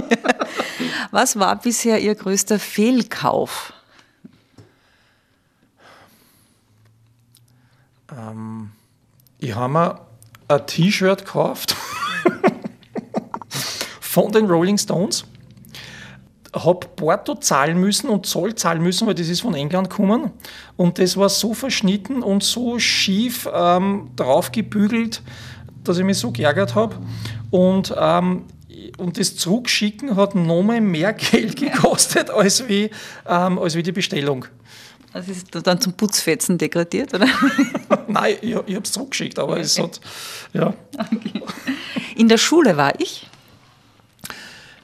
Was 1.10 1.36
war 1.40 1.56
bisher 1.60 2.00
Ihr 2.00 2.14
größter 2.14 2.60
Fehlkauf? 2.60 3.72
Ich 9.38 9.54
habe 9.56 9.72
mir 9.72 10.00
ein 10.48 10.66
T-Shirt 10.66 11.24
gekauft 11.24 11.76
von 14.00 14.30
den 14.32 14.46
Rolling 14.46 14.78
Stones. 14.78 15.24
Habe 16.54 16.86
Porto 16.94 17.34
zahlen 17.34 17.80
müssen 17.80 18.08
und 18.08 18.26
Zoll 18.26 18.54
zahlen 18.54 18.80
müssen, 18.80 19.08
weil 19.08 19.14
das 19.14 19.28
ist 19.28 19.40
von 19.40 19.54
England 19.54 19.90
gekommen. 19.90 20.30
Und 20.76 21.00
das 21.00 21.16
war 21.16 21.28
so 21.28 21.52
verschnitten 21.52 22.22
und 22.22 22.44
so 22.44 22.78
schief 22.78 23.48
ähm, 23.52 24.10
draufgebügelt, 24.14 25.20
dass 25.82 25.98
ich 25.98 26.04
mich 26.04 26.18
so 26.18 26.30
geärgert 26.30 26.76
habe. 26.76 26.96
Und, 27.50 27.92
ähm, 27.98 28.44
und 28.98 29.18
das 29.18 29.34
Zurückschicken 29.34 30.14
hat 30.14 30.36
nochmal 30.36 30.80
mehr 30.80 31.12
Geld 31.32 31.56
gekostet 31.56 32.30
als 32.30 32.68
wie, 32.68 32.90
ähm, 33.28 33.58
als 33.58 33.74
wie 33.74 33.82
die 33.82 33.92
Bestellung. 33.92 34.46
Das 35.14 35.28
ist 35.28 35.46
dann 35.52 35.80
zum 35.80 35.92
Putzfetzen 35.92 36.58
degradiert, 36.58 37.14
oder? 37.14 37.28
Nein, 38.08 38.34
ich, 38.40 38.50
ich 38.50 38.56
habe 38.56 38.80
es 38.82 38.90
zurückgeschickt, 38.90 39.38
aber 39.38 39.58
es 39.58 39.78
hat, 39.78 40.00
ja. 40.52 40.74
In 42.16 42.28
der 42.28 42.36
Schule 42.36 42.76
war 42.76 42.98
ich. 43.00 43.28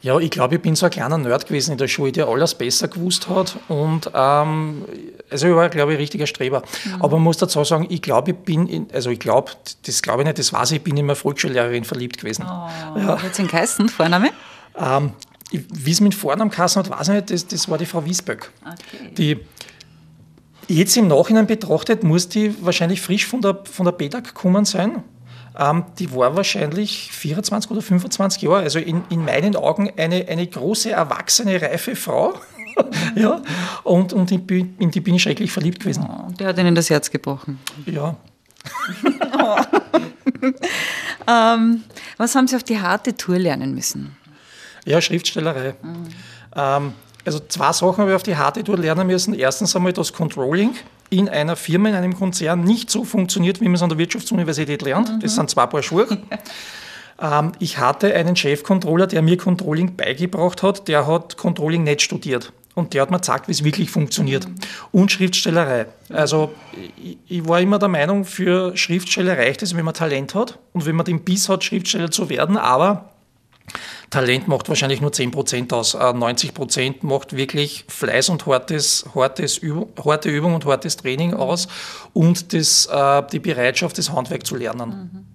Ja, 0.02 0.18
ich 0.20 0.30
glaube, 0.30 0.54
ich 0.54 0.62
bin 0.62 0.76
so 0.76 0.86
ein 0.86 0.92
kleiner 0.92 1.18
Nerd 1.18 1.46
gewesen 1.46 1.72
in 1.72 1.78
der 1.78 1.88
Schule, 1.88 2.12
der 2.12 2.28
alles 2.28 2.54
besser 2.54 2.86
gewusst 2.86 3.28
hat. 3.28 3.58
Und 3.68 4.08
ähm, 4.14 4.84
also 5.28 5.48
ich 5.48 5.54
war, 5.54 5.68
glaube 5.68 5.92
ich, 5.92 5.98
ein 5.98 6.00
richtiger 6.00 6.28
Streber. 6.28 6.62
Aber 7.00 7.16
man 7.16 7.24
muss 7.24 7.36
dazu 7.36 7.64
sagen, 7.64 7.86
ich 7.90 8.00
glaube, 8.00 8.30
ich 8.30 8.36
bin, 8.36 8.68
in, 8.68 8.86
also 8.94 9.10
ich 9.10 9.18
glaube, 9.18 9.50
das 9.84 10.00
glaube 10.00 10.22
ich 10.22 10.26
nicht, 10.26 10.38
das 10.38 10.52
weiß 10.52 10.70
ich, 10.70 10.76
ich 10.78 10.82
bin 10.84 10.96
in 10.96 11.06
meine 11.06 11.16
Volksschullehrerin 11.16 11.82
verliebt 11.82 12.18
gewesen. 12.18 12.44
Ja. 12.44 13.20
Hat 13.20 13.34
sie 13.34 13.46
geheißen, 13.46 13.88
Vorname? 13.88 14.30
Ähm, 14.78 15.12
wie 15.50 15.90
es 15.90 16.00
mit 16.00 16.14
Vornamen 16.14 16.50
geheißen 16.50 16.82
hat, 16.84 16.90
weiß 16.90 17.08
ich 17.08 17.14
nicht, 17.14 17.30
das, 17.30 17.46
das 17.48 17.68
war 17.68 17.76
die 17.76 17.86
Frau 17.86 18.04
Wiesböck. 18.04 18.50
Okay. 18.62 19.14
Die 19.18 19.40
jetzt 20.68 20.96
im 20.96 21.08
Nachhinein 21.08 21.46
betrachtet, 21.46 22.02
muss 22.04 22.28
die 22.28 22.54
wahrscheinlich 22.64 23.00
frisch 23.00 23.26
von 23.26 23.40
der, 23.42 23.58
von 23.64 23.84
der 23.86 23.92
BEDAG 23.92 24.24
gekommen 24.24 24.64
sein. 24.64 25.02
Ähm, 25.58 25.84
die 25.98 26.14
war 26.14 26.36
wahrscheinlich 26.36 27.10
24 27.12 27.70
oder 27.70 27.82
25 27.82 28.42
Jahre, 28.42 28.58
also 28.60 28.78
in, 28.78 29.02
in 29.10 29.24
meinen 29.24 29.56
Augen 29.56 29.90
eine, 29.96 30.26
eine 30.28 30.46
große, 30.46 30.90
erwachsene, 30.92 31.60
reife 31.60 31.96
Frau. 31.96 32.34
ja, 33.16 33.42
und, 33.82 34.12
und 34.12 34.30
in, 34.30 34.46
die- 34.46 34.74
in 34.78 34.90
die 34.92 35.00
bin 35.00 35.14
ich 35.16 35.22
schrecklich 35.22 35.50
verliebt 35.50 35.80
gewesen. 35.80 36.06
Oh, 36.08 36.30
Der 36.38 36.48
hat 36.48 36.58
Ihnen 36.58 36.74
das 36.74 36.88
Herz 36.88 37.10
gebrochen. 37.10 37.58
Ja. 37.86 38.16
Ähm, 41.26 41.84
was 42.16 42.34
haben 42.34 42.46
Sie 42.48 42.56
auf 42.56 42.62
die 42.64 42.80
harte 42.80 43.16
Tour 43.16 43.38
lernen 43.38 43.74
müssen? 43.74 44.16
Ja, 44.84 45.00
Schriftstellerei. 45.00 45.74
Ähm, 46.56 46.92
also 47.24 47.40
zwei 47.48 47.72
Sachen 47.72 47.98
habe 47.98 48.10
ich 48.10 48.16
auf 48.16 48.22
die 48.22 48.36
harte 48.36 48.64
Tour 48.64 48.78
lernen 48.78 49.06
müssen. 49.06 49.34
Erstens 49.34 49.76
einmal 49.76 49.92
das 49.92 50.12
Controlling 50.12 50.74
in 51.10 51.28
einer 51.28 51.56
Firma, 51.56 51.88
in 51.88 51.94
einem 51.94 52.16
Konzern 52.16 52.62
nicht 52.62 52.90
so 52.90 53.04
funktioniert, 53.04 53.60
wie 53.60 53.64
man 53.64 53.74
es 53.74 53.82
an 53.82 53.88
der 53.88 53.98
Wirtschaftsuniversität 53.98 54.82
lernt. 54.82 55.22
Das 55.22 55.34
sind 55.34 55.50
zwei 55.50 55.66
Paar 55.66 55.82
Schuhe. 55.82 56.06
ähm, 57.20 57.52
ich 57.58 57.78
hatte 57.78 58.14
einen 58.14 58.36
Chefcontroller, 58.36 59.06
der 59.06 59.22
mir 59.22 59.36
Controlling 59.36 59.96
beigebracht 59.96 60.62
hat, 60.62 60.88
der 60.88 61.06
hat 61.06 61.36
Controlling 61.36 61.82
nicht 61.82 62.02
studiert. 62.02 62.52
Und 62.74 62.94
der 62.94 63.02
hat 63.02 63.10
mir 63.10 63.16
gezeigt, 63.16 63.48
wie 63.48 63.52
es 63.52 63.64
wirklich 63.64 63.90
funktioniert. 63.90 64.46
Und 64.92 65.10
Schriftstellerei. 65.10 65.86
Also 66.08 66.54
ich, 66.96 67.18
ich 67.26 67.48
war 67.48 67.60
immer 67.60 67.80
der 67.80 67.88
Meinung, 67.88 68.24
für 68.24 68.76
Schriftsteller 68.76 69.36
reicht 69.36 69.62
es, 69.62 69.76
wenn 69.76 69.84
man 69.84 69.92
Talent 69.92 70.34
hat 70.36 70.58
und 70.72 70.86
wenn 70.86 70.94
man 70.94 71.04
den 71.04 71.24
Biss 71.24 71.48
hat, 71.48 71.64
Schriftsteller 71.64 72.12
zu 72.12 72.30
werden. 72.30 72.56
Aber 72.56 73.10
Talent 74.10 74.48
macht 74.48 74.68
wahrscheinlich 74.68 75.00
nur 75.00 75.12
10% 75.12 75.72
aus. 75.72 75.94
Äh, 75.94 75.98
90% 75.98 77.06
macht 77.06 77.36
wirklich 77.36 77.84
Fleiß 77.88 78.28
und 78.28 78.44
hartes, 78.46 79.04
hartes 79.14 79.58
Übung, 79.58 79.88
harte 80.04 80.28
Übung 80.28 80.54
und 80.54 80.66
hartes 80.66 80.96
Training 80.96 81.32
aus 81.32 81.68
und 82.12 82.52
das, 82.52 82.86
äh, 82.86 83.22
die 83.32 83.38
Bereitschaft, 83.38 83.96
das 83.98 84.12
Handwerk 84.12 84.44
zu 84.44 84.56
lernen. 84.56 85.26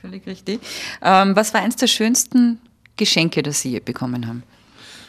Völlig 0.00 0.26
richtig. 0.26 0.60
Ähm, 1.02 1.36
was 1.36 1.52
war 1.52 1.60
eins 1.60 1.76
der 1.76 1.88
schönsten 1.88 2.60
Geschenke, 2.96 3.42
das 3.42 3.60
Sie 3.60 3.72
je 3.72 3.80
bekommen 3.80 4.26
haben? 4.26 4.42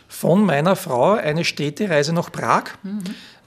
Von 0.09 0.45
meiner 0.45 0.75
Frau 0.75 1.13
eine 1.13 1.45
Städtereise 1.45 2.13
nach 2.13 2.31
Prag, 2.31 2.63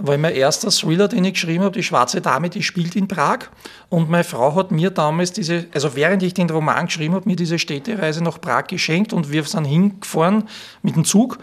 weil 0.02 0.18
mein 0.18 0.34
erster 0.34 0.70
Thriller, 0.70 1.08
den 1.08 1.24
ich 1.24 1.34
geschrieben 1.34 1.64
habe, 1.64 1.74
Die 1.74 1.82
schwarze 1.82 2.20
Dame, 2.20 2.50
die 2.50 2.62
spielt 2.62 2.96
in 2.96 3.06
Prag. 3.06 3.50
Und 3.88 4.10
meine 4.10 4.24
Frau 4.24 4.54
hat 4.54 4.70
mir 4.70 4.90
damals 4.90 5.32
diese, 5.32 5.66
also 5.72 5.94
während 5.94 6.22
ich 6.22 6.34
den 6.34 6.50
Roman 6.50 6.86
geschrieben 6.86 7.14
habe, 7.14 7.28
mir 7.28 7.36
diese 7.36 7.58
Städtereise 7.58 8.22
nach 8.22 8.40
Prag 8.40 8.66
geschenkt 8.66 9.12
und 9.12 9.30
wir 9.30 9.44
sind 9.44 9.64
hingefahren 9.64 10.48
mit 10.82 10.96
dem 10.96 11.04
Zug, 11.04 11.38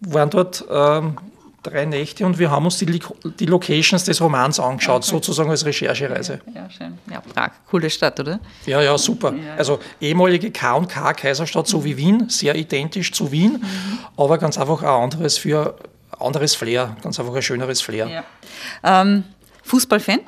waren 0.00 0.30
dort 0.30 0.64
ähm, 0.70 1.18
drei 1.62 1.84
Nächte 1.84 2.24
und 2.24 2.38
wir 2.38 2.50
haben 2.50 2.64
uns 2.64 2.78
die, 2.78 2.86
die 2.86 3.46
Locations 3.46 4.04
des 4.04 4.20
Romans 4.20 4.58
angeschaut, 4.58 5.04
sozusagen 5.04 5.50
als 5.50 5.64
Recherchereise. 5.64 6.40
Ja, 6.54 6.70
schön. 6.70 6.98
Ja, 7.10 7.20
Prag, 7.20 7.50
coole 7.70 7.90
Stadt, 7.90 8.18
oder? 8.18 8.40
Ja, 8.66 8.80
ja, 8.80 8.96
super. 8.96 9.34
Also 9.58 9.78
ehemalige 10.00 10.50
K&K 10.50 11.12
Kaiserstadt, 11.12 11.66
so 11.66 11.84
wie 11.84 11.96
Wien, 11.96 12.28
sehr 12.28 12.54
identisch 12.54 13.12
zu 13.12 13.30
Wien, 13.30 13.62
aber 14.16 14.38
ganz 14.38 14.58
einfach 14.58 14.82
ein 14.82 14.88
anderes 14.88 15.36
für 15.36 15.76
anderes 16.20 16.54
Flair, 16.54 16.96
ganz 17.02 17.18
einfach 17.18 17.34
ein 17.34 17.42
schöneres 17.42 17.80
Flair. 17.80 18.24
Ähm, 18.82 19.24
Fußballfan? 19.64 20.20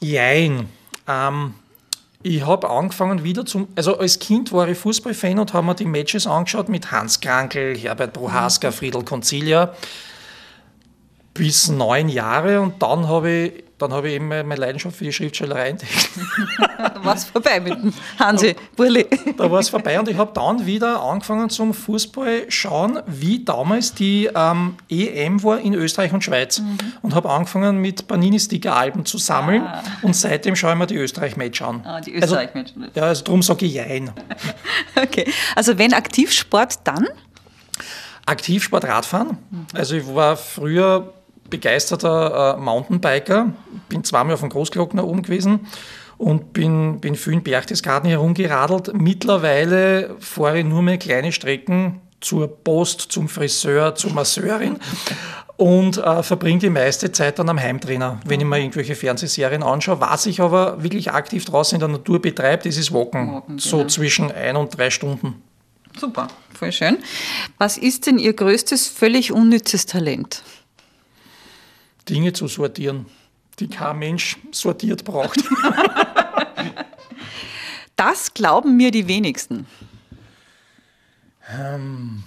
Jein. 0.00 0.68
Ähm, 1.06 1.54
ich 2.22 2.44
habe 2.44 2.68
angefangen 2.68 3.24
wieder 3.24 3.46
zum, 3.46 3.68
also 3.76 3.98
als 3.98 4.18
Kind 4.18 4.52
war 4.52 4.68
ich 4.68 4.78
Fußballfan 4.78 5.38
und 5.38 5.54
habe 5.54 5.66
mir 5.66 5.74
die 5.74 5.86
Matches 5.86 6.26
angeschaut 6.26 6.68
mit 6.68 6.90
Hans 6.90 7.20
Krankel, 7.20 7.76
Herbert 7.76 8.12
Prohaska, 8.12 8.70
Friedel 8.70 9.04
Concilia 9.04 9.74
bis 11.34 11.68
neun 11.68 12.08
Jahre 12.08 12.60
und 12.60 12.82
dann 12.82 13.06
habe 13.08 13.30
ich, 13.30 13.64
dann 13.78 13.92
habe 13.92 14.08
ich 14.08 14.14
eben 14.16 14.28
meine 14.28 14.56
Leidenschaft 14.56 14.96
für 14.96 15.04
die 15.04 15.12
Schriftstellerei 15.12 15.70
entdeckt. 15.70 16.10
Da 16.80 17.04
war 17.04 17.14
es 17.14 17.24
vorbei 17.24 17.60
mit 17.60 17.72
dem 17.74 17.92
Hansi 18.18 18.56
Burli. 18.76 19.06
Da 19.36 19.50
war 19.50 19.60
es 19.60 19.68
vorbei 19.68 19.98
und 20.00 20.08
ich 20.08 20.16
habe 20.16 20.32
dann 20.34 20.64
wieder 20.66 21.00
angefangen 21.02 21.48
zum 21.50 21.72
Fußball 21.74 22.46
schauen, 22.50 23.00
wie 23.06 23.44
damals 23.44 23.94
die 23.94 24.28
ähm, 24.34 24.76
EM 24.90 25.42
war 25.42 25.60
in 25.60 25.74
Österreich 25.74 26.12
und 26.12 26.22
Schweiz. 26.24 26.60
Und 27.02 27.14
habe 27.14 27.30
angefangen 27.30 27.78
mit 27.78 28.06
Panini-Sticker-Alben 28.06 29.04
zu 29.06 29.18
sammeln 29.18 29.66
und 30.02 30.14
seitdem 30.16 30.56
schaue 30.56 30.72
ich 30.72 30.78
mir 30.78 30.86
die 30.86 30.96
Österreich-Match 30.96 31.62
an. 31.62 31.82
Ah, 31.84 32.00
die 32.00 32.14
Also- 32.14 32.34
Österreich-Match. 32.36 32.72
Ja, 32.94 33.02
also 33.04 33.24
darum 33.24 33.42
sage 33.42 33.66
ich 33.66 33.74
Jein. 33.74 34.10
Okay. 34.96 35.30
Also 35.54 35.78
wenn 35.78 35.94
Aktivsport, 35.94 36.80
dann? 36.84 37.08
Aktivsport 38.26 38.84
Radfahren. 38.84 39.38
Also 39.74 39.96
ich 39.96 40.06
war 40.14 40.36
früher 40.36 41.12
begeisterter 41.50 42.56
äh, 42.56 42.60
Mountainbiker, 42.60 43.52
bin 43.88 44.04
zweimal 44.04 44.34
auf 44.34 44.40
dem 44.40 44.48
Großglockner 44.48 45.06
oben 45.06 45.22
gewesen 45.22 45.66
und 46.16 46.52
bin, 46.52 47.00
bin 47.00 47.16
viel 47.16 47.34
in 47.34 47.42
Berchtesgaden 47.42 48.08
herumgeradelt. 48.08 48.92
Mittlerweile 48.94 50.16
fahre 50.20 50.60
ich 50.60 50.64
nur 50.64 50.82
mehr 50.82 50.98
kleine 50.98 51.32
Strecken 51.32 52.00
zur 52.20 52.48
Post, 52.62 53.00
zum 53.12 53.28
Friseur, 53.28 53.94
zur 53.94 54.12
Masseurin 54.12 54.76
und 55.56 55.98
äh, 55.98 56.22
verbringe 56.22 56.58
die 56.58 56.70
meiste 56.70 57.12
Zeit 57.12 57.38
dann 57.38 57.48
am 57.48 57.60
Heimtrainer, 57.60 58.20
wenn 58.24 58.40
ich 58.40 58.46
mir 58.46 58.58
irgendwelche 58.58 58.94
Fernsehserien 58.94 59.62
anschaue. 59.62 60.00
Was 60.00 60.26
ich 60.26 60.40
aber 60.40 60.82
wirklich 60.82 61.10
aktiv 61.12 61.44
draußen 61.44 61.76
in 61.76 61.80
der 61.80 61.88
Natur 61.88 62.20
betreibe, 62.20 62.64
das 62.64 62.76
ist 62.76 62.92
Walken. 62.92 63.34
Walken 63.34 63.58
so 63.58 63.78
genau. 63.78 63.88
zwischen 63.88 64.32
ein 64.32 64.56
und 64.56 64.76
drei 64.76 64.90
Stunden. 64.90 65.42
Super, 65.98 66.28
voll 66.54 66.72
schön. 66.72 66.98
Was 67.58 67.76
ist 67.76 68.06
denn 68.06 68.18
Ihr 68.18 68.32
größtes, 68.32 68.88
völlig 68.88 69.32
unnützes 69.32 69.86
Talent? 69.86 70.42
Dinge 72.08 72.32
zu 72.32 72.48
sortieren, 72.48 73.06
die 73.58 73.68
kein 73.68 73.98
Mensch 73.98 74.38
sortiert 74.52 75.04
braucht. 75.04 75.36
das 77.96 78.34
glauben 78.34 78.76
mir 78.76 78.90
die 78.90 79.06
wenigsten. 79.06 79.66
Ähm, 81.52 82.24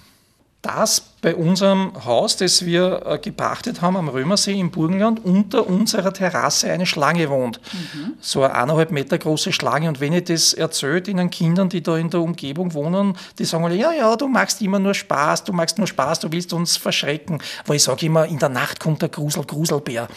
dass 0.62 1.13
bei 1.24 1.34
unserem 1.34 1.92
Haus, 2.04 2.36
das 2.36 2.66
wir 2.66 3.00
äh, 3.06 3.18
gepachtet 3.18 3.80
haben 3.80 3.96
am 3.96 4.10
Römersee 4.10 4.60
im 4.60 4.70
Burgenland, 4.70 5.24
unter 5.24 5.66
unserer 5.66 6.12
Terrasse 6.12 6.70
eine 6.70 6.84
Schlange 6.84 7.30
wohnt. 7.30 7.62
Mhm. 7.72 8.12
So 8.20 8.42
eine 8.42 8.52
eineinhalb 8.54 8.90
Meter 8.90 9.16
große 9.16 9.50
Schlange. 9.50 9.88
Und 9.88 10.00
wenn 10.00 10.12
ich 10.12 10.24
das 10.24 10.52
erzähle 10.52 11.00
den 11.00 11.30
Kindern, 11.30 11.70
die 11.70 11.82
da 11.82 11.96
in 11.96 12.10
der 12.10 12.20
Umgebung 12.20 12.74
wohnen, 12.74 13.16
die 13.38 13.46
sagen 13.46 13.64
alle, 13.64 13.74
ja, 13.74 13.90
ja, 13.90 14.14
du 14.16 14.28
machst 14.28 14.60
immer 14.60 14.78
nur 14.78 14.92
Spaß, 14.92 15.44
du 15.44 15.54
machst 15.54 15.78
nur 15.78 15.86
Spaß, 15.86 16.20
du 16.20 16.30
willst 16.30 16.52
uns 16.52 16.76
verschrecken. 16.76 17.38
Weil 17.64 17.76
ich 17.76 17.84
sage 17.84 18.04
immer, 18.04 18.26
in 18.26 18.38
der 18.38 18.50
Nacht 18.50 18.78
kommt 18.78 19.00
der 19.00 19.08
Grusel, 19.08 19.44
Gruselbär. 19.46 20.08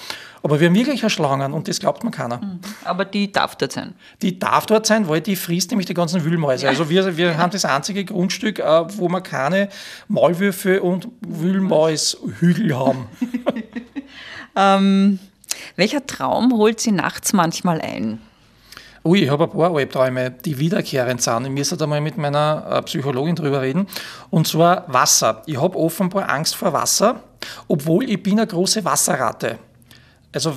Aber 0.43 0.62
wir 0.62 0.67
haben 0.67 0.76
wirklich 0.76 1.02
eine 1.02 1.10
Schlangen 1.10 1.52
und 1.52 1.67
das 1.67 1.80
glaubt 1.80 2.06
man 2.06 2.13
keiner. 2.13 2.38
Mhm. 2.38 2.60
Aber 2.86 3.04
die 3.04 3.32
darf 3.32 3.58
dort 3.58 3.74
sein? 3.74 3.96
Die 4.22 4.39
darf 4.39 4.65
dort 4.65 4.86
sein, 4.86 5.10
weil 5.10 5.20
die 5.20 5.36
frisst 5.36 5.72
nämlich 5.72 5.88
die 5.88 5.93
ganzen 5.93 6.24
Wühlmäuse. 6.24 6.63
Ja. 6.63 6.70
Also 6.70 6.89
wir, 6.89 7.17
wir 7.17 7.32
ja. 7.32 7.38
haben 7.38 7.52
das 7.52 7.65
einzige 7.65 8.06
Grundstück, 8.06 8.60
äh, 8.60 8.63
wo 8.98 9.10
wir 9.10 9.20
keine 9.20 9.67
Maulwürfe 10.08 10.82
und 10.82 10.97
Wühlmäushügel 11.22 12.76
haben. 12.76 13.08
ähm, 14.56 15.20
welcher 15.76 16.06
Traum 16.06 16.54
holt 16.54 16.80
Sie 16.80 16.92
nachts 16.92 17.34
manchmal 17.34 17.82
ein? 17.82 18.20
Ui, 19.04 19.24
ich 19.24 19.30
habe 19.30 19.46
ein 19.46 19.50
paar 19.50 19.74
Albträume, 19.74 20.32
die 20.32 20.58
wiederkehrend 20.60 21.22
sind. 21.22 21.46
Ich 21.46 21.52
müsste 21.52 21.78
da 21.78 21.88
mal 21.88 22.02
mit 22.02 22.18
meiner 22.18 22.66
äh, 22.70 22.82
Psychologin 22.82 23.36
drüber 23.36 23.62
reden. 23.62 23.88
Und 24.30 24.48
zwar 24.48 24.84
Wasser. 24.92 25.44
Ich 25.46 25.62
habe 25.62 25.78
offenbar 25.78 26.30
Angst 26.30 26.56
vor 26.56 26.74
Wasser, 26.74 27.22
obwohl 27.70 28.10
ich 28.10 28.22
bin 28.22 28.34
eine 28.34 28.48
große 28.48 28.84
Wasserratte. 28.84 29.60
Also 30.34 30.56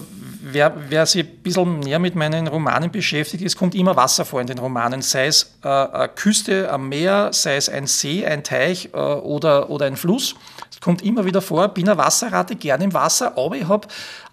wer, 0.52 0.74
wer 0.88 1.06
sich 1.06 1.26
ein 1.26 1.36
bisschen 1.42 1.80
näher 1.80 1.98
mit 1.98 2.14
meinen 2.14 2.46
Romanen 2.46 2.90
beschäftigt, 2.90 3.44
es 3.44 3.56
kommt 3.56 3.74
immer 3.74 3.96
Wasser 3.96 4.24
vor 4.24 4.40
in 4.40 4.46
den 4.46 4.58
Romanen, 4.58 5.02
sei 5.02 5.26
es 5.26 5.54
äh, 5.62 5.68
eine 5.68 6.08
Küste 6.08 6.70
am 6.70 6.88
Meer, 6.88 7.30
sei 7.32 7.56
es 7.56 7.68
ein 7.68 7.86
See, 7.86 8.24
ein 8.24 8.44
Teich 8.44 8.90
äh, 8.92 8.96
oder, 8.96 9.70
oder 9.70 9.86
ein 9.86 9.96
Fluss. 9.96 10.34
Es 10.70 10.80
kommt 10.80 11.02
immer 11.02 11.24
wieder 11.24 11.42
vor, 11.42 11.68
bin 11.68 11.88
eine 11.88 11.98
Wasserratte, 11.98 12.56
gerne 12.56 12.84
im 12.84 12.94
Wasser, 12.94 13.36
aber 13.36 13.56
ich 13.56 13.68
habe 13.68 13.88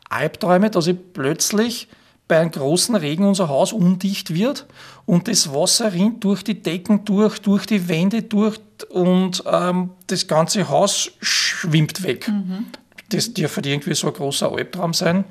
Albträume, 0.09 0.69
dass 0.69 0.87
ich 0.87 0.97
plötzlich 1.13 1.87
bei 2.27 2.39
einem 2.39 2.51
großen 2.51 2.95
Regen 2.95 3.25
unser 3.25 3.47
Haus 3.47 3.71
undicht 3.71 4.33
wird 4.33 4.65
und 5.05 5.27
das 5.27 5.53
Wasser 5.53 5.93
rinnt 5.93 6.23
durch 6.23 6.43
die 6.43 6.61
Decken 6.61 7.05
durch, 7.05 7.39
durch 7.39 7.65
die 7.65 7.87
Wände 7.87 8.23
durch 8.23 8.59
und 8.89 9.43
ähm, 9.45 9.91
das 10.07 10.27
ganze 10.27 10.69
Haus 10.69 11.11
schwimmt 11.21 12.03
weg. 12.03 12.27
Mhm. 12.27 12.65
Das 13.09 13.33
dürfte 13.33 13.69
irgendwie 13.69 13.95
so 13.95 14.07
ein 14.07 14.13
großer 14.13 14.51
Albtraum 14.51 14.93
sein. 14.93 15.23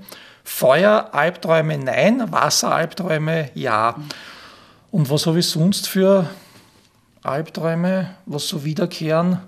Feuer, 0.48 1.09
Albträume, 1.12 1.76
nein. 1.76 2.30
Wasser, 2.30 2.72
Albträume, 2.72 3.50
ja. 3.54 3.96
Und 4.92 5.11
was 5.11 5.26
habe 5.26 5.40
ich 5.40 5.46
sonst 5.46 5.88
für 5.88 6.30
Albträume, 7.24 8.14
was 8.26 8.46
so 8.46 8.64
wiederkehren? 8.64 9.40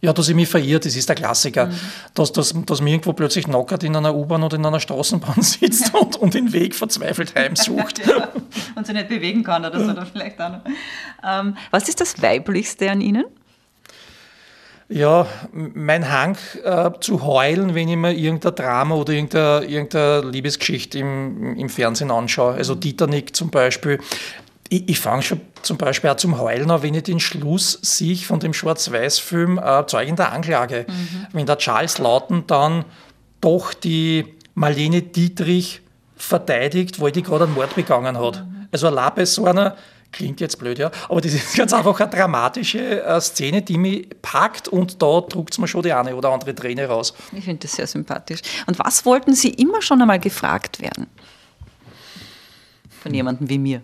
Ja, 0.00 0.12
dass 0.12 0.28
ich 0.28 0.34
mich 0.34 0.48
verirrt, 0.48 0.86
das 0.86 0.94
ist 0.94 1.08
der 1.08 1.16
Klassiker. 1.16 1.66
Mhm. 1.66 1.80
Dass, 2.14 2.32
dass, 2.32 2.54
dass 2.66 2.80
mir 2.80 2.90
irgendwo 2.90 3.12
plötzlich 3.14 3.46
knockert 3.46 3.82
in 3.82 3.96
einer 3.96 4.14
U-Bahn 4.14 4.44
oder 4.44 4.56
in 4.56 4.64
einer 4.64 4.78
Straßenbahn 4.78 5.42
sitzt 5.42 5.92
und, 5.92 6.16
und 6.16 6.34
den 6.34 6.52
Weg 6.52 6.76
verzweifelt 6.76 7.34
heimsucht. 7.34 8.06
ja, 8.06 8.28
und 8.76 8.86
sich 8.86 8.94
nicht 8.94 9.08
bewegen 9.08 9.42
kann 9.42 9.64
oder 9.64 9.80
so. 9.80 9.90
Oder 9.90 10.06
vielleicht 10.06 10.40
auch 10.40 10.50
noch. 10.50 10.60
Ähm, 11.28 11.56
was 11.72 11.88
ist 11.88 12.00
das 12.00 12.22
Weiblichste 12.22 12.90
an 12.90 13.00
Ihnen? 13.00 13.24
Ja, 14.88 15.26
mein 15.52 16.10
Hang 16.12 16.36
äh, 16.62 16.90
zu 17.00 17.24
heulen, 17.24 17.74
wenn 17.74 17.88
ich 17.88 17.96
mir 17.96 18.12
irgendein 18.12 18.54
Drama 18.54 18.94
oder 18.94 19.12
irgendeine, 19.12 19.64
irgendeine 19.64 20.28
Liebesgeschichte 20.28 20.98
im, 20.98 21.56
im 21.56 21.68
Fernsehen 21.68 22.10
anschaue. 22.10 22.54
Also 22.54 22.74
Titanic 22.74 23.34
zum 23.34 23.50
Beispiel. 23.50 23.98
Ich, 24.68 24.88
ich 24.88 25.00
fange 25.00 25.22
schon 25.22 25.40
zum 25.62 25.78
Beispiel 25.78 26.10
auch 26.10 26.16
zum 26.16 26.38
Heulen 26.38 26.70
an, 26.70 26.82
wenn 26.82 26.94
ich 26.94 27.04
den 27.04 27.20
Schluss 27.20 27.78
sehe 27.82 28.16
von 28.16 28.40
dem 28.40 28.52
Schwarz-Weiß-Film 28.52 29.58
äh, 29.58 29.86
Zeugen 29.86 30.16
der 30.16 30.32
Anklage. 30.32 30.86
Mhm. 30.86 31.26
Wenn 31.32 31.46
der 31.46 31.58
Charles 31.58 31.98
Lawton 31.98 32.44
dann 32.46 32.84
doch 33.40 33.72
die 33.72 34.34
Marlene 34.54 35.02
Dietrich 35.02 35.80
verteidigt, 36.16 37.00
weil 37.00 37.12
die 37.12 37.22
gerade 37.22 37.44
einen 37.44 37.54
Mord 37.54 37.74
begangen 37.74 38.18
hat. 38.18 38.44
Mhm. 38.44 38.68
Also 38.70 38.88
allein 38.88 39.12
bei 39.14 39.24
so 39.24 39.46
einer 39.46 39.76
Klingt 40.14 40.40
jetzt 40.40 40.60
blöd, 40.60 40.78
ja. 40.78 40.92
Aber 41.08 41.20
das 41.20 41.34
ist 41.34 41.54
ganz 41.56 41.72
einfach 41.72 41.98
eine 41.98 42.08
dramatische 42.08 43.02
äh, 43.02 43.20
Szene, 43.20 43.62
die 43.62 43.76
mich 43.76 44.08
packt 44.22 44.68
und 44.68 45.02
da 45.02 45.20
druckt 45.20 45.54
es 45.54 45.58
mir 45.58 45.66
schon 45.66 45.82
die 45.82 45.92
eine 45.92 46.14
oder 46.14 46.30
andere 46.30 46.54
Träne 46.54 46.86
raus. 46.86 47.14
Ich 47.32 47.44
finde 47.44 47.62
das 47.62 47.72
sehr 47.72 47.88
sympathisch. 47.88 48.40
Und 48.66 48.78
was 48.78 49.04
wollten 49.04 49.34
Sie 49.34 49.48
immer 49.48 49.82
schon 49.82 50.00
einmal 50.00 50.20
gefragt 50.20 50.80
werden? 50.80 51.08
Von 53.02 53.12
jemandem 53.12 53.48
wie 53.48 53.58
mir. 53.58 53.82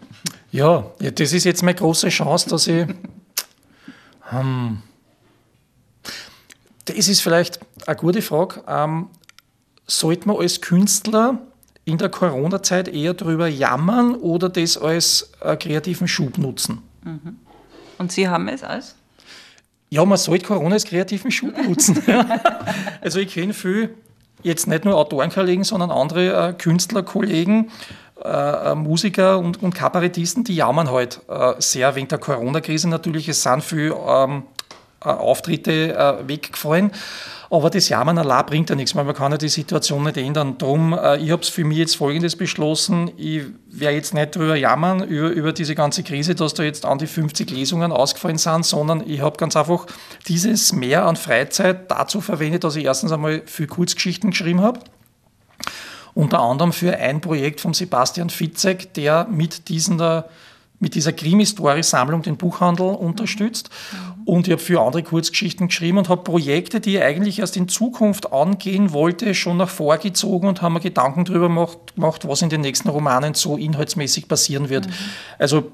Ja, 0.52 0.84
ja 1.00 1.10
das 1.10 1.32
ist 1.32 1.42
jetzt 1.42 1.64
meine 1.64 1.74
große 1.76 2.10
Chance, 2.10 2.48
dass 2.48 2.68
ich. 2.68 2.86
ähm, 4.32 4.82
das 6.84 7.08
ist 7.08 7.22
vielleicht 7.22 7.58
eine 7.88 7.96
gute 7.96 8.22
Frage. 8.22 8.62
Ähm, 8.68 9.08
sollte 9.88 10.28
man 10.28 10.36
als 10.36 10.60
Künstler 10.60 11.40
in 11.90 11.98
der 11.98 12.08
Corona-Zeit 12.08 12.88
eher 12.88 13.14
darüber 13.14 13.48
jammern 13.48 14.14
oder 14.14 14.48
das 14.48 14.78
als 14.78 15.32
äh, 15.40 15.56
kreativen 15.56 16.08
Schub 16.08 16.38
nutzen. 16.38 16.82
Mhm. 17.04 17.36
Und 17.98 18.12
Sie 18.12 18.28
haben 18.28 18.48
es 18.48 18.62
als? 18.62 18.94
Ja, 19.90 20.04
man 20.04 20.18
sollte 20.18 20.46
Corona 20.46 20.74
als 20.74 20.84
kreativen 20.84 21.30
Schub 21.30 21.56
nutzen. 21.66 22.02
also 23.00 23.18
ich 23.18 23.34
kenne 23.34 23.52
viel, 23.52 23.94
jetzt 24.42 24.66
nicht 24.66 24.84
nur 24.84 24.96
Autorenkollegen, 24.96 25.64
sondern 25.64 25.90
andere 25.90 26.48
äh, 26.48 26.52
Künstlerkollegen, 26.52 27.70
äh, 28.24 28.28
äh, 28.72 28.74
Musiker 28.74 29.38
und, 29.38 29.62
und 29.62 29.74
Kabarettisten, 29.74 30.44
die 30.44 30.54
jammern 30.54 30.90
halt 30.90 31.20
äh, 31.28 31.54
sehr 31.58 31.94
wegen 31.94 32.08
der 32.08 32.18
Corona-Krise 32.18 32.88
natürlich. 32.88 33.28
Es 33.28 33.42
sind 33.42 33.64
viele 33.64 33.94
ähm, 33.94 34.44
äh, 35.02 35.08
Auftritte 35.08 36.22
weggefallen. 36.26 36.92
Aber 37.52 37.68
das 37.68 37.88
Jammern 37.88 38.16
bringt 38.46 38.70
ja 38.70 38.76
nichts, 38.76 38.94
weil 38.94 39.04
man 39.04 39.14
kann 39.14 39.32
ja 39.32 39.38
die 39.38 39.48
Situation 39.48 40.04
nicht 40.04 40.16
ändern. 40.16 40.56
Darum, 40.58 40.92
äh, 40.92 41.16
ich 41.16 41.32
habe 41.32 41.42
es 41.42 41.48
für 41.48 41.64
mich 41.64 41.78
jetzt 41.78 41.96
Folgendes 41.96 42.36
beschlossen, 42.36 43.10
ich 43.16 43.42
werde 43.68 43.96
jetzt 43.96 44.14
nicht 44.14 44.36
darüber 44.36 44.54
jammern, 44.54 45.02
über, 45.02 45.30
über 45.30 45.52
diese 45.52 45.74
ganze 45.74 46.04
Krise, 46.04 46.36
dass 46.36 46.54
da 46.54 46.62
jetzt 46.62 46.86
an 46.86 46.98
die 46.98 47.08
50 47.08 47.50
Lesungen 47.50 47.90
ausgefallen 47.90 48.38
sind, 48.38 48.64
sondern 48.64 49.02
ich 49.04 49.20
habe 49.20 49.36
ganz 49.36 49.56
einfach 49.56 49.86
dieses 50.28 50.72
Mehr 50.72 51.06
an 51.06 51.16
Freizeit 51.16 51.90
dazu 51.90 52.20
verwendet, 52.20 52.62
dass 52.62 52.76
ich 52.76 52.84
erstens 52.84 53.10
einmal 53.10 53.42
viel 53.46 53.66
Kurzgeschichten 53.66 54.30
geschrieben 54.30 54.62
habe 54.62 54.80
unter 56.14 56.40
anderem 56.40 56.72
für 56.72 56.96
ein 56.96 57.20
Projekt 57.20 57.60
von 57.60 57.72
Sebastian 57.72 58.30
Fitzek, 58.30 58.94
der 58.94 59.26
mit 59.30 59.68
diesen 59.68 59.98
der 59.98 60.28
mit 60.80 60.94
dieser 60.94 61.12
Krimi-Story-Sammlung 61.12 62.22
den 62.22 62.38
Buchhandel 62.38 62.86
unterstützt. 62.86 63.68
Und 64.24 64.46
ich 64.46 64.52
habe 64.52 64.62
für 64.62 64.80
andere 64.80 65.02
Kurzgeschichten 65.02 65.68
geschrieben 65.68 65.98
und 65.98 66.08
habe 66.08 66.22
Projekte, 66.22 66.80
die 66.80 66.96
ich 66.96 67.02
eigentlich 67.02 67.38
erst 67.38 67.56
in 67.56 67.68
Zukunft 67.68 68.32
angehen 68.32 68.92
wollte, 68.92 69.34
schon 69.34 69.56
nach 69.56 69.68
vorgezogen 69.68 70.48
und 70.48 70.62
habe 70.62 70.74
mir 70.74 70.80
Gedanken 70.80 71.24
darüber 71.24 71.48
gemacht, 71.94 72.28
was 72.28 72.42
in 72.42 72.48
den 72.48 72.60
nächsten 72.60 72.88
Romanen 72.88 73.34
so 73.34 73.56
inhaltsmäßig 73.56 74.28
passieren 74.28 74.68
wird. 74.68 74.86
Mhm. 74.86 74.92
Also 75.38 75.72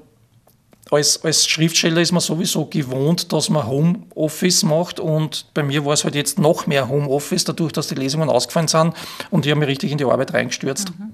als, 0.91 1.23
als 1.23 1.47
Schriftsteller 1.47 2.01
ist 2.01 2.11
man 2.11 2.21
sowieso 2.21 2.65
gewohnt, 2.65 3.33
dass 3.33 3.49
man 3.49 3.67
Homeoffice 3.67 4.63
macht 4.63 4.99
und 4.99 5.45
bei 5.53 5.63
mir 5.63 5.85
war 5.85 5.93
es 5.93 6.03
halt 6.03 6.15
jetzt 6.15 6.39
noch 6.39 6.67
mehr 6.67 6.87
Homeoffice, 6.87 7.43
dadurch, 7.43 7.73
dass 7.73 7.87
die 7.87 7.95
Lesungen 7.95 8.29
ausgefallen 8.29 8.67
sind 8.67 8.93
und 9.29 9.45
ich 9.45 9.51
habe 9.51 9.59
mich 9.59 9.69
richtig 9.69 9.91
in 9.91 9.97
die 9.97 10.05
Arbeit 10.05 10.33
reingestürzt. 10.33 10.91
Mhm. 10.97 11.13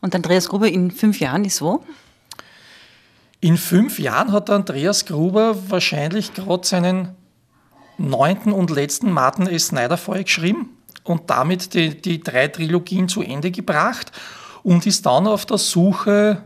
Und 0.00 0.14
Andreas 0.14 0.48
Gruber 0.48 0.68
in 0.68 0.90
fünf 0.90 1.20
Jahren 1.20 1.44
ist 1.44 1.62
wo? 1.62 1.82
In 3.42 3.56
fünf 3.56 3.98
Jahren 3.98 4.30
hat 4.30 4.50
Andreas 4.50 5.04
Gruber 5.04 5.56
wahrscheinlich 5.68 6.32
gerade 6.32 6.64
seinen 6.64 7.08
neunten 7.98 8.52
und 8.52 8.70
letzten 8.70 9.10
Martin 9.10 9.48
S. 9.48 9.66
Snyder-Fall 9.66 10.22
geschrieben 10.22 10.68
und 11.02 11.28
damit 11.28 11.74
die, 11.74 12.00
die 12.00 12.20
drei 12.20 12.46
Trilogien 12.46 13.08
zu 13.08 13.20
Ende 13.20 13.50
gebracht 13.50 14.12
und 14.62 14.86
ist 14.86 15.04
dann 15.06 15.26
auf 15.26 15.44
der 15.44 15.58
Suche 15.58 16.44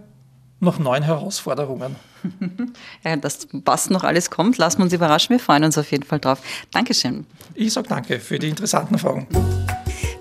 nach 0.58 0.78
neuen 0.78 1.02
Herausforderungen. 1.02 1.96
Ja, 3.04 3.14
das 3.14 3.46
was 3.52 3.88
noch 3.88 4.02
alles 4.02 4.30
kommt, 4.30 4.58
lassen 4.58 4.78
wir 4.78 4.84
uns 4.84 4.92
überraschen. 4.92 5.36
Wir 5.36 5.38
freuen 5.38 5.62
uns 5.62 5.78
auf 5.78 5.88
jeden 5.92 6.02
Fall 6.02 6.18
drauf. 6.18 6.40
Dankeschön. 6.72 7.24
Ich 7.54 7.74
sage 7.74 7.88
danke 7.88 8.18
für 8.18 8.38
die 8.38 8.48
interessanten 8.48 8.98
Fragen. 8.98 9.28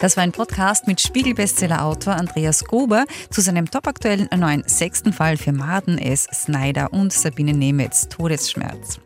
Das 0.05 0.17
war 0.17 0.23
ein 0.23 0.31
Podcast 0.31 0.85
mit 0.85 1.01
Spiegel-Bestseller-Autor 1.01 2.13
Andreas 2.13 2.63
Gruber 2.63 3.05
zu 3.31 3.41
seinem 3.41 3.71
topaktuellen 3.71 4.29
neuen 4.37 4.61
sechsten 4.67 5.11
Fall 5.11 5.35
für 5.35 5.51
Marden 5.51 5.97
S. 5.97 6.27
Snyder 6.31 6.93
und 6.93 7.11
Sabine 7.11 7.55
Nemetz, 7.55 8.07
Todesschmerz. 8.07 8.99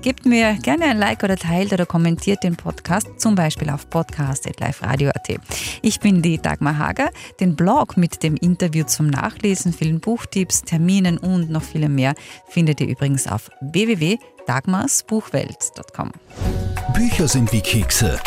Gebt 0.00 0.26
mir 0.26 0.54
gerne 0.62 0.84
ein 0.84 0.98
Like 0.98 1.24
oder 1.24 1.36
teilt 1.36 1.72
oder 1.72 1.86
kommentiert 1.86 2.44
den 2.44 2.54
Podcast, 2.54 3.08
zum 3.18 3.34
Beispiel 3.34 3.68
auf 3.68 3.90
podcast.liferadio.at. 3.90 5.40
Ich 5.82 5.98
bin 5.98 6.22
die 6.22 6.38
Dagmar 6.38 6.78
Hager. 6.78 7.10
Den 7.40 7.56
Blog 7.56 7.96
mit 7.96 8.22
dem 8.22 8.36
Interview 8.36 8.84
zum 8.84 9.08
Nachlesen, 9.08 9.72
vielen 9.72 9.98
Buchtipps, 9.98 10.62
Terminen 10.62 11.18
und 11.18 11.50
noch 11.50 11.64
vielem 11.64 11.96
mehr 11.96 12.14
findet 12.48 12.80
ihr 12.80 12.86
übrigens 12.86 13.26
auf 13.26 13.50
www.dagmarsbuchwelt.com. 13.60 16.12
Bücher 16.94 17.26
sind 17.26 17.52
wie 17.52 17.60
Kekse. 17.60 18.20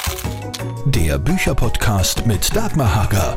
Der 0.86 1.18
Bücherpodcast 1.18 2.26
mit 2.26 2.56
Dagmar 2.56 2.96
Hager. 2.96 3.36